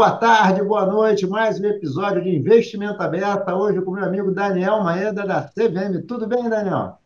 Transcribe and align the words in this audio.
boa 0.00 0.12
tarde, 0.12 0.62
boa 0.62 0.86
noite. 0.86 1.26
Mais 1.26 1.60
um 1.60 1.66
episódio 1.66 2.22
de 2.22 2.34
Investimento 2.34 3.02
Aberta. 3.02 3.54
Hoje 3.54 3.82
com 3.82 3.90
meu 3.90 4.02
amigo 4.02 4.30
Daniel 4.30 4.82
Maeda, 4.82 5.26
da 5.26 5.42
CVM. 5.42 6.00
Tudo 6.08 6.26
bem, 6.26 6.48
Daniel? 6.48 6.98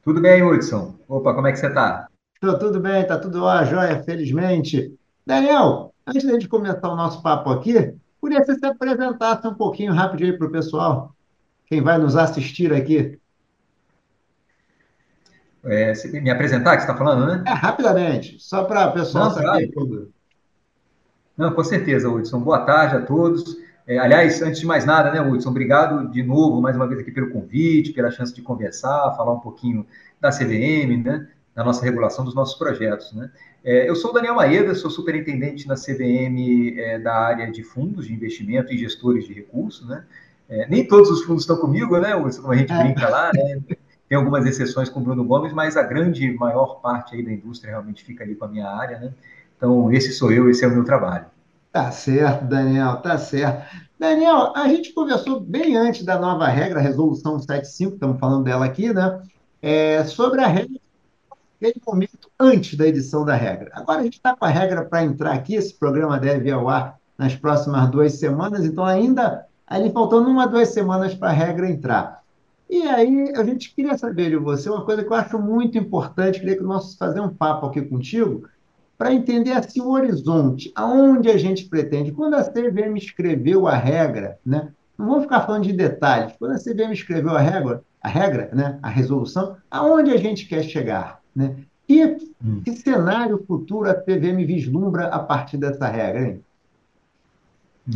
Tudo 0.00 0.20
bem, 0.20 0.40
Hudson. 0.40 0.94
Opa, 1.08 1.34
como 1.34 1.48
é 1.48 1.52
que 1.52 1.58
você 1.58 1.66
está? 1.66 2.06
Estou 2.36 2.56
tudo 2.60 2.78
bem, 2.78 3.02
está 3.02 3.18
tudo 3.18 3.42
ó, 3.42 3.64
jóia, 3.64 4.00
felizmente. 4.04 4.96
Daniel, 5.26 5.92
antes 6.06 6.22
de 6.22 6.28
a 6.28 6.32
gente 6.34 6.46
começar 6.46 6.88
o 6.88 6.94
nosso 6.94 7.20
papo 7.24 7.50
aqui, 7.50 7.72
queria 8.20 8.38
que 8.38 8.46
você 8.46 8.54
se 8.54 8.66
apresentasse 8.66 9.48
um 9.48 9.54
pouquinho 9.54 9.92
rápido 9.92 10.22
aí 10.22 10.38
para 10.38 10.46
o 10.46 10.52
pessoal, 10.52 11.12
quem 11.66 11.82
vai 11.82 11.98
nos 11.98 12.14
assistir 12.14 12.72
aqui. 12.72 13.18
É, 15.64 15.92
me 16.20 16.30
apresentar, 16.30 16.76
que 16.76 16.84
você 16.84 16.88
está 16.88 16.96
falando, 16.96 17.26
né? 17.26 17.42
É, 17.48 17.52
rapidamente, 17.52 18.38
só 18.38 18.62
para 18.62 18.90
o 18.90 18.92
pessoal 18.92 19.32
saber 19.32 19.72
tudo. 19.72 20.12
Não, 21.40 21.54
com 21.54 21.64
certeza, 21.64 22.06
Hudson. 22.06 22.38
Boa 22.38 22.58
tarde 22.66 22.96
a 22.96 23.00
todos. 23.00 23.56
É, 23.86 23.96
aliás, 23.96 24.42
antes 24.42 24.60
de 24.60 24.66
mais 24.66 24.84
nada, 24.84 25.10
né, 25.10 25.22
Hudson, 25.22 25.48
obrigado 25.48 26.10
de 26.10 26.22
novo, 26.22 26.60
mais 26.60 26.76
uma 26.76 26.86
vez 26.86 27.00
aqui 27.00 27.10
pelo 27.10 27.30
convite, 27.30 27.94
pela 27.94 28.10
chance 28.10 28.34
de 28.34 28.42
conversar, 28.42 29.14
falar 29.16 29.32
um 29.32 29.40
pouquinho 29.40 29.86
da 30.20 30.28
CVM, 30.28 31.02
né, 31.02 31.26
da 31.54 31.64
nossa 31.64 31.82
regulação 31.82 32.26
dos 32.26 32.34
nossos 32.34 32.58
projetos, 32.58 33.14
né. 33.14 33.30
É, 33.64 33.88
eu 33.88 33.96
sou 33.96 34.10
o 34.10 34.12
Daniel 34.12 34.34
Maeda, 34.34 34.74
sou 34.74 34.90
superintendente 34.90 35.66
na 35.66 35.76
CVM 35.76 36.78
é, 36.78 36.98
da 36.98 37.14
área 37.14 37.50
de 37.50 37.62
fundos 37.62 38.06
de 38.06 38.12
investimento 38.12 38.70
e 38.70 38.76
gestores 38.76 39.24
de 39.24 39.32
recursos, 39.32 39.88
né. 39.88 40.04
É, 40.46 40.68
nem 40.68 40.86
todos 40.86 41.10
os 41.10 41.22
fundos 41.22 41.44
estão 41.44 41.56
comigo, 41.56 41.98
né, 41.98 42.14
Hudson, 42.14 42.42
como 42.42 42.52
a 42.52 42.56
gente 42.58 42.74
brinca 42.74 43.08
lá, 43.08 43.30
né. 43.32 43.60
Tem 44.06 44.18
algumas 44.18 44.44
exceções 44.44 44.90
com 44.90 45.00
o 45.00 45.02
Bruno 45.02 45.24
Gomes, 45.24 45.54
mas 45.54 45.76
a 45.76 45.82
grande 45.82 46.30
maior 46.32 46.80
parte 46.82 47.14
aí 47.14 47.22
da 47.22 47.32
indústria 47.32 47.70
realmente 47.70 48.04
fica 48.04 48.24
ali 48.24 48.34
com 48.34 48.44
a 48.44 48.48
minha 48.48 48.68
área, 48.68 48.98
né. 48.98 49.14
Então, 49.60 49.92
esse 49.92 50.10
sou 50.12 50.32
eu, 50.32 50.48
esse 50.48 50.64
é 50.64 50.68
o 50.68 50.70
meu 50.70 50.84
trabalho. 50.84 51.26
Tá 51.70 51.90
certo, 51.90 52.46
Daniel, 52.46 52.96
tá 52.96 53.18
certo. 53.18 53.62
Daniel, 53.98 54.54
a 54.56 54.66
gente 54.66 54.94
conversou 54.94 55.38
bem 55.38 55.76
antes 55.76 56.02
da 56.02 56.18
nova 56.18 56.48
regra, 56.48 56.80
resolução 56.80 57.38
75, 57.38 57.92
estamos 57.92 58.18
falando 58.18 58.44
dela 58.44 58.64
aqui, 58.64 58.90
né? 58.90 59.22
É, 59.60 60.02
sobre 60.04 60.40
a 60.40 60.46
regra 60.46 60.80
naquele 61.60 61.82
momento 61.86 62.30
antes 62.40 62.78
da 62.78 62.86
edição 62.86 63.22
da 63.22 63.34
regra. 63.34 63.70
Agora 63.74 64.00
a 64.00 64.02
gente 64.02 64.14
está 64.14 64.34
com 64.34 64.46
a 64.46 64.48
regra 64.48 64.82
para 64.82 65.04
entrar 65.04 65.34
aqui, 65.34 65.56
esse 65.56 65.74
programa 65.74 66.18
deve 66.18 66.48
ir 66.48 66.52
ao 66.52 66.66
ar 66.66 66.98
nas 67.18 67.36
próximas 67.36 67.90
duas 67.90 68.14
semanas, 68.14 68.64
então 68.64 68.82
ainda 68.82 69.46
ali 69.66 69.92
faltando 69.92 70.30
uma, 70.30 70.48
duas 70.48 70.70
semanas 70.70 71.14
para 71.14 71.28
a 71.28 71.32
regra 71.32 71.70
entrar. 71.70 72.22
E 72.70 72.80
aí 72.84 73.34
a 73.36 73.44
gente 73.44 73.74
queria 73.74 73.98
saber 73.98 74.30
de 74.30 74.36
você 74.36 74.70
uma 74.70 74.86
coisa 74.86 75.04
que 75.04 75.12
eu 75.12 75.16
acho 75.16 75.38
muito 75.38 75.76
importante, 75.76 76.40
queria 76.40 76.56
que 76.56 76.62
nós 76.62 76.94
fazer 76.94 77.20
um 77.20 77.28
papo 77.28 77.66
aqui 77.66 77.82
contigo, 77.82 78.48
para 79.00 79.14
entender 79.14 79.52
assim 79.52 79.80
o 79.80 79.92
horizonte, 79.92 80.70
aonde 80.74 81.30
a 81.30 81.38
gente 81.38 81.64
pretende. 81.64 82.12
Quando 82.12 82.34
a 82.34 82.44
CVM 82.44 82.98
escreveu 82.98 83.66
a 83.66 83.74
regra, 83.74 84.38
né? 84.44 84.68
Não 84.98 85.06
vamos 85.06 85.22
ficar 85.22 85.40
falando 85.40 85.62
de 85.62 85.72
detalhes. 85.72 86.34
Quando 86.38 86.52
a 86.52 86.58
CVM 86.58 86.92
escreveu 86.92 87.30
a 87.30 87.40
regra, 87.40 87.82
a 88.02 88.08
regra, 88.10 88.50
né? 88.52 88.78
A 88.82 88.90
resolução, 88.90 89.56
aonde 89.70 90.10
a 90.10 90.18
gente 90.18 90.44
quer 90.44 90.62
chegar, 90.64 91.18
né? 91.34 91.56
E 91.88 92.04
hum. 92.04 92.60
que 92.62 92.72
cenário 92.72 93.42
futuro 93.48 93.88
a 93.88 93.94
CVM 93.94 94.44
vislumbra 94.44 95.06
a 95.06 95.18
partir 95.18 95.56
dessa 95.56 95.88
regra, 95.88 96.28
hein? 96.28 96.44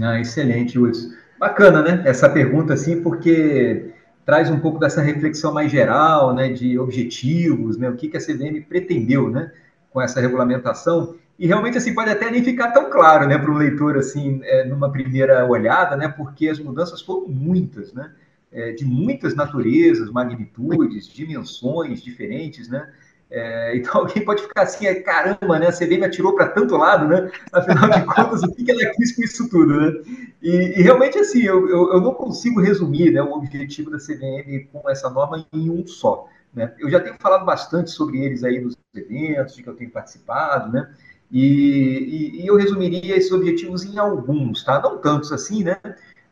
Ah, 0.00 0.18
excelente, 0.18 0.78
Wilson. 0.78 1.10
Bacana, 1.38 1.82
né? 1.82 2.02
Essa 2.06 2.30
pergunta, 2.30 2.72
assim, 2.72 3.02
porque 3.02 3.92
traz 4.24 4.48
um 4.48 4.58
pouco 4.58 4.78
dessa 4.78 5.02
reflexão 5.02 5.52
mais 5.52 5.70
geral, 5.70 6.34
né? 6.34 6.48
De 6.48 6.78
objetivos, 6.78 7.76
né? 7.76 7.90
O 7.90 7.94
que, 7.94 8.08
que 8.08 8.16
a 8.16 8.20
CVM 8.20 8.64
pretendeu, 8.66 9.28
né? 9.28 9.52
Com 9.94 10.02
essa 10.02 10.20
regulamentação, 10.20 11.14
e 11.38 11.46
realmente 11.46 11.78
assim 11.78 11.94
pode 11.94 12.10
até 12.10 12.28
nem 12.28 12.42
ficar 12.42 12.72
tão 12.72 12.90
claro, 12.90 13.28
né, 13.28 13.38
para 13.38 13.50
o 13.50 13.56
leitor 13.56 13.96
assim, 13.96 14.40
é, 14.42 14.64
numa 14.64 14.90
primeira 14.90 15.46
olhada, 15.46 15.96
né, 15.96 16.08
porque 16.08 16.48
as 16.48 16.58
mudanças 16.58 17.00
foram 17.00 17.28
muitas, 17.28 17.92
né, 17.92 18.10
é, 18.50 18.72
de 18.72 18.84
muitas 18.84 19.36
naturezas, 19.36 20.10
magnitudes, 20.10 21.06
dimensões 21.06 22.02
diferentes, 22.02 22.68
né. 22.68 22.88
É, 23.30 23.74
então 23.78 24.00
alguém 24.00 24.24
pode 24.24 24.42
ficar 24.42 24.62
assim, 24.62 24.92
caramba, 25.02 25.60
né, 25.60 25.68
a 25.68 25.72
CVM 25.72 26.04
atirou 26.04 26.34
para 26.34 26.48
tanto 26.48 26.76
lado, 26.76 27.06
né? 27.06 27.30
Afinal 27.52 27.88
de 27.88 28.04
contas, 28.04 28.42
o 28.42 28.52
que 28.52 28.68
ela 28.68 28.92
quis 28.96 29.14
com 29.14 29.22
isso 29.22 29.48
tudo, 29.48 29.80
né? 29.80 29.92
E, 30.42 30.78
e 30.78 30.82
realmente 30.82 31.18
assim, 31.18 31.42
eu, 31.42 31.68
eu, 31.68 31.92
eu, 31.94 32.00
não 32.00 32.14
consigo 32.14 32.60
resumir 32.60 33.12
né, 33.12 33.22
o 33.22 33.32
objetivo 33.32 33.90
da 33.90 33.98
CVM 33.98 34.66
com 34.72 34.90
essa 34.90 35.08
norma 35.08 35.46
em 35.52 35.70
um 35.70 35.86
só. 35.86 36.28
Né? 36.54 36.72
Eu 36.78 36.88
já 36.88 37.00
tenho 37.00 37.16
falado 37.18 37.44
bastante 37.44 37.90
sobre 37.90 38.22
eles 38.22 38.44
aí 38.44 38.60
nos 38.60 38.76
eventos 38.94 39.56
de 39.56 39.62
que 39.62 39.68
eu 39.68 39.74
tenho 39.74 39.90
participado, 39.90 40.72
né? 40.72 40.88
E, 41.30 41.40
e, 41.40 42.42
e, 42.42 42.46
eu 42.46 42.56
resumiria 42.56 43.16
esses 43.16 43.32
objetivos 43.32 43.84
em 43.84 43.98
alguns, 43.98 44.62
tá? 44.62 44.80
Não 44.80 44.98
tantos 44.98 45.32
assim, 45.32 45.64
né? 45.64 45.78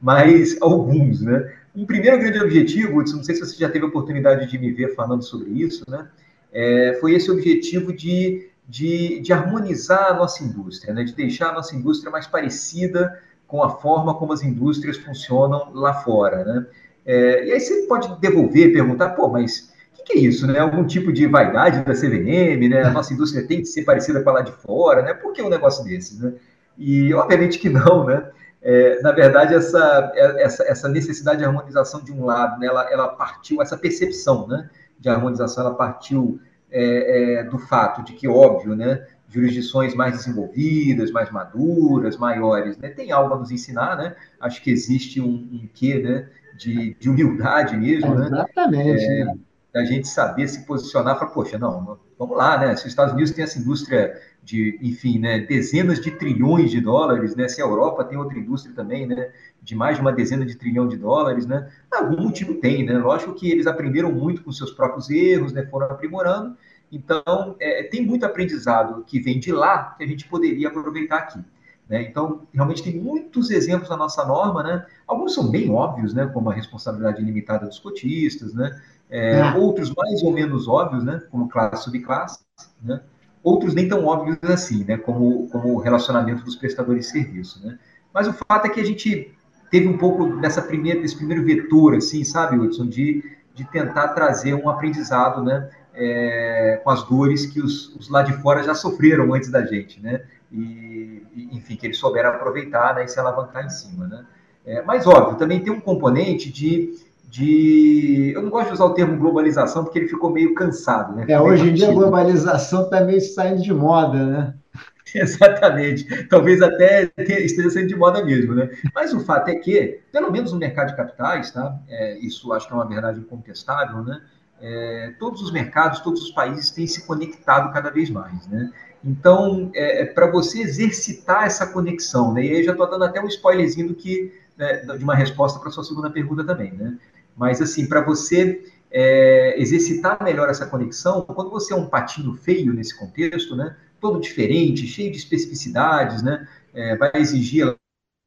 Mas 0.00 0.56
alguns, 0.62 1.20
né? 1.20 1.52
Um 1.74 1.84
primeiro 1.84 2.18
grande 2.18 2.38
objetivo, 2.38 2.98
Hudson, 2.98 3.16
não 3.16 3.24
sei 3.24 3.34
se 3.34 3.40
você 3.40 3.56
já 3.56 3.68
teve 3.68 3.84
a 3.84 3.88
oportunidade 3.88 4.48
de 4.48 4.58
me 4.58 4.70
ver 4.70 4.94
falando 4.94 5.22
sobre 5.22 5.50
isso, 5.50 5.84
né? 5.90 6.06
É, 6.52 6.98
foi 7.00 7.14
esse 7.14 7.30
objetivo 7.30 7.92
de, 7.92 8.48
de, 8.68 9.20
de, 9.20 9.32
harmonizar 9.32 10.10
a 10.10 10.14
nossa 10.14 10.44
indústria, 10.44 10.92
né? 10.94 11.02
De 11.02 11.14
deixar 11.14 11.48
a 11.48 11.54
nossa 11.54 11.74
indústria 11.74 12.12
mais 12.12 12.26
parecida 12.26 13.18
com 13.48 13.62
a 13.62 13.70
forma 13.70 14.14
como 14.14 14.32
as 14.32 14.42
indústrias 14.42 14.98
funcionam 14.98 15.72
lá 15.72 15.94
fora, 15.94 16.44
né? 16.44 16.66
É, 17.04 17.46
e 17.46 17.52
aí 17.52 17.60
você 17.60 17.86
pode 17.86 18.20
devolver, 18.20 18.72
perguntar, 18.72 19.10
pô, 19.10 19.28
mas 19.28 19.72
o 20.02 20.04
que 20.04 20.12
é 20.14 20.20
isso, 20.20 20.46
né? 20.46 20.58
Algum 20.58 20.84
tipo 20.84 21.12
de 21.12 21.26
vaidade 21.26 21.84
da 21.84 21.94
CVM, 21.94 22.68
né? 22.68 22.82
A 22.82 22.90
nossa 22.90 23.14
indústria 23.14 23.46
tem 23.46 23.60
que 23.60 23.66
ser 23.66 23.84
parecida 23.84 24.22
com 24.22 24.30
a 24.30 24.34
lá 24.34 24.40
de 24.42 24.52
fora, 24.52 25.02
né? 25.02 25.14
Por 25.14 25.32
que 25.32 25.42
um 25.42 25.48
negócio 25.48 25.84
desse, 25.84 26.22
né? 26.22 26.34
E 26.76 27.14
obviamente 27.14 27.58
que 27.58 27.68
não, 27.68 28.04
né? 28.04 28.30
É, 28.60 29.00
na 29.02 29.10
verdade, 29.10 29.54
essa, 29.54 30.12
essa, 30.14 30.62
essa 30.64 30.88
necessidade 30.88 31.38
de 31.38 31.44
harmonização 31.44 32.00
de 32.00 32.12
um 32.12 32.24
lado, 32.24 32.60
né, 32.60 32.68
ela, 32.68 32.88
ela 32.92 33.08
partiu, 33.08 33.60
essa 33.60 33.76
percepção 33.76 34.46
né, 34.46 34.70
de 35.00 35.08
harmonização, 35.08 35.66
ela 35.66 35.74
partiu 35.74 36.40
é, 36.70 37.40
é, 37.40 37.42
do 37.42 37.58
fato 37.58 38.04
de 38.04 38.12
que, 38.12 38.28
óbvio, 38.28 38.76
né, 38.76 39.04
jurisdições 39.28 39.96
mais 39.96 40.16
desenvolvidas, 40.16 41.10
mais 41.10 41.28
maduras, 41.28 42.16
maiores, 42.16 42.78
né, 42.78 42.88
tem 42.90 43.10
algo 43.10 43.34
a 43.34 43.38
nos 43.38 43.50
ensinar, 43.50 43.96
né? 43.96 44.14
Acho 44.40 44.62
que 44.62 44.70
existe 44.70 45.20
um, 45.20 45.32
um 45.52 45.68
quê, 45.74 45.98
né, 45.98 46.28
de, 46.56 46.94
de 47.00 47.10
humildade 47.10 47.76
mesmo, 47.76 48.14
né? 48.14 48.26
Exatamente. 48.26 49.04
É, 49.04 49.24
né? 49.24 49.34
Da 49.72 49.84
gente 49.84 50.06
saber 50.06 50.46
se 50.48 50.66
posicionar 50.66 51.18
para, 51.18 51.28
poxa, 51.28 51.58
não, 51.58 51.98
vamos 52.18 52.36
lá, 52.36 52.58
né? 52.58 52.76
Se 52.76 52.82
os 52.82 52.90
Estados 52.90 53.14
Unidos 53.14 53.32
tem 53.32 53.42
essa 53.42 53.58
indústria 53.58 54.20
de, 54.42 54.78
enfim, 54.82 55.18
né, 55.18 55.40
dezenas 55.40 56.00
de 56.00 56.10
trilhões 56.10 56.70
de 56.70 56.80
dólares, 56.80 57.34
né? 57.34 57.48
Se 57.48 57.62
a 57.62 57.64
Europa 57.64 58.04
tem 58.04 58.18
outra 58.18 58.38
indústria 58.38 58.74
também, 58.74 59.06
né, 59.06 59.30
de 59.62 59.74
mais 59.74 59.96
de 59.96 60.02
uma 60.02 60.12
dezena 60.12 60.44
de 60.44 60.56
trilhão 60.56 60.86
de 60.86 60.96
dólares, 60.96 61.46
né? 61.46 61.70
Algum 61.90 62.22
motivo 62.22 62.54
tem, 62.54 62.84
né? 62.84 62.98
Lógico 62.98 63.34
que 63.34 63.50
eles 63.50 63.66
aprenderam 63.66 64.12
muito 64.12 64.42
com 64.42 64.52
seus 64.52 64.72
próprios 64.72 65.08
erros, 65.08 65.52
né? 65.52 65.64
Foram 65.66 65.86
aprimorando. 65.86 66.56
Então, 66.90 67.56
é, 67.58 67.84
tem 67.84 68.04
muito 68.04 68.26
aprendizado 68.26 69.02
que 69.06 69.18
vem 69.18 69.40
de 69.40 69.50
lá 69.50 69.94
que 69.96 70.04
a 70.04 70.06
gente 70.06 70.28
poderia 70.28 70.68
aproveitar 70.68 71.16
aqui. 71.16 71.42
Né? 71.88 72.02
Então, 72.02 72.46
realmente 72.52 72.82
tem 72.82 73.00
muitos 73.00 73.50
exemplos 73.50 73.88
na 73.88 73.96
nossa 73.96 74.24
norma, 74.24 74.62
né? 74.62 74.86
Alguns 75.06 75.34
são 75.34 75.50
bem 75.50 75.70
óbvios, 75.70 76.14
né? 76.14 76.26
Como 76.26 76.50
a 76.50 76.54
responsabilidade 76.54 77.22
limitada 77.22 77.66
dos 77.66 77.78
cotistas, 77.78 78.54
né? 78.54 78.80
É, 79.12 79.40
é. 79.40 79.54
Outros 79.54 79.94
mais 79.94 80.22
ou 80.22 80.32
menos 80.32 80.66
óbvios, 80.66 81.04
né? 81.04 81.22
Como 81.30 81.48
classe 81.48 81.84
subclasse, 81.84 82.40
né? 82.82 83.02
Outros 83.44 83.74
nem 83.74 83.86
tão 83.86 84.06
óbvios 84.06 84.38
assim, 84.44 84.84
né? 84.84 84.96
Como, 84.96 85.48
como 85.50 85.74
o 85.74 85.78
relacionamento 85.78 86.42
dos 86.42 86.56
prestadores 86.56 87.06
de 87.06 87.12
serviço, 87.12 87.64
né? 87.64 87.78
Mas 88.12 88.26
o 88.26 88.32
fato 88.32 88.66
é 88.66 88.70
que 88.70 88.80
a 88.80 88.84
gente 88.84 89.30
teve 89.70 89.86
um 89.86 89.98
pouco 89.98 90.36
dessa 90.40 90.62
primeira, 90.62 91.00
desse 91.00 91.16
primeiro 91.16 91.44
vetor, 91.44 91.94
assim, 91.94 92.24
sabe, 92.24 92.58
Hudson, 92.58 92.86
de, 92.86 93.22
de 93.54 93.64
tentar 93.64 94.08
trazer 94.08 94.54
um 94.54 94.68
aprendizado, 94.70 95.42
né? 95.42 95.68
É, 95.94 96.80
com 96.82 96.88
as 96.88 97.02
dores 97.06 97.44
que 97.44 97.60
os, 97.60 97.94
os, 97.96 98.08
lá 98.08 98.22
de 98.22 98.32
fora 98.32 98.62
já 98.62 98.74
sofreram 98.74 99.34
antes 99.34 99.50
da 99.50 99.66
gente, 99.66 100.00
né? 100.00 100.22
E 100.50 101.22
enfim, 101.52 101.76
que 101.76 101.86
eles 101.86 101.98
souberam 101.98 102.30
aproveitar 102.30 102.94
né, 102.94 103.04
e 103.04 103.08
se 103.08 103.18
alavancar 103.20 103.64
em 103.64 103.70
cima, 103.70 104.06
né? 104.06 104.24
É, 104.64 104.80
mas, 104.82 105.06
óbvio, 105.06 105.36
também 105.36 105.60
tem 105.60 105.72
um 105.72 105.80
componente 105.80 106.50
de 106.50 106.94
de. 107.32 108.32
Eu 108.34 108.42
não 108.42 108.50
gosto 108.50 108.68
de 108.68 108.74
usar 108.74 108.84
o 108.84 108.92
termo 108.92 109.16
globalização 109.16 109.82
porque 109.82 109.98
ele 109.98 110.08
ficou 110.08 110.30
meio 110.30 110.54
cansado, 110.54 111.16
né? 111.16 111.24
É, 111.26 111.40
hoje 111.40 111.70
em 111.70 111.72
dia 111.72 111.88
a 111.88 111.94
globalização 111.94 112.82
está 112.82 113.00
meio 113.00 113.22
saindo 113.22 113.62
de 113.62 113.72
moda, 113.72 114.26
né? 114.26 114.54
Exatamente. 115.14 116.26
Talvez 116.28 116.60
até 116.60 117.10
esteja 117.16 117.70
saindo 117.70 117.88
de 117.88 117.96
moda 117.96 118.22
mesmo, 118.22 118.54
né? 118.54 118.68
Mas 118.94 119.14
o 119.14 119.20
fato 119.20 119.48
é 119.48 119.54
que, 119.54 120.00
pelo 120.12 120.30
menos 120.30 120.52
no 120.52 120.58
mercado 120.58 120.88
de 120.88 120.96
capitais, 120.96 121.50
tá? 121.50 121.74
É, 121.88 122.18
isso 122.18 122.52
acho 122.52 122.66
que 122.66 122.74
é 122.74 122.76
uma 122.76 122.86
verdade 122.86 123.18
incontestável, 123.18 124.02
né? 124.02 124.20
É, 124.60 125.14
todos 125.18 125.40
os 125.40 125.50
mercados, 125.50 126.00
todos 126.00 126.22
os 126.22 126.30
países 126.32 126.70
têm 126.70 126.86
se 126.86 127.06
conectado 127.06 127.72
cada 127.72 127.90
vez 127.90 128.10
mais, 128.10 128.46
né? 128.46 128.70
Então, 129.02 129.70
é, 129.74 130.02
é 130.02 130.04
para 130.04 130.30
você 130.30 130.60
exercitar 130.60 131.44
essa 131.44 131.66
conexão, 131.66 132.34
né? 132.34 132.44
E 132.44 132.56
aí 132.56 132.62
já 132.62 132.72
estou 132.72 132.88
dando 132.88 133.04
até 133.04 133.22
um 133.22 133.26
spoilerzinho 133.26 133.88
do 133.88 133.94
que, 133.94 134.32
né, 134.56 134.84
de 134.84 135.02
uma 135.02 135.14
resposta 135.14 135.58
para 135.58 135.70
a 135.70 135.72
sua 135.72 135.82
segunda 135.82 136.10
pergunta 136.10 136.44
também, 136.44 136.72
né? 136.72 136.98
Mas, 137.36 137.60
assim, 137.60 137.86
para 137.86 138.00
você 138.00 138.64
é, 138.90 139.60
exercitar 139.60 140.22
melhor 140.22 140.48
essa 140.48 140.66
conexão, 140.66 141.22
quando 141.22 141.50
você 141.50 141.72
é 141.72 141.76
um 141.76 141.86
patinho 141.86 142.34
feio 142.34 142.72
nesse 142.72 142.98
contexto, 142.98 143.56
né? 143.56 143.76
Todo 144.00 144.20
diferente, 144.20 144.86
cheio 144.86 145.10
de 145.10 145.18
especificidades, 145.18 146.22
né? 146.22 146.46
é, 146.74 146.96
vai 146.96 147.10
exigir 147.16 147.76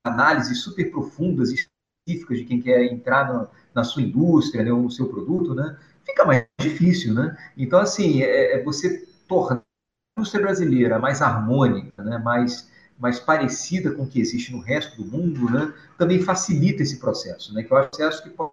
análises 0.06 0.62
super 0.62 0.90
profundas 0.92 1.50
específicas 1.52 2.38
de 2.38 2.46
quem 2.46 2.62
quer 2.62 2.84
entrar 2.86 3.34
no, 3.34 3.50
na 3.74 3.84
sua 3.84 4.04
indústria, 4.04 4.64
né, 4.64 4.72
ou 4.72 4.84
no 4.84 4.92
seu 4.92 5.08
produto, 5.10 5.56
né, 5.56 5.78
fica 6.06 6.24
mais 6.24 6.46
difícil, 6.60 7.14
né? 7.14 7.36
Então, 7.58 7.80
assim, 7.80 8.22
é, 8.22 8.56
é 8.56 8.64
você 8.64 9.08
tornar 9.28 9.58
a 9.58 10.20
indústria 10.20 10.44
brasileira 10.44 11.00
mais 11.00 11.22
harmônica, 11.22 12.04
né, 12.04 12.20
mais, 12.20 12.70
mais 13.00 13.20
parecida 13.20 13.92
com 13.92 14.04
o 14.04 14.08
que 14.08 14.20
existe 14.20 14.52
no 14.52 14.60
resto 14.60 15.02
do 15.02 15.10
mundo, 15.10 15.50
né, 15.50 15.74
também 15.98 16.22
facilita 16.22 16.84
esse 16.84 17.00
processo, 17.00 17.54
né, 17.54 17.64
que 17.64 17.72
eu 17.72 17.78
acho 17.78 18.24
que 18.24 18.30
pode 18.30 18.52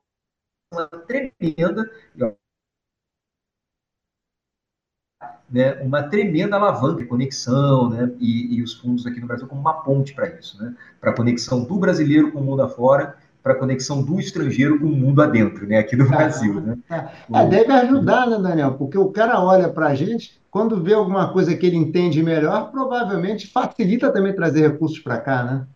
tremenda 1.06 1.90
né, 5.52 5.74
uma 5.82 6.02
tremenda 6.02 6.56
alavanca 6.56 7.02
de 7.02 7.06
conexão, 7.06 7.90
né, 7.90 8.10
e, 8.18 8.56
e, 8.56 8.62
os 8.62 8.74
fundos 8.74 9.06
aqui 9.06 9.20
no 9.20 9.26
Brasil 9.26 9.46
como 9.46 9.60
uma 9.60 9.74
ponte 9.74 10.14
para 10.14 10.28
isso, 10.28 10.60
né, 10.62 10.74
para 10.98 11.10
a 11.10 11.14
conexão 11.14 11.62
do 11.62 11.76
brasileiro 11.76 12.32
com 12.32 12.40
o 12.40 12.42
mundo 12.42 12.62
afora, 12.62 13.16
para 13.42 13.52
a 13.52 13.56
conexão 13.56 14.02
do 14.02 14.18
estrangeiro 14.20 14.78
com 14.78 14.86
o 14.86 14.96
mundo 14.96 15.20
adentro, 15.20 15.66
né, 15.66 15.78
aqui 15.78 15.94
do 15.94 16.08
Brasil. 16.08 16.60
Né. 16.60 16.78
É, 17.34 17.42
é, 17.42 17.46
deve 17.46 17.72
ajudar, 17.72 18.26
né, 18.26 18.38
Daniel? 18.38 18.74
Porque 18.74 18.96
o 18.96 19.10
cara 19.10 19.42
olha 19.42 19.68
para 19.68 19.88
a 19.88 19.94
gente, 19.94 20.40
quando 20.50 20.82
vê 20.82 20.94
alguma 20.94 21.32
coisa 21.32 21.54
que 21.54 21.66
ele 21.66 21.76
entende 21.76 22.22
melhor, 22.22 22.70
provavelmente 22.70 23.50
facilita 23.50 24.10
também 24.10 24.34
trazer 24.34 24.68
recursos 24.68 24.98
para 25.00 25.18
cá, 25.18 25.42
né? 25.42 25.66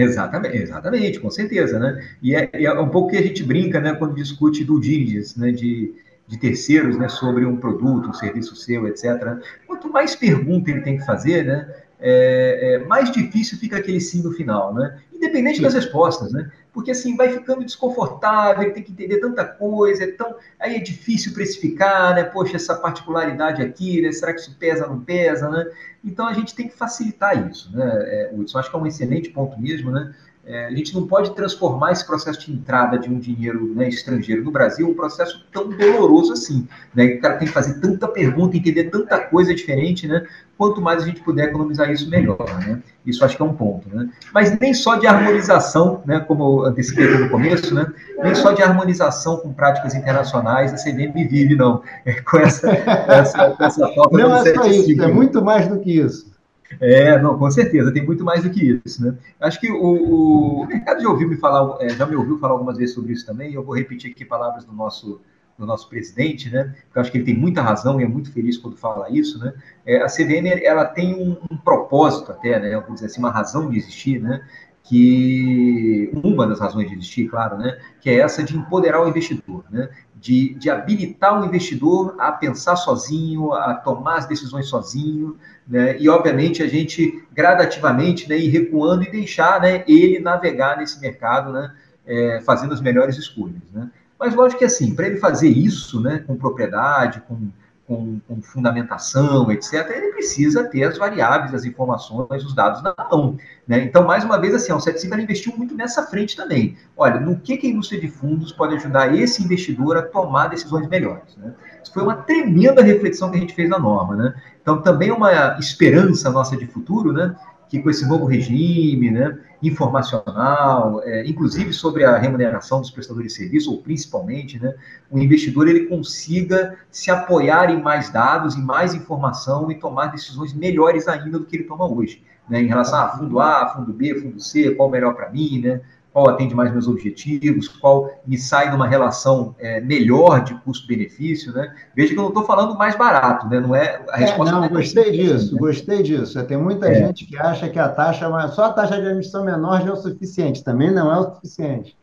Exatamente, 0.00 0.56
exatamente, 0.56 1.20
com 1.20 1.30
certeza, 1.30 1.78
né? 1.78 2.08
E 2.22 2.34
é, 2.34 2.48
é, 2.52 2.72
um 2.80 2.88
pouco 2.88 3.10
que 3.10 3.16
a 3.16 3.22
gente 3.22 3.42
brinca, 3.42 3.80
né, 3.80 3.94
quando 3.94 4.14
discute 4.14 4.64
do 4.64 4.78
diligence, 4.80 5.38
né, 5.38 5.50
de 5.50 5.92
de 6.28 6.38
terceiros 6.38 6.98
né, 6.98 7.08
sobre 7.08 7.46
um 7.46 7.56
produto, 7.56 8.10
um 8.10 8.12
serviço 8.12 8.54
seu, 8.54 8.86
etc. 8.86 9.38
Quanto 9.66 9.90
mais 9.90 10.14
pergunta 10.14 10.70
ele 10.70 10.82
tem 10.82 10.98
que 10.98 11.06
fazer, 11.06 11.44
né, 11.44 11.74
é, 12.00 12.74
é, 12.74 12.78
mais 12.86 13.10
difícil 13.10 13.58
fica 13.58 13.78
aquele 13.78 14.00
sim 14.00 14.22
no 14.22 14.32
final, 14.32 14.72
né? 14.72 14.98
Independente 15.12 15.60
das 15.60 15.74
respostas, 15.74 16.32
né? 16.32 16.50
Porque 16.72 16.92
assim 16.92 17.16
vai 17.16 17.30
ficando 17.30 17.64
desconfortável, 17.64 18.62
ele 18.62 18.72
tem 18.72 18.82
que 18.84 18.92
entender 18.92 19.18
tanta 19.18 19.44
coisa, 19.44 20.04
é 20.04 20.12
tão... 20.12 20.36
aí 20.60 20.76
é 20.76 20.78
difícil 20.78 21.34
precificar, 21.34 22.14
né? 22.14 22.22
Poxa, 22.22 22.56
essa 22.56 22.76
particularidade 22.76 23.60
aqui, 23.62 24.00
né? 24.00 24.12
Será 24.12 24.32
que 24.32 24.40
isso 24.40 24.56
pesa 24.56 24.84
ou 24.84 24.90
não 24.90 25.00
pesa, 25.00 25.50
né? 25.50 25.66
Então 26.04 26.26
a 26.26 26.32
gente 26.32 26.54
tem 26.54 26.68
que 26.68 26.76
facilitar 26.76 27.50
isso, 27.50 27.76
né? 27.76 27.84
É, 28.06 28.30
Hudson, 28.32 28.58
acho 28.58 28.70
que 28.70 28.76
é 28.76 28.78
um 28.78 28.86
excelente 28.86 29.30
ponto 29.30 29.60
mesmo, 29.60 29.90
né? 29.90 30.14
É, 30.48 30.64
a 30.64 30.70
gente 30.70 30.94
não 30.94 31.06
pode 31.06 31.34
transformar 31.34 31.92
esse 31.92 32.06
processo 32.06 32.40
de 32.40 32.50
entrada 32.50 32.98
de 32.98 33.10
um 33.10 33.18
dinheiro 33.18 33.74
né, 33.74 33.86
estrangeiro 33.86 34.42
no 34.42 34.50
Brasil 34.50 34.88
um 34.88 34.94
processo 34.94 35.44
tão 35.52 35.68
doloroso 35.68 36.32
assim. 36.32 36.66
Né? 36.94 37.04
O 37.04 37.20
cara 37.20 37.36
tem 37.36 37.46
que 37.46 37.52
fazer 37.52 37.78
tanta 37.80 38.08
pergunta, 38.08 38.56
entender 38.56 38.84
tanta 38.84 39.18
coisa 39.18 39.54
diferente, 39.54 40.08
né? 40.08 40.26
Quanto 40.56 40.80
mais 40.80 41.02
a 41.02 41.06
gente 41.06 41.20
puder 41.20 41.50
economizar 41.50 41.90
isso, 41.90 42.08
melhor. 42.08 42.46
Né? 42.66 42.80
Isso 43.04 43.22
acho 43.26 43.36
que 43.36 43.42
é 43.42 43.44
um 43.44 43.52
ponto. 43.52 43.94
Né? 43.94 44.08
Mas 44.32 44.58
nem 44.58 44.72
só 44.72 44.96
de 44.96 45.06
harmonização, 45.06 46.02
né, 46.06 46.18
como 46.20 46.62
eu 46.62 46.64
antecipei 46.64 47.06
no 47.18 47.28
começo, 47.28 47.74
né, 47.74 47.86
nem 48.22 48.34
só 48.34 48.52
de 48.52 48.62
harmonização 48.62 49.36
com 49.36 49.52
práticas 49.52 49.94
internacionais 49.94 50.72
a 50.72 50.76
CVM 50.76 51.12
vive, 51.28 51.56
não. 51.56 51.82
É, 52.06 52.22
com 52.22 52.38
essa, 52.38 52.70
essa, 52.70 53.54
essa 53.60 53.88
falta 53.88 54.16
Não 54.16 54.34
é 54.34 54.54
só 54.54 54.64
isso, 54.64 55.02
é 55.02 55.08
muito 55.08 55.44
mais 55.44 55.68
do 55.68 55.78
que 55.78 56.00
isso. 56.00 56.37
É, 56.80 57.20
não, 57.20 57.38
com 57.38 57.50
certeza, 57.50 57.92
tem 57.92 58.04
muito 58.04 58.24
mais 58.24 58.42
do 58.42 58.50
que 58.50 58.80
isso, 58.84 59.02
né? 59.04 59.16
Acho 59.40 59.58
que 59.58 59.70
o, 59.70 60.62
o 60.62 60.66
mercado 60.66 61.02
já 61.02 61.08
ouviu 61.08 61.28
me 61.28 61.36
falar, 61.36 61.76
é, 61.80 61.88
já 61.90 62.06
me 62.06 62.14
ouviu 62.14 62.38
falar 62.38 62.54
algumas 62.54 62.76
vezes 62.76 62.94
sobre 62.94 63.12
isso 63.12 63.24
também, 63.24 63.54
eu 63.54 63.62
vou 63.62 63.74
repetir 63.74 64.10
aqui 64.10 64.24
palavras 64.24 64.64
do 64.64 64.72
nosso, 64.72 65.20
do 65.58 65.64
nosso 65.64 65.88
presidente, 65.88 66.50
né? 66.50 66.74
Eu 66.94 67.00
acho 67.00 67.10
que 67.10 67.18
ele 67.18 67.24
tem 67.24 67.36
muita 67.36 67.62
razão 67.62 68.00
e 68.00 68.04
é 68.04 68.08
muito 68.08 68.30
feliz 68.32 68.58
quando 68.58 68.76
fala 68.76 69.10
isso, 69.10 69.38
né? 69.38 69.54
É, 69.86 70.02
a 70.02 70.06
CVM, 70.06 70.46
ela 70.62 70.84
tem 70.84 71.14
um, 71.14 71.36
um 71.50 71.56
propósito 71.56 72.32
até, 72.32 72.60
né? 72.60 72.74
Vamos 72.76 72.94
dizer 72.94 73.06
assim, 73.06 73.20
uma 73.20 73.30
razão 73.30 73.70
de 73.70 73.78
existir, 73.78 74.20
né? 74.20 74.44
que 74.88 76.10
uma 76.24 76.46
das 76.46 76.60
razões 76.60 76.88
de 76.88 76.94
existir, 76.94 77.28
claro, 77.28 77.58
né, 77.58 77.78
que 78.00 78.08
é 78.08 78.20
essa 78.20 78.42
de 78.42 78.56
empoderar 78.56 79.04
o 79.04 79.08
investidor, 79.08 79.62
né, 79.70 79.90
de, 80.20 80.54
de 80.54 80.68
habilitar 80.68 81.40
o 81.40 81.44
investidor 81.44 82.16
a 82.18 82.32
pensar 82.32 82.76
sozinho, 82.76 83.52
a 83.52 83.74
tomar 83.74 84.18
as 84.18 84.26
decisões 84.26 84.66
sozinho, 84.66 85.36
né, 85.66 85.96
e 85.98 86.08
obviamente 86.08 86.62
a 86.62 86.66
gente 86.66 87.24
gradativamente 87.32 88.28
né, 88.28 88.36
ir 88.36 88.48
recuando 88.48 89.04
e 89.04 89.10
deixar 89.10 89.60
né, 89.60 89.84
ele 89.86 90.18
navegar 90.18 90.76
nesse 90.76 91.00
mercado, 91.00 91.52
né, 91.52 91.72
é, 92.06 92.40
fazendo 92.44 92.74
as 92.74 92.80
melhores 92.80 93.16
escolhas. 93.16 93.62
Né. 93.72 93.88
Mas 94.18 94.34
lógico 94.34 94.58
que 94.58 94.64
assim, 94.64 94.94
para 94.94 95.06
ele 95.06 95.18
fazer 95.18 95.48
isso 95.48 96.00
né, 96.00 96.24
com 96.26 96.36
propriedade, 96.36 97.22
com 97.28 97.50
com, 97.88 98.20
com, 98.28 98.42
fundamentação, 98.42 99.50
etc., 99.50 99.90
ele 99.96 100.12
precisa 100.12 100.62
ter 100.64 100.84
as 100.84 100.98
variáveis, 100.98 101.54
as 101.54 101.64
informações, 101.64 102.44
os 102.44 102.54
dados 102.54 102.82
na 102.82 102.94
mão. 103.10 103.38
Né? 103.66 103.82
Então, 103.82 104.04
mais 104.04 104.22
uma 104.22 104.38
vez, 104.38 104.54
assim, 104.54 104.70
o 104.70 104.78
75 104.78 105.18
investiu 105.18 105.56
muito 105.56 105.74
nessa 105.74 106.06
frente 106.06 106.36
também. 106.36 106.76
Olha, 106.94 107.18
no 107.18 107.40
que, 107.40 107.56
que 107.56 107.66
a 107.66 107.70
indústria 107.70 107.98
de 107.98 108.08
fundos 108.08 108.52
pode 108.52 108.76
ajudar 108.76 109.14
esse 109.16 109.42
investidor 109.42 109.96
a 109.96 110.02
tomar 110.02 110.48
decisões 110.48 110.86
melhores. 110.86 111.34
Né? 111.38 111.54
Isso 111.82 111.92
foi 111.94 112.02
uma 112.02 112.16
tremenda 112.16 112.82
reflexão 112.82 113.30
que 113.30 113.38
a 113.38 113.40
gente 113.40 113.54
fez 113.54 113.70
na 113.70 113.78
norma. 113.78 114.14
Né? 114.14 114.34
Então, 114.60 114.82
também 114.82 115.08
é 115.08 115.14
uma 115.14 115.56
esperança 115.58 116.30
nossa 116.30 116.58
de 116.58 116.66
futuro, 116.66 117.10
né? 117.10 117.34
Que 117.68 117.80
com 117.80 117.90
esse 117.90 118.06
novo 118.08 118.24
regime 118.24 119.10
né, 119.10 119.38
informacional, 119.62 121.02
é, 121.04 121.26
inclusive 121.26 121.72
sobre 121.72 122.04
a 122.04 122.16
remuneração 122.16 122.80
dos 122.80 122.90
prestadores 122.90 123.32
de 123.32 123.38
serviço, 123.38 123.70
ou 123.70 123.82
principalmente, 123.82 124.58
né, 124.58 124.74
o 125.10 125.18
investidor 125.18 125.68
ele 125.68 125.86
consiga 125.86 126.76
se 126.90 127.10
apoiar 127.10 127.70
em 127.70 127.80
mais 127.82 128.10
dados, 128.10 128.56
em 128.56 128.62
mais 128.62 128.94
informação 128.94 129.70
e 129.70 129.74
tomar 129.74 130.06
decisões 130.06 130.54
melhores 130.54 131.06
ainda 131.08 131.38
do 131.38 131.44
que 131.44 131.56
ele 131.56 131.64
toma 131.64 131.86
hoje, 131.86 132.22
né, 132.48 132.62
em 132.62 132.66
relação 132.66 132.98
a 132.98 133.08
fundo 133.08 133.38
A, 133.40 133.68
fundo 133.74 133.92
B, 133.92 134.14
fundo 134.14 134.40
C, 134.40 134.74
qual 134.74 134.88
o 134.88 134.92
melhor 134.92 135.14
para 135.14 135.30
mim, 135.30 135.60
né, 135.60 135.80
qual 136.12 136.28
atende 136.30 136.54
mais 136.54 136.72
meus 136.72 136.88
objetivos, 136.88 137.68
qual 137.68 138.10
me 138.26 138.36
sai 138.36 138.70
numa 138.70 138.86
relação 138.86 139.54
é, 139.58 139.80
melhor 139.80 140.42
de 140.42 140.54
custo-benefício, 140.54 141.52
né? 141.52 141.74
Veja 141.94 142.12
que 142.12 142.18
eu 142.18 142.22
não 142.22 142.30
estou 142.30 142.44
falando 142.44 142.76
mais 142.76 142.96
barato, 142.96 143.46
né? 143.48 143.60
Não 143.60 143.74
é 143.74 144.02
a 144.08 144.16
resposta. 144.16 144.50
É, 144.50 144.52
não, 144.52 144.60
não 144.60 144.66
é 144.66 144.68
gostei 144.70 145.12
disso, 145.12 145.54
né? 145.54 145.58
gostei 145.60 146.02
disso. 146.02 146.42
Tem 146.44 146.56
muita 146.56 146.88
é. 146.88 147.06
gente 147.06 147.26
que 147.26 147.36
acha 147.36 147.68
que 147.68 147.78
a 147.78 147.88
taxa, 147.88 148.28
só 148.48 148.66
a 148.66 148.72
taxa 148.72 149.00
de 149.00 149.06
admissão 149.06 149.44
menor 149.44 149.82
já 149.82 149.90
é 149.90 149.92
o 149.92 149.96
suficiente. 149.96 150.64
Também 150.64 150.90
não 150.90 151.12
é 151.12 151.18
o 151.20 151.34
suficiente. 151.34 151.96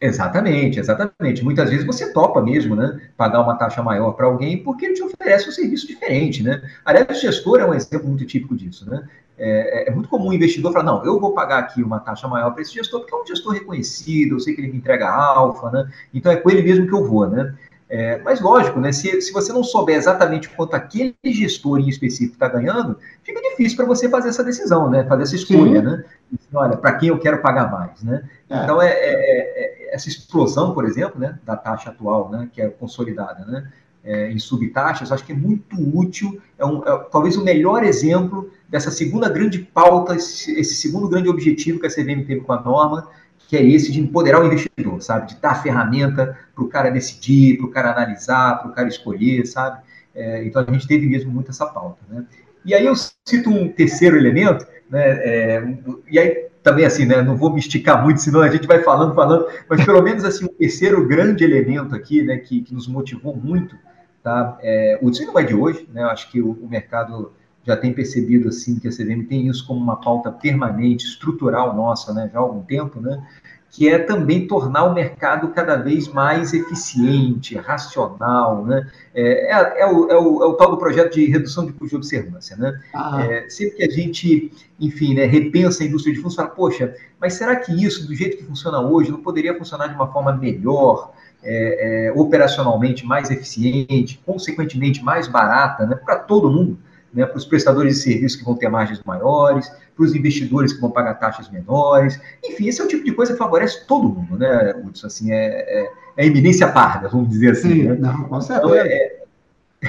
Exatamente, 0.00 0.78
exatamente. 0.78 1.42
Muitas 1.42 1.70
vezes 1.70 1.86
você 1.86 2.12
topa 2.12 2.42
mesmo, 2.42 2.76
né? 2.76 3.00
Pagar 3.16 3.40
uma 3.40 3.56
taxa 3.56 3.82
maior 3.82 4.12
para 4.12 4.26
alguém 4.26 4.62
porque 4.62 4.84
ele 4.84 4.94
te 4.94 5.02
oferece 5.02 5.48
um 5.48 5.52
serviço 5.52 5.86
diferente, 5.86 6.42
né? 6.42 6.62
Aliás, 6.84 7.08
o 7.08 7.20
gestor 7.20 7.60
é 7.60 7.66
um 7.66 7.72
exemplo 7.72 8.08
muito 8.08 8.26
típico 8.26 8.54
disso, 8.54 8.88
né? 8.88 9.08
É, 9.36 9.88
é, 9.88 9.90
muito 9.90 10.08
comum 10.08 10.28
o 10.28 10.32
investidor 10.32 10.72
falar, 10.72 10.84
não, 10.84 11.04
eu 11.04 11.18
vou 11.18 11.32
pagar 11.32 11.58
aqui 11.58 11.82
uma 11.82 11.98
taxa 11.98 12.28
maior 12.28 12.50
para 12.50 12.62
esse 12.62 12.72
gestor, 12.72 13.00
porque 13.00 13.14
é 13.14 13.18
um 13.18 13.26
gestor 13.26 13.52
reconhecido, 13.52 14.36
eu 14.36 14.40
sei 14.40 14.54
que 14.54 14.60
ele 14.60 14.70
me 14.70 14.78
entrega 14.78 15.08
alfa, 15.08 15.70
né? 15.70 15.90
Então 16.12 16.30
é 16.30 16.36
com 16.36 16.50
ele 16.50 16.62
mesmo 16.62 16.86
que 16.86 16.94
eu 16.94 17.04
vou, 17.04 17.26
né? 17.28 17.54
É, 17.88 18.18
mas 18.18 18.40
lógico, 18.40 18.80
né? 18.80 18.92
Se, 18.92 19.20
se 19.20 19.32
você 19.32 19.52
não 19.52 19.62
souber 19.62 19.96
exatamente 19.96 20.48
quanto 20.48 20.74
aquele 20.74 21.14
gestor 21.26 21.78
em 21.78 21.88
específico 21.88 22.34
está 22.34 22.48
ganhando, 22.48 22.98
fica 23.22 23.40
difícil 23.40 23.76
para 23.76 23.86
você 23.86 24.08
fazer 24.08 24.30
essa 24.30 24.42
decisão, 24.42 24.88
né? 24.88 25.04
Fazer 25.04 25.24
essa 25.24 25.36
escolha, 25.36 25.80
Sim. 25.80 25.86
né? 25.86 26.04
Olha, 26.52 26.76
para 26.76 26.92
quem 26.94 27.10
eu 27.10 27.18
quero 27.18 27.42
pagar 27.42 27.70
mais, 27.70 28.02
né? 28.02 28.28
É. 28.48 28.62
Então 28.62 28.80
é, 28.80 28.88
é, 28.88 29.90
é, 29.90 29.94
essa 29.94 30.08
explosão, 30.08 30.72
por 30.72 30.84
exemplo, 30.84 31.20
né, 31.20 31.38
da 31.44 31.56
taxa 31.56 31.90
atual, 31.90 32.30
né, 32.30 32.48
que 32.52 32.60
é 32.60 32.68
consolidada, 32.68 33.44
né? 33.44 33.70
É, 34.04 34.30
em 34.30 34.38
subtaxas, 34.38 35.10
acho 35.10 35.24
que 35.24 35.32
é 35.32 35.36
muito 35.36 35.76
útil, 35.96 36.40
é, 36.58 36.64
um, 36.64 36.82
é, 36.86 37.06
talvez 37.10 37.36
o 37.36 37.44
melhor 37.44 37.82
exemplo 37.82 38.50
dessa 38.68 38.90
segunda 38.90 39.28
grande 39.28 39.58
pauta, 39.58 40.14
esse, 40.14 40.52
esse, 40.60 40.74
segundo 40.74 41.08
grande 41.08 41.28
objetivo 41.28 41.80
que 41.80 41.86
a 41.86 41.90
CVM 41.90 42.24
teve 42.26 42.42
com 42.42 42.52
a 42.52 42.60
norma, 42.60 43.08
que 43.48 43.56
é 43.56 43.64
esse 43.64 43.90
de 43.90 44.00
empoderar 44.00 44.42
o 44.42 44.46
investidor, 44.46 45.00
sabe? 45.02 45.28
De 45.28 45.40
dar 45.40 45.62
ferramenta 45.62 46.38
para 46.54 46.64
o 46.64 46.68
cara 46.68 46.90
decidir, 46.90 47.56
para 47.56 47.66
o 47.66 47.70
cara 47.70 47.92
analisar, 47.92 48.58
para 48.58 48.70
o 48.70 48.74
cara 48.74 48.88
escolher, 48.88 49.46
sabe? 49.46 49.82
É, 50.14 50.44
então 50.44 50.64
a 50.66 50.72
gente 50.72 50.86
teve 50.86 51.06
mesmo 51.06 51.30
muito 51.30 51.50
essa 51.50 51.66
pauta, 51.66 52.00
né? 52.08 52.24
E 52.64 52.74
aí 52.74 52.86
eu 52.86 52.94
cito 52.96 53.50
um 53.50 53.68
terceiro 53.68 54.16
elemento, 54.16 54.66
né? 54.90 55.02
É, 55.02 55.78
e 56.10 56.18
aí 56.18 56.46
também 56.62 56.84
assim, 56.84 57.04
né? 57.04 57.20
Não 57.22 57.36
vou 57.36 57.52
me 57.52 57.58
esticar 57.58 58.02
muito, 58.02 58.20
senão 58.20 58.40
a 58.40 58.48
gente 58.48 58.66
vai 58.66 58.82
falando, 58.82 59.14
falando, 59.14 59.46
mas 59.68 59.84
pelo 59.84 60.02
menos 60.02 60.24
assim, 60.24 60.46
um 60.46 60.48
terceiro 60.48 61.06
grande 61.06 61.44
elemento 61.44 61.94
aqui, 61.94 62.22
né? 62.22 62.38
Que, 62.38 62.62
que 62.62 62.74
nos 62.74 62.86
motivou 62.86 63.36
muito 63.36 63.76
Tá? 64.24 64.56
É, 64.62 64.98
o 65.02 65.10
desvio 65.10 65.28
não 65.28 65.38
é 65.38 65.42
de 65.44 65.54
hoje, 65.54 65.86
né? 65.92 66.02
Eu 66.02 66.08
acho 66.08 66.30
que 66.32 66.40
o, 66.40 66.52
o, 66.52 66.66
mercado 66.66 67.32
já 67.62 67.76
tem 67.76 67.92
percebido 67.92 68.48
assim 68.48 68.78
que 68.78 68.88
a 68.88 68.90
CVM 68.90 69.26
tem 69.28 69.48
isso 69.48 69.66
como 69.66 69.78
uma 69.78 70.00
pauta 70.00 70.32
permanente, 70.32 71.04
estrutural 71.04 71.76
nossa, 71.76 72.14
né? 72.14 72.30
Já 72.32 72.38
há 72.38 72.42
algum 72.42 72.62
tempo, 72.62 73.02
né? 73.02 73.22
Que 73.70 73.86
é 73.86 73.98
também 73.98 74.46
tornar 74.46 74.84
o 74.84 74.94
mercado 74.94 75.48
cada 75.48 75.76
vez 75.76 76.08
mais 76.08 76.54
eficiente, 76.54 77.54
racional, 77.54 78.64
né? 78.64 78.90
É, 79.14 79.52
é, 79.52 79.80
é, 79.82 79.86
o, 79.86 80.10
é, 80.10 80.16
o, 80.18 80.42
é 80.42 80.46
o, 80.46 80.54
tal 80.54 80.70
do 80.70 80.78
projeto 80.78 81.12
de 81.12 81.26
redução 81.26 81.66
de 81.66 81.72
custo 81.72 81.90
de 81.90 81.96
observância, 81.96 82.56
né? 82.56 82.80
Ah. 82.94 83.22
É, 83.26 83.50
sempre 83.50 83.76
que 83.76 83.84
a 83.84 83.90
gente, 83.90 84.52
enfim, 84.80 85.12
né, 85.12 85.26
repensa 85.26 85.84
a 85.84 85.86
indústria 85.86 86.14
de 86.14 86.20
fundos, 86.22 86.34
fala, 86.34 86.48
poxa, 86.48 86.94
mas 87.20 87.34
será 87.34 87.56
que 87.56 87.72
isso, 87.84 88.06
do 88.06 88.14
jeito 88.14 88.38
que 88.38 88.44
funciona 88.44 88.80
hoje, 88.80 89.10
não 89.10 89.20
poderia 89.20 89.54
funcionar 89.58 89.88
de 89.88 89.94
uma 89.94 90.10
forma 90.10 90.34
melhor? 90.34 91.12
É, 91.44 92.06
é, 92.06 92.12
operacionalmente 92.12 93.04
mais 93.06 93.30
eficiente, 93.30 94.20
consequentemente 94.24 95.02
mais 95.02 95.28
barata, 95.28 95.86
né, 95.86 95.94
para 95.94 96.16
todo 96.16 96.50
mundo, 96.50 96.78
né, 97.12 97.26
para 97.26 97.36
os 97.36 97.44
prestadores 97.44 97.96
de 97.96 98.02
serviços 98.02 98.38
que 98.38 98.44
vão 98.44 98.54
ter 98.54 98.68
margens 98.68 99.00
maiores, 99.04 99.70
para 99.94 100.04
os 100.04 100.14
investidores 100.14 100.72
que 100.72 100.80
vão 100.80 100.90
pagar 100.90 101.14
taxas 101.14 101.48
menores. 101.50 102.20
Enfim, 102.44 102.66
esse 102.66 102.80
é 102.80 102.84
o 102.84 102.88
tipo 102.88 103.04
de 103.04 103.12
coisa 103.12 103.32
que 103.32 103.38
favorece 103.38 103.86
todo 103.86 104.08
mundo, 104.08 104.36
né, 104.36 104.74
Hudson? 104.84 105.06
Assim, 105.06 105.32
é, 105.32 105.36
é, 105.36 105.92
é 106.16 106.26
eminência 106.26 106.66
parda, 106.68 107.08
vamos 107.08 107.28
dizer 107.28 107.52
assim. 107.52 107.72
Sim, 107.72 107.82
né? 107.84 107.94
não, 107.94 108.24
com 108.24 108.40
certeza. 108.40 108.66
Então, 108.66 108.74
é, 108.74 109.24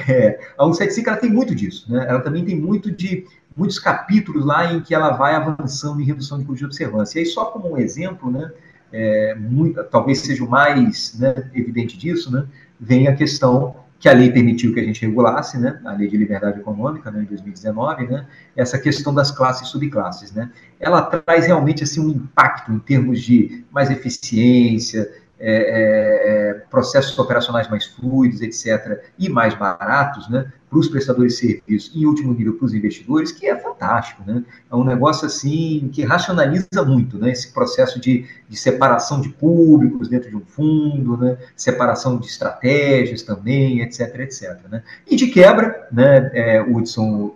é, 0.08 0.38
a 0.58 0.64
175 0.64 1.08
ela 1.08 1.18
tem 1.18 1.30
muito 1.30 1.54
disso, 1.54 1.90
né? 1.90 2.06
Ela 2.08 2.20
também 2.20 2.44
tem 2.44 2.54
muito 2.54 2.90
de 2.90 3.26
muitos 3.56 3.78
capítulos 3.78 4.44
lá 4.44 4.70
em 4.70 4.80
que 4.80 4.94
ela 4.94 5.12
vai 5.12 5.34
avançando 5.34 6.00
em 6.00 6.04
redução 6.04 6.38
de 6.38 6.44
custo 6.44 6.58
de 6.58 6.64
observância. 6.66 7.18
E 7.18 7.22
aí, 7.22 7.26
só 7.26 7.46
como 7.46 7.72
um 7.72 7.78
exemplo, 7.78 8.30
né, 8.30 8.52
é, 8.92 9.34
muito, 9.34 9.82
talvez 9.84 10.20
seja 10.20 10.44
o 10.44 10.48
mais 10.48 11.18
né, 11.18 11.34
evidente 11.54 11.96
disso, 11.96 12.32
né, 12.32 12.46
vem 12.78 13.08
a 13.08 13.14
questão 13.14 13.76
que 13.98 14.08
a 14.08 14.12
lei 14.12 14.30
permitiu 14.30 14.74
que 14.74 14.80
a 14.80 14.84
gente 14.84 15.00
regulasse, 15.00 15.58
né, 15.58 15.80
a 15.84 15.92
lei 15.92 16.08
de 16.08 16.16
liberdade 16.16 16.60
econômica, 16.60 17.10
né, 17.10 17.22
em 17.22 17.24
2019, 17.24 18.06
né, 18.06 18.26
essa 18.54 18.78
questão 18.78 19.14
das 19.14 19.30
classes 19.30 19.66
e 19.66 19.70
subclasses, 19.70 20.32
né, 20.32 20.50
ela 20.78 21.02
traz 21.02 21.46
realmente 21.46 21.82
assim 21.82 22.00
um 22.00 22.10
impacto 22.10 22.72
em 22.72 22.78
termos 22.78 23.22
de 23.22 23.64
mais 23.70 23.90
eficiência, 23.90 25.10
é, 25.38 25.54
é, 25.54 26.50
é, 26.50 26.54
processos 26.70 27.18
operacionais 27.18 27.68
mais 27.68 27.84
fluidos, 27.84 28.40
etc., 28.40 29.02
e 29.18 29.28
mais 29.28 29.54
baratos, 29.54 30.28
né, 30.30 30.50
para 30.68 30.78
os 30.78 30.88
prestadores 30.88 31.34
de 31.34 31.38
serviços, 31.38 31.92
e 31.94 32.02
em 32.02 32.06
último 32.06 32.32
nível 32.32 32.54
para 32.54 32.64
os 32.64 32.74
investidores, 32.74 33.32
que 33.32 33.46
é 33.46 33.54
fantástico, 33.54 34.22
né? 34.26 34.42
É 34.70 34.74
um 34.74 34.82
negócio 34.82 35.26
assim 35.26 35.88
que 35.92 36.02
racionaliza 36.04 36.84
muito, 36.84 37.18
né? 37.18 37.30
Esse 37.30 37.52
processo 37.52 38.00
de, 38.00 38.26
de 38.48 38.56
separação 38.56 39.20
de 39.20 39.28
públicos 39.28 40.08
dentro 40.08 40.28
de 40.28 40.36
um 40.36 40.44
fundo, 40.44 41.16
né? 41.16 41.36
Separação 41.54 42.18
de 42.18 42.26
estratégias 42.26 43.22
também, 43.22 43.80
etc, 43.80 44.20
etc, 44.20 44.58
né? 44.70 44.82
E 45.06 45.16
de 45.16 45.28
quebra, 45.28 45.86
né, 45.92 46.30
é, 46.32 46.62
Hudson, 46.62 47.34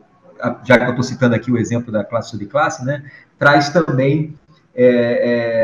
já 0.64 0.78
que 0.78 0.84
eu 0.84 0.90
estou 0.90 1.04
citando 1.04 1.34
aqui 1.34 1.52
o 1.52 1.58
exemplo 1.58 1.92
da 1.92 2.02
classe 2.02 2.30
subclasse, 2.30 2.84
né? 2.84 3.04
Traz 3.38 3.68
também 3.70 4.38
é, 4.74 4.84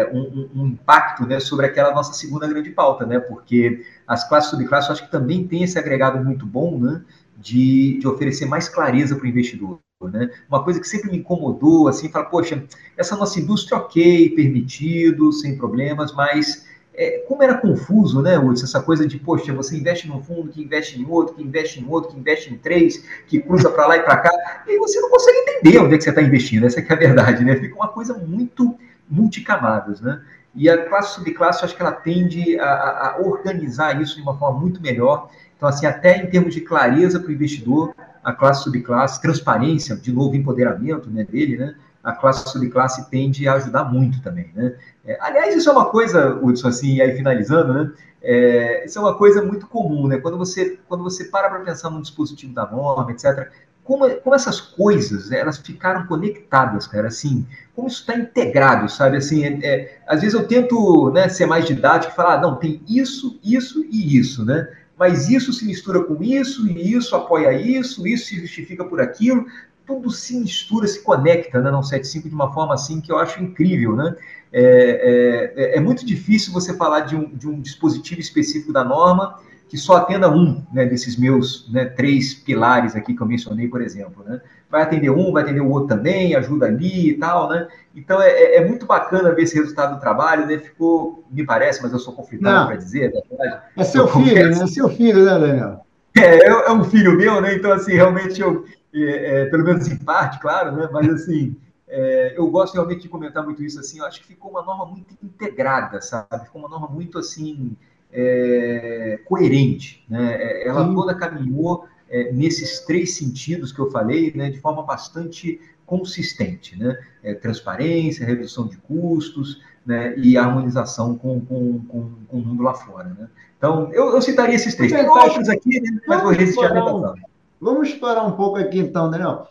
é, 0.00 0.10
um, 0.12 0.48
um, 0.54 0.66
impacto 0.66 1.26
né, 1.26 1.38
sobre 1.38 1.66
aquela 1.66 1.94
nossa 1.94 2.12
segunda 2.12 2.46
grande 2.46 2.70
pauta, 2.70 3.06
né? 3.06 3.20
Porque 3.20 3.84
as 4.06 4.28
classes 4.28 4.50
subclasses, 4.50 4.88
eu 4.88 4.92
acho 4.94 5.04
que 5.04 5.10
também 5.10 5.46
tem 5.46 5.62
esse 5.62 5.78
agregado 5.78 6.22
muito 6.24 6.44
bom, 6.44 6.78
né? 6.78 7.02
De, 7.36 7.98
de 7.98 8.08
oferecer 8.08 8.46
mais 8.46 8.68
clareza 8.68 9.14
para 9.14 9.24
o 9.24 9.28
investidor. 9.28 9.78
Né? 10.02 10.30
Uma 10.48 10.62
coisa 10.62 10.78
que 10.78 10.86
sempre 10.88 11.10
me 11.10 11.18
incomodou, 11.18 11.88
assim, 11.88 12.10
falar, 12.10 12.26
poxa, 12.26 12.62
essa 12.96 13.16
nossa 13.16 13.40
indústria, 13.40 13.78
ok, 13.78 14.30
permitido, 14.30 15.32
sem 15.32 15.56
problemas, 15.56 16.14
mas 16.14 16.66
é, 16.96 17.18
como 17.28 17.42
era 17.42 17.58
confuso, 17.58 18.22
né, 18.22 18.38
Hudson, 18.38 18.64
essa 18.64 18.82
coisa 18.82 19.06
de, 19.06 19.18
poxa, 19.18 19.52
você 19.52 19.76
investe 19.76 20.08
num 20.08 20.22
fundo, 20.22 20.50
que 20.50 20.62
investe 20.62 21.00
em 21.00 21.06
outro, 21.06 21.34
que 21.34 21.42
investe 21.42 21.80
em 21.80 21.86
outro, 21.88 22.10
que 22.12 22.18
investe 22.18 22.52
em 22.52 22.56
três, 22.56 23.04
que 23.26 23.38
cruza 23.38 23.70
para 23.70 23.86
lá 23.86 23.96
e 23.96 24.02
para 24.02 24.16
cá, 24.16 24.64
e 24.66 24.78
você 24.78 24.98
não 25.00 25.10
consegue 25.10 25.38
entender 25.38 25.78
onde 25.78 25.94
é 25.94 25.98
que 25.98 26.04
você 26.04 26.10
está 26.10 26.22
investindo, 26.22 26.64
essa 26.64 26.80
é 26.80 26.86
a 26.88 26.96
verdade, 26.96 27.44
né? 27.44 27.56
Fica 27.56 27.74
uma 27.74 27.88
coisa 27.88 28.14
muito 28.14 28.78
multicamadas, 29.08 30.00
né? 30.00 30.20
E 30.54 30.70
a 30.70 30.88
classe 30.88 31.14
subclasse, 31.14 31.60
eu 31.60 31.66
acho 31.66 31.76
que 31.76 31.82
ela 31.82 31.92
tende 31.92 32.58
a, 32.58 32.66
a, 32.66 33.18
organizar 33.20 34.00
isso 34.00 34.16
de 34.16 34.22
uma 34.22 34.36
forma 34.38 34.58
muito 34.58 34.80
melhor. 34.80 35.28
Então, 35.56 35.68
assim, 35.68 35.84
até 35.84 36.16
em 36.16 36.30
termos 36.30 36.54
de 36.54 36.62
clareza 36.62 37.20
para 37.20 37.28
o 37.28 37.32
investidor, 37.32 37.94
a 38.24 38.32
classe 38.32 38.64
subclasse, 38.64 39.20
transparência, 39.20 39.94
de 39.96 40.10
novo, 40.12 40.34
empoderamento 40.34 41.10
né, 41.10 41.24
dele, 41.24 41.58
né? 41.58 41.74
A 42.02 42.12
classe 42.12 42.48
subclasse 42.50 43.10
tende 43.10 43.46
a 43.46 43.54
ajudar 43.54 43.84
muito 43.84 44.22
também, 44.22 44.50
né? 44.54 44.74
É, 45.04 45.18
aliás, 45.20 45.54
isso 45.54 45.68
é 45.68 45.72
uma 45.72 45.86
coisa, 45.86 46.34
Hudson, 46.34 46.68
assim, 46.68 47.00
aí 47.00 47.14
finalizando, 47.16 47.74
né? 47.74 47.92
É, 48.22 48.84
isso 48.84 48.98
é 48.98 49.02
uma 49.02 49.14
coisa 49.14 49.42
muito 49.42 49.66
comum, 49.66 50.08
né? 50.08 50.18
Quando 50.18 50.38
você, 50.38 50.78
quando 50.88 51.04
você 51.04 51.24
para 51.24 51.48
para 51.48 51.60
pensar 51.60 51.90
no 51.90 52.00
dispositivo 52.00 52.52
da 52.54 52.66
norma, 52.66 53.12
etc., 53.12 53.50
como, 53.86 54.10
como 54.16 54.34
essas 54.34 54.60
coisas, 54.60 55.30
elas 55.30 55.58
ficaram 55.58 56.06
conectadas, 56.06 56.88
cara, 56.88 57.06
assim, 57.06 57.46
como 57.74 57.86
isso 57.86 58.00
está 58.00 58.16
integrado, 58.16 58.88
sabe, 58.90 59.16
assim, 59.16 59.44
é, 59.44 59.60
é, 59.62 59.98
às 60.06 60.20
vezes 60.20 60.34
eu 60.34 60.46
tento, 60.46 61.10
né, 61.10 61.28
ser 61.28 61.46
mais 61.46 61.64
didático 61.64 62.12
e 62.12 62.16
falar, 62.16 62.34
ah, 62.34 62.40
não, 62.40 62.56
tem 62.56 62.82
isso, 62.88 63.38
isso 63.44 63.84
e 63.88 64.18
isso, 64.18 64.44
né, 64.44 64.68
mas 64.98 65.28
isso 65.28 65.52
se 65.52 65.64
mistura 65.64 66.02
com 66.02 66.20
isso, 66.20 66.66
e 66.66 66.92
isso 66.94 67.14
apoia 67.14 67.52
isso, 67.52 68.06
isso 68.06 68.26
se 68.26 68.40
justifica 68.40 68.84
por 68.84 69.00
aquilo, 69.00 69.46
tudo 69.86 70.10
se 70.10 70.36
mistura, 70.36 70.88
se 70.88 71.00
conecta, 71.02 71.60
né, 71.60 71.70
no 71.70 71.80
75 71.80 72.28
de 72.28 72.34
uma 72.34 72.52
forma 72.52 72.74
assim 72.74 73.00
que 73.00 73.12
eu 73.12 73.18
acho 73.18 73.40
incrível, 73.40 73.94
né, 73.94 74.16
é, 74.52 75.52
é, 75.54 75.76
é 75.76 75.80
muito 75.80 76.04
difícil 76.04 76.52
você 76.52 76.74
falar 76.76 77.00
de 77.00 77.14
um, 77.14 77.28
de 77.28 77.46
um 77.46 77.60
dispositivo 77.60 78.20
específico 78.20 78.72
da 78.72 78.82
norma 78.82 79.38
que 79.68 79.76
só 79.76 79.96
atenda 79.96 80.30
um 80.30 80.62
né, 80.72 80.86
desses 80.86 81.16
meus 81.16 81.68
né, 81.72 81.86
três 81.86 82.34
pilares 82.34 82.94
aqui 82.94 83.14
que 83.14 83.20
eu 83.20 83.26
mencionei, 83.26 83.66
por 83.66 83.80
exemplo. 83.80 84.24
Né? 84.24 84.40
Vai 84.70 84.82
atender 84.82 85.10
um, 85.10 85.32
vai 85.32 85.42
atender 85.42 85.60
o 85.60 85.70
outro 85.70 85.88
também, 85.88 86.34
ajuda 86.34 86.66
ali 86.66 87.10
e 87.10 87.14
tal, 87.18 87.48
né? 87.48 87.66
Então 87.94 88.20
é, 88.20 88.30
é, 88.30 88.56
é 88.58 88.64
muito 88.64 88.86
bacana 88.86 89.34
ver 89.34 89.42
esse 89.42 89.56
resultado 89.56 89.94
do 89.94 90.00
trabalho, 90.00 90.46
né? 90.46 90.58
Ficou, 90.58 91.24
me 91.30 91.44
parece, 91.44 91.82
mas 91.82 91.92
eu 91.92 91.98
sou 91.98 92.14
conflitado 92.14 92.68
para 92.68 92.76
dizer, 92.76 93.04
é 93.04 93.08
verdade. 93.08 93.62
É 93.76 93.84
seu 93.84 94.06
filho, 94.06 94.50
né? 94.50 94.62
É 94.62 94.66
seu 94.66 94.88
filho, 94.88 95.24
né, 95.24 95.38
Daniel? 95.38 95.86
É, 96.16 96.46
é, 96.46 96.48
é 96.48 96.72
um 96.72 96.84
filho 96.84 97.16
meu, 97.16 97.40
né? 97.40 97.54
Então, 97.54 97.72
assim, 97.72 97.94
realmente 97.94 98.40
eu, 98.40 98.64
é, 98.94 99.46
pelo 99.46 99.64
menos 99.64 99.88
em 99.88 99.96
parte, 99.96 100.38
claro, 100.40 100.72
né? 100.72 100.88
Mas 100.92 101.08
assim. 101.08 101.56
É, 101.88 102.34
eu 102.36 102.50
gosto 102.50 102.74
realmente 102.74 103.02
de 103.02 103.08
comentar 103.08 103.44
muito 103.44 103.62
isso 103.62 103.78
assim. 103.78 104.00
Eu 104.00 104.06
acho 104.06 104.20
que 104.20 104.26
ficou 104.26 104.50
uma 104.50 104.60
norma 104.60 104.84
muito 104.86 105.14
integrada, 105.22 106.00
sabe? 106.00 106.44
Ficou 106.44 106.60
uma 106.60 106.68
norma 106.68 106.88
muito 106.88 107.16
assim 107.16 107.76
é, 108.16 109.20
coerente. 109.26 110.02
Né? 110.08 110.36
É, 110.40 110.68
ela 110.68 110.88
Sim. 110.88 110.94
toda 110.94 111.14
caminhou 111.14 111.86
é, 112.08 112.32
nesses 112.32 112.80
três 112.80 113.14
sentidos 113.14 113.70
que 113.70 113.78
eu 113.78 113.90
falei, 113.90 114.32
né, 114.34 114.50
de 114.50 114.58
forma 114.58 114.82
bastante 114.82 115.60
consistente. 115.84 116.76
Né? 116.78 116.98
É, 117.22 117.34
transparência, 117.34 118.26
redução 118.26 118.66
de 118.66 118.78
custos 118.78 119.60
né, 119.84 120.14
e 120.16 120.38
harmonização 120.38 121.16
com, 121.16 121.40
com, 121.40 121.80
com, 121.86 122.10
com, 122.26 122.36
o 122.38 122.40
mundo 122.40 122.62
lá 122.62 122.74
fora. 122.74 123.10
Né? 123.10 123.28
Então, 123.58 123.92
eu, 123.92 124.14
eu 124.14 124.22
citaria 124.22 124.56
esses 124.56 124.74
três. 124.74 124.90
Tem 124.90 125.06
outros 125.06 125.48
aqui, 125.48 125.78
né, 125.80 126.00
mas 126.08 126.22
vou 126.22 126.32
resistir 126.32 126.64
a 126.64 126.96
um, 126.96 127.14
Vamos 127.60 127.88
explorar 127.88 128.24
um 128.24 128.32
pouco 128.32 128.56
aqui, 128.56 128.78
então, 128.78 129.10
Daniel. 129.10 129.48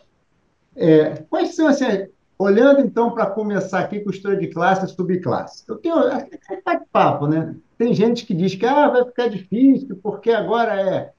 É, 0.74 1.22
quais 1.30 1.54
são, 1.54 1.68
assim, 1.68 2.06
olhando 2.38 2.80
então 2.80 3.10
para 3.10 3.26
começar 3.26 3.80
aqui 3.80 4.00
com 4.00 4.10
história 4.10 4.38
de 4.38 4.48
classe 4.48 4.84
e 4.84 4.88
subclasse? 4.88 5.64
Eu 5.66 5.76
tenho. 5.76 5.98
É, 6.00 6.28
é 6.50 6.80
papo, 6.92 7.26
né? 7.26 7.54
Tem 7.78 7.92
gente 7.92 8.24
que 8.24 8.34
diz 8.34 8.54
que 8.54 8.66
ah, 8.66 8.88
vai 8.88 9.04
ficar 9.04 9.28
difícil, 9.28 9.98
porque 10.02 10.30
agora 10.30 10.80
é 10.80 11.12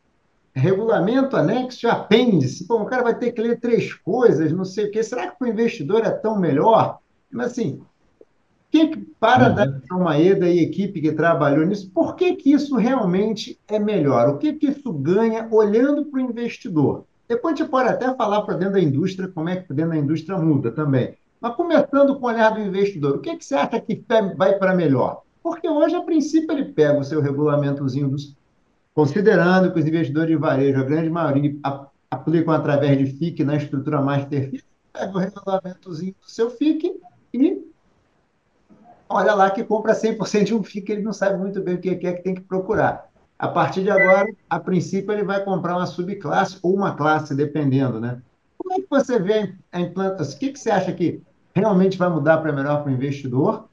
regulamento 0.54 1.36
anexo 1.36 1.88
apêndice. 1.88 2.68
Pô, 2.68 2.82
o 2.82 2.86
cara 2.86 3.04
vai 3.04 3.18
ter 3.18 3.32
que 3.32 3.42
ler 3.42 3.60
três 3.60 3.94
coisas, 3.94 4.52
não 4.52 4.66
sei 4.66 4.86
o 4.86 4.92
quê. 4.92 5.04
Será 5.04 5.28
que 5.28 5.38
para 5.38 5.48
o 5.48 5.52
investidor 5.52 6.04
é 6.04 6.12
tão 6.12 6.40
melhor? 6.40 7.00
Mas 7.32 7.52
assim, 7.52 7.82
que, 8.70 8.88
que 8.88 8.98
para 9.20 9.50
uhum. 9.50 9.56
da 9.56 9.98
Maeda 9.98 10.50
e 10.50 10.60
equipe 10.60 11.02
que 11.02 11.12
trabalhou 11.12 11.66
nisso, 11.66 11.90
por 11.94 12.16
que, 12.16 12.36
que 12.36 12.52
isso 12.52 12.76
realmente 12.76 13.60
é 13.68 13.80
melhor? 13.80 14.30
O 14.30 14.38
que, 14.38 14.54
que 14.54 14.68
isso 14.68 14.92
ganha 14.92 15.48
olhando 15.52 16.06
para 16.06 16.20
o 16.20 16.24
investidor? 16.24 17.06
Depois 17.28 17.54
a 17.54 17.58
gente 17.58 17.70
pode 17.70 17.90
até 17.90 18.14
falar 18.16 18.42
para 18.44 18.56
dentro 18.56 18.76
da 18.76 18.80
indústria, 18.80 19.28
como 19.28 19.50
é 19.50 19.58
que 19.58 19.74
dentro 19.74 19.92
da 19.92 19.98
indústria 19.98 20.38
muda 20.38 20.72
também. 20.72 21.18
Mas 21.42 21.56
começando 21.56 22.18
com 22.18 22.26
o 22.26 22.30
olhar 22.30 22.52
do 22.52 22.62
investidor, 22.62 23.18
o 23.18 23.20
que, 23.20 23.36
que 23.36 23.46
você 23.46 23.56
acha 23.56 23.80
que 23.80 24.04
vai 24.36 24.58
para 24.58 24.74
melhor? 24.74 25.22
Porque 25.44 25.68
hoje, 25.70 25.96
a 25.96 26.02
princípio, 26.02 26.52
ele 26.52 26.66
pega 26.66 27.00
o 27.00 27.04
seu 27.04 27.22
regulamentozinho, 27.22 28.10
dos, 28.10 28.36
considerando 28.94 29.72
que 29.72 29.80
os 29.80 29.86
investidores 29.86 30.30
de 30.30 30.36
varejo, 30.36 30.80
a 30.80 30.84
grande 30.84 31.10
maioria, 31.10 31.56
aplicam 32.10 32.54
através 32.54 32.98
de 32.98 33.06
FIC 33.06 33.44
na 33.44 33.56
estrutura 33.58 34.02
Master 34.02 34.50
FIC, 34.50 34.64
pega 34.92 35.16
o 35.16 35.20
regulamentozinho 35.20 36.16
do 36.20 36.30
seu 36.30 36.50
FIC 36.50 37.00
e 37.34 37.62
olha 39.08 39.34
lá 39.34 39.52
que 39.52 39.64
compra 39.64 39.94
100% 39.94 40.44
de 40.44 40.56
um 40.56 40.64
FIC, 40.64 40.92
ele 40.92 41.02
não 41.02 41.14
sabe 41.14 41.38
muito 41.38 41.62
bem 41.62 41.76
o 41.76 41.80
que 41.80 41.90
é 41.90 41.96
que 41.96 42.24
tem 42.24 42.36
que 42.36 42.42
procurar. 42.42 43.07
A 43.40 43.48
partir 43.48 43.84
de 43.84 43.92
agora, 43.92 44.28
a 44.50 44.60
princípio, 44.60 45.12
ele 45.12 45.24
vai 45.24 45.44
comprar 45.44 45.78
uma 45.78 45.86
subclasse 45.86 46.58
ou 46.64 46.76
uma 46.76 46.96
classe, 46.96 47.36
dependendo, 47.36 48.00
né? 48.00 48.20
Como 48.58 48.74
é 48.74 48.82
que 48.82 48.88
você 48.90 49.20
vê 49.20 49.54
a 49.72 49.80
implantação? 49.80 50.36
O 50.36 50.40
que, 50.40 50.52
que 50.52 50.60
você 50.60 50.72
acha 50.72 50.92
que 50.92 51.22
realmente 51.54 51.98
vai 51.98 52.10
mudar 52.10 52.38
para 52.40 52.52
melhor 52.52 52.82
para 52.82 52.92
o 52.92 52.94
investidor? 52.94 53.70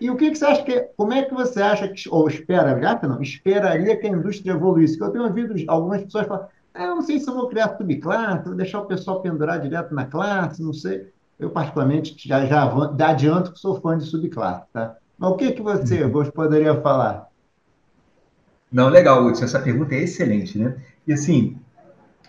E 0.00 0.10
o 0.10 0.16
que, 0.16 0.30
que 0.30 0.36
você 0.36 0.44
acha 0.46 0.62
que, 0.64 0.80
como 0.96 1.12
é 1.12 1.22
que 1.22 1.34
você 1.34 1.62
acha 1.62 1.86
que, 1.86 2.08
ou 2.08 2.26
espera, 2.26 2.80
já 2.80 2.96
que 2.96 3.06
não, 3.06 3.22
esperaria 3.22 3.96
que 3.96 4.06
a 4.06 4.10
indústria 4.10 4.52
evoluísse? 4.52 4.96
Que 4.96 5.04
eu 5.04 5.10
tenho 5.10 5.24
ouvido 5.24 5.54
algumas 5.68 6.02
pessoas 6.02 6.26
falar, 6.26 6.48
ah, 6.74 6.84
eu 6.86 6.96
não 6.96 7.02
sei 7.02 7.20
se 7.20 7.28
eu 7.28 7.34
vou 7.34 7.48
criar 7.48 7.76
subclasse, 7.76 8.46
vou 8.46 8.54
deixar 8.56 8.80
o 8.80 8.86
pessoal 8.86 9.20
pendurar 9.20 9.60
direto 9.60 9.94
na 9.94 10.06
classe, 10.06 10.62
não 10.62 10.72
sei. 10.72 11.12
Eu, 11.38 11.50
particularmente, 11.50 12.16
já, 12.26 12.44
já 12.46 12.72
adianto 13.06 13.52
que 13.52 13.58
sou 13.58 13.80
fã 13.80 13.98
de 13.98 14.04
subclasse, 14.04 14.64
tá? 14.72 14.96
Mas 15.18 15.30
o 15.30 15.36
que, 15.36 15.52
que 15.52 15.62
você 15.62 16.02
uhum. 16.02 16.30
poderia 16.30 16.80
falar? 16.80 17.28
Não, 18.72 18.88
legal, 18.88 19.24
Hudson, 19.24 19.44
essa 19.44 19.60
pergunta 19.60 19.94
é 19.94 20.02
excelente, 20.02 20.58
né? 20.58 20.76
E 21.06 21.12
assim, 21.12 21.58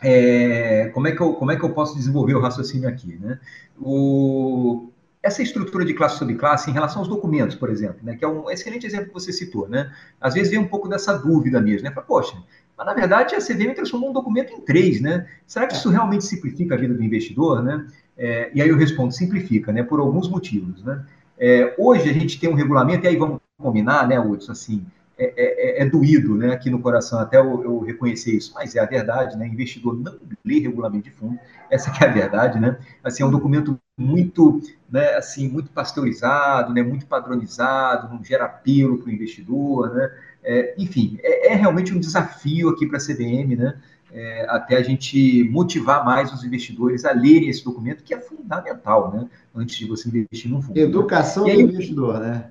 é, 0.02 0.90
como, 0.94 1.08
é 1.08 1.14
que 1.14 1.22
eu, 1.22 1.34
como 1.34 1.52
é 1.52 1.56
que 1.56 1.64
eu 1.64 1.70
posso 1.70 1.96
desenvolver 1.96 2.36
o 2.36 2.42
raciocínio 2.42 2.90
aqui, 2.90 3.16
né? 3.16 3.40
O, 3.80 4.90
essa 5.22 5.42
estrutura 5.42 5.86
de 5.86 5.94
classe 5.94 6.18
subclasse 6.18 6.70
em 6.70 6.74
relação 6.74 7.00
aos 7.00 7.08
documentos, 7.08 7.56
por 7.56 7.70
exemplo, 7.70 8.00
né, 8.04 8.18
que 8.18 8.26
é 8.26 8.28
um 8.28 8.52
excelente 8.52 8.86
exemplo 8.86 9.08
que 9.08 9.14
você 9.14 9.32
citou, 9.32 9.70
né? 9.70 9.90
Às 10.20 10.34
vezes 10.34 10.50
vem 10.50 10.60
um 10.60 10.68
pouco 10.68 10.90
dessa 10.90 11.18
dúvida 11.18 11.62
mesmo, 11.62 11.88
né? 11.88 11.94
Fala, 11.94 12.06
poxa, 12.06 12.36
Mas, 12.78 12.86
na 12.86 12.94
verdade, 12.94 13.36
a 13.36 13.40
CVM 13.40 13.74
transformou 13.74 14.10
um 14.10 14.14
documento 14.14 14.52
em 14.52 14.60
três, 14.60 15.00
né? 15.00 15.26
Será 15.48 15.66
que 15.66 15.76
isso 15.76 15.90
realmente 15.90 16.26
simplifica 16.26 16.76
a 16.76 16.78
vida 16.78 16.94
do 16.94 17.02
investidor, 17.02 17.64
né? 17.64 17.88
É, 18.18 18.52
e 18.54 18.62
aí 18.62 18.68
eu 18.68 18.76
respondo, 18.76 19.14
simplifica, 19.14 19.72
né? 19.72 19.82
Por 19.82 20.02
alguns 20.02 20.28
motivos, 20.28 20.84
né? 20.84 21.06
É, 21.38 21.74
hoje 21.78 22.10
a 22.10 22.14
gente 22.14 22.38
tem 22.38 22.50
um 22.50 22.54
regulamento, 22.54 23.06
e 23.06 23.08
aí 23.08 23.16
vamos 23.16 23.40
combinar, 23.58 24.08
né, 24.08 24.20
Hudson, 24.20 24.52
assim, 24.52 24.86
é, 25.26 25.80
é, 25.80 25.84
é, 25.84 25.86
doído, 25.86 26.36
né, 26.36 26.54
aqui 26.54 26.70
no 26.70 26.80
coração, 26.80 27.20
até 27.20 27.38
eu, 27.38 27.64
eu, 27.64 27.80
reconhecer 27.80 28.36
isso, 28.36 28.54
mas 28.54 28.76
é 28.76 28.80
a 28.80 28.86
verdade, 28.86 29.38
né, 29.38 29.48
investidor 29.48 29.98
não 29.98 30.18
lê 30.44 30.60
regulamento 30.60 31.06
de 31.06 31.12
fundo, 31.12 31.40
essa 31.70 31.92
é 32.02 32.08
a 32.08 32.12
verdade, 32.12 32.60
né, 32.60 32.78
assim, 33.04 33.24
é 33.24 33.26
um 33.26 33.32
documento 33.32 33.80
muito, 33.98 34.62
né, 34.90 35.16
assim, 35.16 35.50
muito 35.50 35.72
pasteurizado, 35.72 36.74
né, 36.74 36.82
muito 36.82 37.06
padronizado, 37.06 38.14
não 38.14 38.24
gera 38.24 38.46
apelo 38.46 38.98
para 38.98 39.10
o 39.10 39.14
investidor, 39.14 39.94
né, 39.94 40.12
é, 40.44 40.76
enfim, 40.78 41.18
é, 41.22 41.54
é, 41.54 41.56
realmente 41.56 41.94
um 41.94 42.00
desafio 42.00 42.70
aqui 42.70 42.86
para 42.86 42.98
a 42.98 43.02
CBM, 43.02 43.56
né, 43.56 43.80
é, 44.14 44.46
até 44.48 44.78
a 44.78 44.84
gente 44.84 45.44
motivar 45.50 46.06
mais 46.06 46.32
os 46.32 46.44
investidores 46.44 47.04
a 47.04 47.12
lerem 47.12 47.50
esse 47.50 47.66
documento, 47.66 48.04
que 48.04 48.14
é 48.14 48.20
fundamental, 48.20 49.12
né? 49.12 49.28
Antes 49.56 49.76
de 49.76 49.88
você 49.88 50.08
investir 50.08 50.52
no 50.52 50.62
fundo. 50.62 50.78
Educação 50.78 51.46
do 51.46 51.50
investidor, 51.50 52.20
né? 52.20 52.46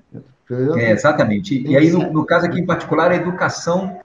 É, 0.75 0.91
exatamente. 0.91 1.65
E 1.65 1.77
aí, 1.77 1.89
no, 1.89 2.11
no, 2.11 2.25
caso 2.25 2.45
aqui 2.45 2.59
em 2.59 2.65
particular, 2.65 3.11
a 3.11 3.15
educação, 3.15 3.97